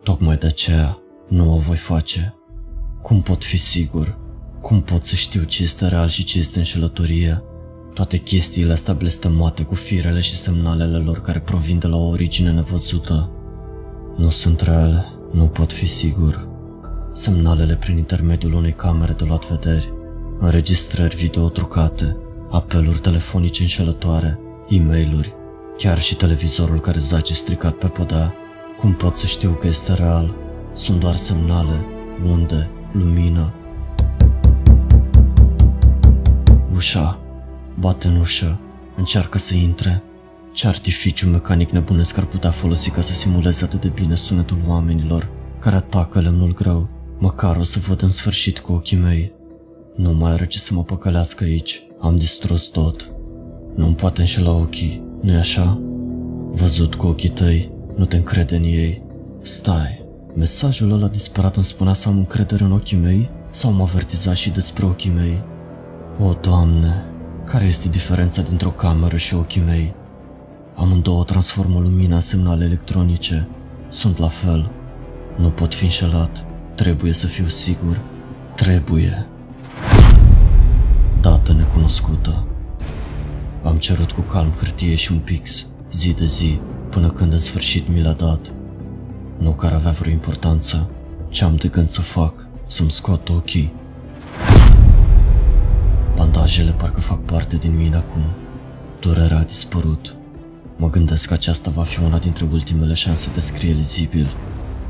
Tocmai 0.03 0.37
de 0.37 0.47
aceea 0.47 0.99
nu 1.29 1.55
o 1.55 1.59
voi 1.59 1.77
face. 1.77 2.35
Cum 3.03 3.23
pot 3.23 3.45
fi 3.45 3.57
sigur? 3.57 4.19
Cum 4.61 4.83
pot 4.83 5.05
să 5.05 5.15
știu 5.15 5.43
ce 5.43 5.63
este 5.63 5.89
real 5.89 6.09
și 6.09 6.25
ce 6.25 6.39
este 6.39 6.59
înșelătorie? 6.59 7.43
Toate 7.95 8.17
chestiile 8.17 8.73
astea 8.73 8.95
blestemate 8.95 9.63
cu 9.63 9.75
firele 9.75 10.21
și 10.21 10.37
semnalele 10.37 10.97
lor 10.97 11.21
care 11.21 11.41
provin 11.41 11.79
de 11.79 11.87
la 11.87 11.97
o 11.97 12.09
origine 12.09 12.53
nevăzută. 12.53 13.31
Nu 14.17 14.31
sunt 14.31 14.61
reale, 14.61 15.05
nu 15.33 15.45
pot 15.45 15.73
fi 15.73 15.87
sigur. 15.87 16.50
Semnalele 17.13 17.77
prin 17.77 17.97
intermediul 17.97 18.53
unei 18.53 18.73
camere 18.73 19.13
de 19.13 19.25
luat 19.25 19.49
vederi, 19.49 19.93
înregistrări 20.39 21.17
video 21.17 21.49
trucate, 21.49 22.17
apeluri 22.51 22.99
telefonice 22.99 23.63
înșelătoare, 23.63 24.39
e 24.69 24.81
mail 24.81 25.35
chiar 25.77 26.01
și 26.01 26.17
televizorul 26.17 26.81
care 26.81 26.99
zace 26.99 27.35
stricat 27.35 27.73
pe 27.75 27.87
podea. 27.87 28.35
Cum 28.79 28.95
pot 28.95 29.17
să 29.17 29.27
știu 29.27 29.51
că 29.51 29.67
este 29.67 29.95
real? 29.95 30.35
Sunt 30.73 31.01
doar 31.01 31.17
semnale, 31.17 31.85
unde, 32.25 32.71
lumină. 32.93 33.53
Ușa. 36.75 37.19
Bate 37.79 38.09
în 38.09 38.17
ușă. 38.17 38.59
Încearcă 38.97 39.39
să 39.39 39.55
intre. 39.55 40.03
Ce 40.53 40.67
artificiu 40.67 41.29
mecanic 41.29 41.71
nebunesc 41.71 42.19
ar 42.19 42.25
putea 42.25 42.51
folosi 42.51 42.91
ca 42.91 43.01
să 43.01 43.13
simuleze 43.13 43.65
atât 43.65 43.81
de 43.81 43.89
bine 43.89 44.15
sunetul 44.15 44.59
oamenilor 44.67 45.29
care 45.59 45.77
atacă 45.77 46.21
lemnul 46.21 46.55
greu? 46.55 47.00
Măcar 47.23 47.57
o 47.57 47.63
să 47.63 47.79
văd 47.89 48.03
în 48.03 48.11
sfârșit 48.11 48.59
cu 48.59 48.73
ochii 48.73 48.97
mei. 48.97 49.33
Nu 49.97 50.13
mai 50.13 50.33
are 50.33 50.47
ce 50.47 50.59
să 50.59 50.75
mă 50.75 50.83
păcălească 50.83 51.45
aici. 51.45 51.83
Am 51.99 52.17
distrus 52.17 52.65
tot. 52.65 53.13
Nu-mi 53.77 53.95
poate 53.95 54.21
înșela 54.21 54.53
ochii, 54.53 55.03
nu-i 55.21 55.37
așa? 55.37 55.81
Văzut 56.51 56.95
cu 56.95 57.07
ochii 57.07 57.29
tăi, 57.29 57.73
nu 57.97 58.05
te 58.05 58.17
încrede 58.17 58.57
în 58.57 58.63
ei. 58.63 59.03
Stai, 59.41 60.05
mesajul 60.35 60.93
ăla 60.93 61.09
disperat 61.09 61.57
îmi 61.57 61.65
spunea 61.65 61.93
să 61.93 62.09
am 62.09 62.17
încredere 62.17 62.65
în 62.65 62.73
ochii 62.73 62.97
mei 62.97 63.31
sau 63.51 63.73
mă 63.73 63.83
avertiza 63.83 64.35
și 64.35 64.51
despre 64.51 64.87
ochii 64.87 65.11
mei? 65.11 65.43
O, 66.19 66.33
Doamne, 66.33 67.05
care 67.45 67.65
este 67.65 67.89
diferența 67.89 68.43
dintre 68.43 68.69
o 68.69 68.71
cameră 68.71 69.17
și 69.17 69.35
ochii 69.35 69.63
mei? 69.63 69.95
Amândouă 70.77 71.25
transformă 71.25 71.81
lumina 71.81 72.15
în 72.15 72.21
semnale 72.21 72.65
electronice. 72.65 73.49
Sunt 73.89 74.19
la 74.19 74.29
fel. 74.29 74.71
Nu 75.39 75.51
pot 75.51 75.75
fi 75.75 75.85
înșelat. 75.85 76.45
Trebuie 76.81 77.13
să 77.13 77.27
fiu 77.27 77.49
sigur. 77.49 78.01
Trebuie 78.55 79.27
dată 81.21 81.53
necunoscută. 81.53 82.47
Am 83.63 83.77
cerut 83.77 84.11
cu 84.11 84.21
calm 84.21 84.51
hârtie 84.51 84.95
și 84.95 85.13
un 85.13 85.19
pix, 85.19 85.67
zi 85.93 86.15
de 86.15 86.25
zi, 86.25 86.61
până 86.91 87.11
când 87.11 87.33
în 87.33 87.39
sfârșit 87.39 87.89
mi 87.89 88.03
l-a 88.03 88.13
dat. 88.13 88.53
Nu 89.39 89.51
că 89.51 89.67
ar 89.67 89.73
avea 89.73 89.91
vreo 89.91 90.13
importanță, 90.13 90.91
ce 91.29 91.45
am 91.45 91.57
de 91.57 91.69
gând 91.69 91.89
să 91.89 92.01
fac, 92.01 92.47
să-mi 92.67 92.91
scot 92.91 93.29
ochii. 93.29 93.75
Bandajele 96.17 96.71
parcă 96.71 97.01
fac 97.01 97.25
parte 97.25 97.57
din 97.57 97.77
mine 97.77 97.97
acum. 97.97 98.23
Durerea 99.01 99.39
a 99.39 99.43
dispărut. 99.43 100.15
Mă 100.77 100.91
gândesc 100.91 101.29
că 101.29 101.35
aceasta 101.35 101.71
va 101.71 101.83
fi 101.83 102.03
una 102.03 102.19
dintre 102.19 102.47
ultimele 102.53 102.95
șanse 102.95 103.31
de 103.35 103.41
scrie 103.41 103.73
lizibil, 103.73 104.31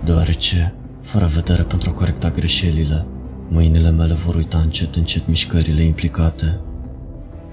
deoarece, 0.05 0.74
fără 1.03 1.30
vedere 1.34 1.62
pentru 1.62 1.90
a 1.90 1.92
corecta 1.92 2.30
greșelile, 2.30 3.07
Mâinile 3.53 3.90
mele 3.90 4.14
vor 4.14 4.34
uita 4.34 4.59
încet 4.59 4.96
încet 4.96 5.26
mișcările 5.26 5.82
implicate. 5.82 6.61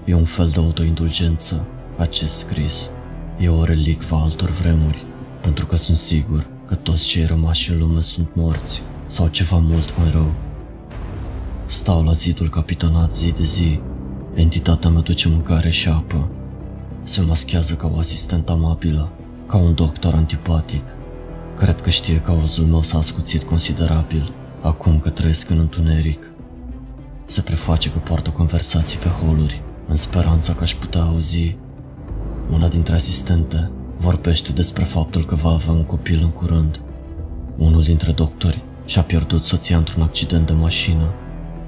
E 0.04 0.14
un 0.14 0.24
fel 0.24 0.48
de 0.48 0.58
autoindulgență, 0.58 1.66
acest 1.96 2.36
scris. 2.36 2.90
E 3.38 3.48
o 3.48 3.64
relicvă 3.64 4.14
a 4.16 4.22
altor 4.22 4.50
vremuri, 4.50 5.04
pentru 5.40 5.66
că 5.66 5.76
sunt 5.76 5.96
sigur 5.96 6.46
că 6.66 6.74
toți 6.74 7.06
cei 7.06 7.24
rămași 7.24 7.72
în 7.72 7.78
lume 7.78 8.02
sunt 8.02 8.28
morți 8.34 8.82
sau 9.06 9.28
ceva 9.28 9.58
mult 9.58 9.98
mai 9.98 10.10
rău. 10.10 10.32
Stau 11.66 12.04
la 12.04 12.12
zidul 12.12 12.48
capitonat 12.48 13.14
zi 13.14 13.32
de 13.32 13.44
zi. 13.44 13.80
Entitatea 14.34 14.90
mea 14.90 15.00
duce 15.00 15.28
mâncare 15.28 15.70
și 15.70 15.88
apă. 15.88 16.30
Se 17.02 17.20
maschează 17.20 17.74
ca 17.74 17.90
o 17.94 17.98
asistentă 17.98 18.52
amabilă, 18.52 19.12
ca 19.46 19.56
un 19.56 19.74
doctor 19.74 20.14
antipatic. 20.14 20.82
Cred 21.58 21.80
că 21.80 21.90
știe 21.90 22.20
că 22.20 22.30
auzul 22.30 22.64
meu 22.64 22.82
s-a 22.82 22.98
ascuțit 22.98 23.42
considerabil, 23.42 24.32
acum 24.62 24.98
că 24.98 25.10
trăiesc 25.10 25.50
în 25.50 25.58
întuneric. 25.58 26.30
Se 27.24 27.40
preface 27.40 27.90
că 27.90 27.98
poartă 27.98 28.30
conversații 28.30 28.98
pe 28.98 29.08
holuri, 29.08 29.62
în 29.86 29.96
speranța 29.96 30.52
că 30.54 30.62
aș 30.62 30.74
putea 30.74 31.00
auzi. 31.00 31.56
Una 32.50 32.68
dintre 32.68 32.94
asistente 32.94 33.70
vorbește 33.96 34.52
despre 34.52 34.84
faptul 34.84 35.24
că 35.24 35.34
va 35.34 35.50
avea 35.50 35.72
un 35.72 35.84
copil 35.84 36.20
în 36.22 36.30
curând. 36.30 36.80
Unul 37.56 37.82
dintre 37.82 38.12
doctori 38.12 38.64
și-a 38.84 39.02
pierdut 39.02 39.44
soția 39.44 39.76
într-un 39.76 40.02
accident 40.02 40.46
de 40.46 40.52
mașină. 40.52 41.14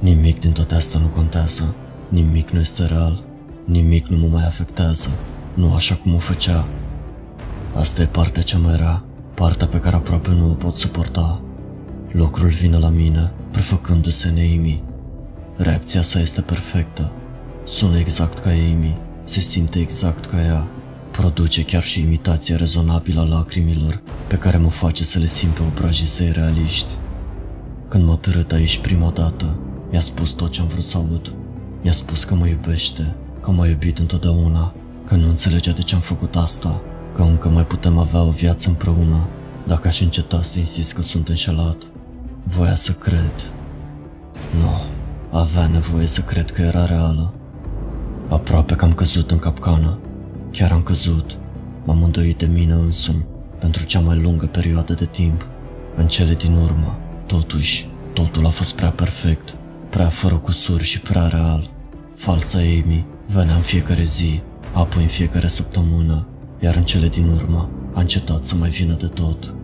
Nimic 0.00 0.40
din 0.40 0.52
toate 0.52 0.74
astea 0.74 1.00
nu 1.00 1.06
contează, 1.06 1.74
nimic 2.08 2.50
nu 2.50 2.60
este 2.60 2.86
real, 2.86 3.24
nimic 3.64 4.06
nu 4.06 4.16
mă 4.16 4.26
mai 4.26 4.44
afectează, 4.46 5.10
nu 5.54 5.74
așa 5.74 5.94
cum 5.94 6.14
o 6.14 6.18
făcea. 6.18 6.68
Asta 7.74 8.02
e 8.02 8.06
partea 8.06 8.42
cea 8.42 8.58
mai 8.58 8.76
rea, 8.76 9.04
partea 9.40 9.66
pe 9.66 9.78
care 9.78 9.96
aproape 9.96 10.30
nu 10.30 10.50
o 10.50 10.54
pot 10.54 10.74
suporta. 10.76 11.40
Locrul 12.12 12.48
vine 12.48 12.76
la 12.76 12.88
mine, 12.88 13.32
prefăcându-se 13.50 14.28
în 14.28 14.34
Amy. 14.34 14.82
Reacția 15.56 16.02
sa 16.02 16.20
este 16.20 16.40
perfectă. 16.40 17.12
Sună 17.64 17.98
exact 17.98 18.38
ca 18.38 18.50
Amy, 18.50 18.98
se 19.24 19.40
simte 19.40 19.78
exact 19.78 20.24
ca 20.24 20.44
ea. 20.44 20.66
Produce 21.10 21.64
chiar 21.64 21.82
și 21.82 22.00
imitația 22.00 22.56
rezonabilă 22.56 23.20
a 23.20 23.24
lacrimilor 23.24 24.02
pe 24.26 24.36
care 24.36 24.56
mă 24.56 24.70
face 24.70 25.04
să 25.04 25.18
le 25.18 25.26
simt 25.26 25.54
pe 25.54 25.62
obrajii 25.62 26.06
săi 26.06 26.32
realiști. 26.32 26.94
Când 27.88 28.04
m-a 28.04 28.16
târât 28.16 28.52
aici 28.52 28.78
prima 28.78 29.10
dată, 29.10 29.58
mi-a 29.90 30.00
spus 30.00 30.30
tot 30.30 30.50
ce 30.50 30.60
am 30.60 30.66
vrut 30.66 30.84
să 30.84 30.96
aud. 30.96 31.34
Mi-a 31.82 31.92
spus 31.92 32.24
că 32.24 32.34
mă 32.34 32.46
iubește, 32.46 33.16
că 33.42 33.50
m-a 33.50 33.66
iubit 33.66 33.98
întotdeauna, 33.98 34.74
că 35.06 35.14
nu 35.14 35.28
înțelegea 35.28 35.72
de 35.72 35.82
ce 35.82 35.94
am 35.94 36.00
făcut 36.00 36.36
asta, 36.36 36.80
că 37.20 37.26
încă 37.26 37.48
mai 37.48 37.66
putem 37.66 37.98
avea 37.98 38.22
o 38.22 38.30
viață 38.30 38.68
împreună, 38.68 39.28
dacă 39.66 39.88
aș 39.88 40.00
înceta 40.00 40.42
să 40.42 40.58
insist 40.58 40.94
că 40.94 41.02
sunt 41.02 41.28
înșelat. 41.28 41.76
Voia 42.44 42.74
să 42.74 42.92
cred. 42.92 43.32
Nu, 44.60 44.80
avea 45.38 45.66
nevoie 45.66 46.06
să 46.06 46.20
cred 46.20 46.50
că 46.50 46.62
era 46.62 46.86
reală. 46.86 47.34
Aproape 48.28 48.74
că 48.74 48.84
am 48.84 48.92
căzut 48.92 49.30
în 49.30 49.38
capcană. 49.38 49.98
Chiar 50.50 50.72
am 50.72 50.82
căzut. 50.82 51.38
M-am 51.84 52.02
îndoit 52.02 52.38
de 52.38 52.46
mine 52.46 52.72
însumi 52.72 53.26
pentru 53.58 53.84
cea 53.84 54.00
mai 54.00 54.20
lungă 54.20 54.46
perioadă 54.46 54.94
de 54.94 55.04
timp. 55.04 55.46
În 55.96 56.06
cele 56.06 56.34
din 56.34 56.54
urmă, 56.54 56.98
totuși, 57.26 57.88
totul 58.12 58.46
a 58.46 58.50
fost 58.50 58.74
prea 58.74 58.90
perfect, 58.90 59.56
prea 59.90 60.08
fără 60.08 60.34
cusuri 60.34 60.84
și 60.84 61.00
prea 61.00 61.26
real. 61.26 61.70
Falsa 62.16 62.58
Amy 62.58 63.06
venea 63.26 63.54
în 63.54 63.62
fiecare 63.62 64.04
zi, 64.04 64.42
apoi 64.72 65.02
în 65.02 65.08
fiecare 65.08 65.48
săptămână, 65.48 66.26
iar 66.60 66.76
în 66.76 66.84
cele 66.84 67.08
din 67.08 67.28
urmă 67.28 67.68
a 67.94 68.00
încetat 68.00 68.44
să 68.44 68.54
mai 68.54 68.68
vină 68.68 68.94
de 68.94 69.06
tot. 69.06 69.54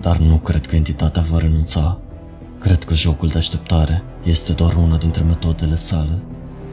Dar 0.00 0.18
nu 0.18 0.36
cred 0.36 0.66
că 0.66 0.76
entitatea 0.76 1.22
va 1.30 1.38
renunța. 1.38 1.98
Cred 2.58 2.84
că 2.84 2.94
jocul 2.94 3.28
de 3.28 3.38
așteptare 3.38 4.02
este 4.24 4.52
doar 4.52 4.74
una 4.74 4.96
dintre 4.96 5.22
metodele 5.22 5.74
sale. 5.74 6.18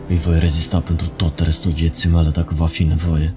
Îi 0.07 0.17
voi 0.17 0.39
rezista 0.39 0.79
pentru 0.79 1.07
tot 1.07 1.39
restul 1.39 1.71
vieții 1.71 2.09
mele 2.09 2.29
dacă 2.29 2.53
va 2.57 2.65
fi 2.65 2.83
nevoie. 2.83 3.33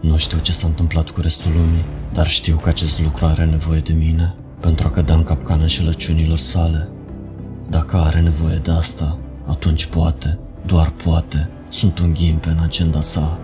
Nu 0.00 0.16
știu 0.16 0.38
ce 0.38 0.52
s-a 0.52 0.66
întâmplat 0.66 1.10
cu 1.10 1.20
restul 1.20 1.50
lumii, 1.52 1.84
dar 2.12 2.28
știu 2.28 2.56
că 2.56 2.68
acest 2.68 3.00
lucru 3.00 3.24
are 3.24 3.44
nevoie 3.44 3.80
de 3.80 3.92
mine 3.92 4.34
pentru 4.60 4.86
a 4.86 4.90
cădea 4.90 5.14
în 5.14 5.22
capcana 5.22 5.62
înșelăciunilor 5.62 6.38
sale. 6.38 6.88
Dacă 7.70 7.96
are 7.96 8.20
nevoie 8.20 8.56
de 8.56 8.70
asta, 8.70 9.18
atunci 9.46 9.86
poate, 9.86 10.38
doar 10.66 10.90
poate, 10.90 11.48
sunt 11.68 11.98
un 11.98 12.12
ghimpe 12.12 12.48
în 12.48 12.58
agenda 12.62 13.00
sa. 13.00 13.38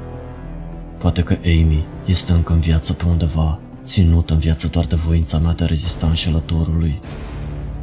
Poate 0.99 1.23
că 1.23 1.37
Amy 1.45 1.87
este 2.07 2.33
încă 2.33 2.53
în 2.53 2.61
viață 2.61 2.93
pe 2.93 3.05
undeva, 3.07 3.59
ținută 3.85 4.33
în 4.33 4.39
viață 4.39 4.69
doar 4.69 4.85
de 4.85 4.95
voința 4.95 5.39
mea 5.39 5.53
de 5.53 5.65
a 5.65 5.67
rezista 5.67 6.07
înșelătorului. 6.07 7.01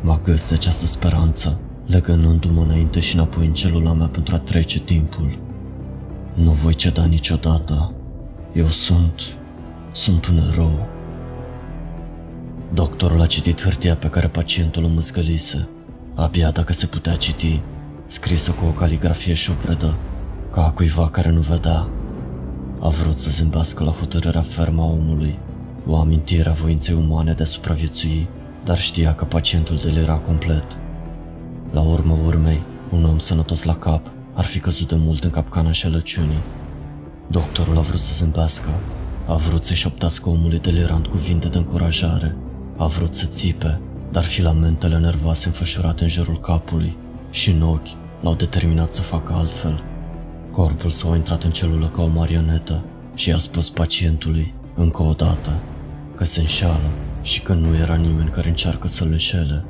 Mă 0.01 0.19
găs 0.23 0.47
de 0.47 0.53
această 0.53 0.85
speranță, 0.85 1.59
legănându-mă 1.85 2.61
înainte 2.61 2.99
și 2.99 3.15
înapoi 3.15 3.45
în 3.45 3.53
celula 3.53 3.93
mea 3.93 4.07
pentru 4.07 4.35
a 4.35 4.39
trece 4.39 4.79
timpul. 4.79 5.39
Nu 6.33 6.51
voi 6.51 6.73
ceda 6.73 7.05
niciodată. 7.05 7.93
Eu 8.53 8.67
sunt... 8.67 9.21
sunt 9.91 10.25
un 10.25 10.37
erou. 10.51 10.87
Doctorul 12.73 13.21
a 13.21 13.25
citit 13.25 13.61
hârtia 13.61 13.95
pe 13.95 14.07
care 14.07 14.27
pacientul 14.27 14.83
o 14.83 14.87
măzgălise, 14.87 15.69
abia 16.15 16.51
dacă 16.51 16.73
se 16.73 16.85
putea 16.85 17.15
citi, 17.15 17.61
scrisă 18.07 18.51
cu 18.51 18.65
o 18.65 18.71
caligrafie 18.71 19.33
șupredă, 19.33 19.95
ca 20.51 20.65
a 20.65 20.71
cuiva 20.71 21.09
care 21.09 21.29
nu 21.29 21.39
vedea. 21.39 21.89
A 22.83 22.89
vrut 22.89 23.17
să 23.17 23.29
zâmbească 23.29 23.83
la 23.83 23.91
hotărârea 23.91 24.41
fermă 24.41 24.81
a 24.81 24.85
omului, 24.85 25.39
o 25.87 25.97
amintire 25.97 26.49
a 26.49 26.53
voinței 26.53 26.95
umane 26.95 27.33
de 27.33 27.43
a 27.43 27.45
supraviețui, 27.45 28.27
dar 28.63 28.79
știa 28.79 29.15
că 29.15 29.25
pacientul 29.25 29.77
delira 29.83 30.15
complet. 30.15 30.77
La 31.71 31.81
urmă 31.81 32.17
urmei, 32.25 32.61
un 32.91 33.05
om 33.05 33.17
sănătos 33.17 33.63
la 33.63 33.75
cap 33.75 34.11
ar 34.33 34.45
fi 34.45 34.59
căzut 34.59 34.87
de 34.87 34.95
mult 34.97 35.23
în 35.23 35.29
capcana 35.29 35.71
șelăciunii. 35.71 36.41
Doctorul 37.27 37.77
a 37.77 37.81
vrut 37.81 37.99
să 37.99 38.13
zâmbească, 38.13 38.69
a 39.27 39.35
vrut 39.35 39.63
să-i 39.63 39.75
șoptească 39.75 40.29
omului 40.29 40.59
delirant 40.59 41.07
cuvinte 41.07 41.47
de 41.47 41.57
încurajare, 41.57 42.35
a 42.77 42.85
vrut 42.85 43.15
să 43.15 43.25
țipe, 43.25 43.81
dar 44.11 44.23
filamentele 44.23 44.97
nervoase 44.97 45.47
înfășurate 45.47 46.03
în 46.03 46.09
jurul 46.09 46.39
capului 46.39 46.97
și 47.29 47.49
în 47.49 47.61
ochi 47.61 48.21
l-au 48.21 48.35
determinat 48.35 48.93
să 48.93 49.01
facă 49.01 49.33
altfel. 49.33 49.83
Corpul 50.51 50.89
său 50.89 51.11
a 51.11 51.15
intrat 51.15 51.43
în 51.43 51.51
celulă 51.51 51.91
ca 51.95 52.03
o 52.03 52.07
marionetă 52.07 52.83
și 53.13 53.29
i-a 53.29 53.37
spus 53.37 53.69
pacientului, 53.69 54.53
încă 54.75 55.01
o 55.01 55.11
dată, 55.11 55.59
că 56.15 56.25
se 56.25 56.39
înșeală 56.39 56.91
și 57.21 57.41
că 57.41 57.53
nu 57.53 57.75
era 57.75 57.95
nimeni 57.95 58.29
care 58.29 58.49
încearcă 58.49 58.87
să-l 58.87 59.07
înșele. 59.11 59.65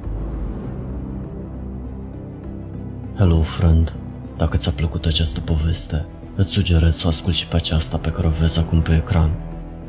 Hello, 3.18 3.42
friend. 3.42 3.96
Dacă 4.38 4.58
ți-a 4.58 4.72
plăcut 4.72 5.06
această 5.06 5.40
poveste, 5.40 6.06
îți 6.36 6.52
sugerez 6.52 6.96
să 6.96 7.04
o 7.06 7.10
asculti 7.10 7.38
și 7.38 7.48
pe 7.48 7.56
aceasta 7.56 7.98
pe 7.98 8.10
care 8.10 8.28
o 8.28 8.32
vezi 8.40 8.60
acum 8.60 8.82
pe 8.82 8.96
ecran. 8.96 9.32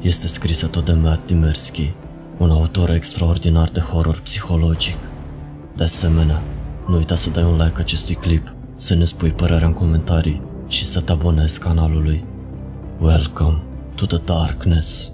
Este 0.01 0.29
scrisă 0.29 0.67
tot 0.67 0.85
de 0.85 0.93
Matt 0.93 1.27
Dimersky, 1.27 1.95
un 2.39 2.51
autor 2.51 2.91
extraordinar 2.91 3.69
de 3.69 3.81
horror 3.81 4.21
psihologic. 4.21 4.99
De 5.77 5.85
asemenea, 5.85 6.43
nu 6.87 6.97
uita 6.97 7.17
să 7.17 7.31
dai 7.31 7.45
un 7.45 7.57
like 7.57 7.81
acestui 7.81 8.15
clip, 8.15 8.55
să 8.77 8.95
ne 8.95 9.05
spui 9.05 9.31
părerea 9.31 9.67
în 9.67 9.73
comentarii 9.73 10.51
și 10.73 10.85
să 10.85 11.01
te 11.01 11.13
abonezi 11.13 11.61
canalului. 11.61 12.25
Welcome 13.01 13.63
to 13.95 14.07
the 14.07 14.19
darkness. 14.25 15.12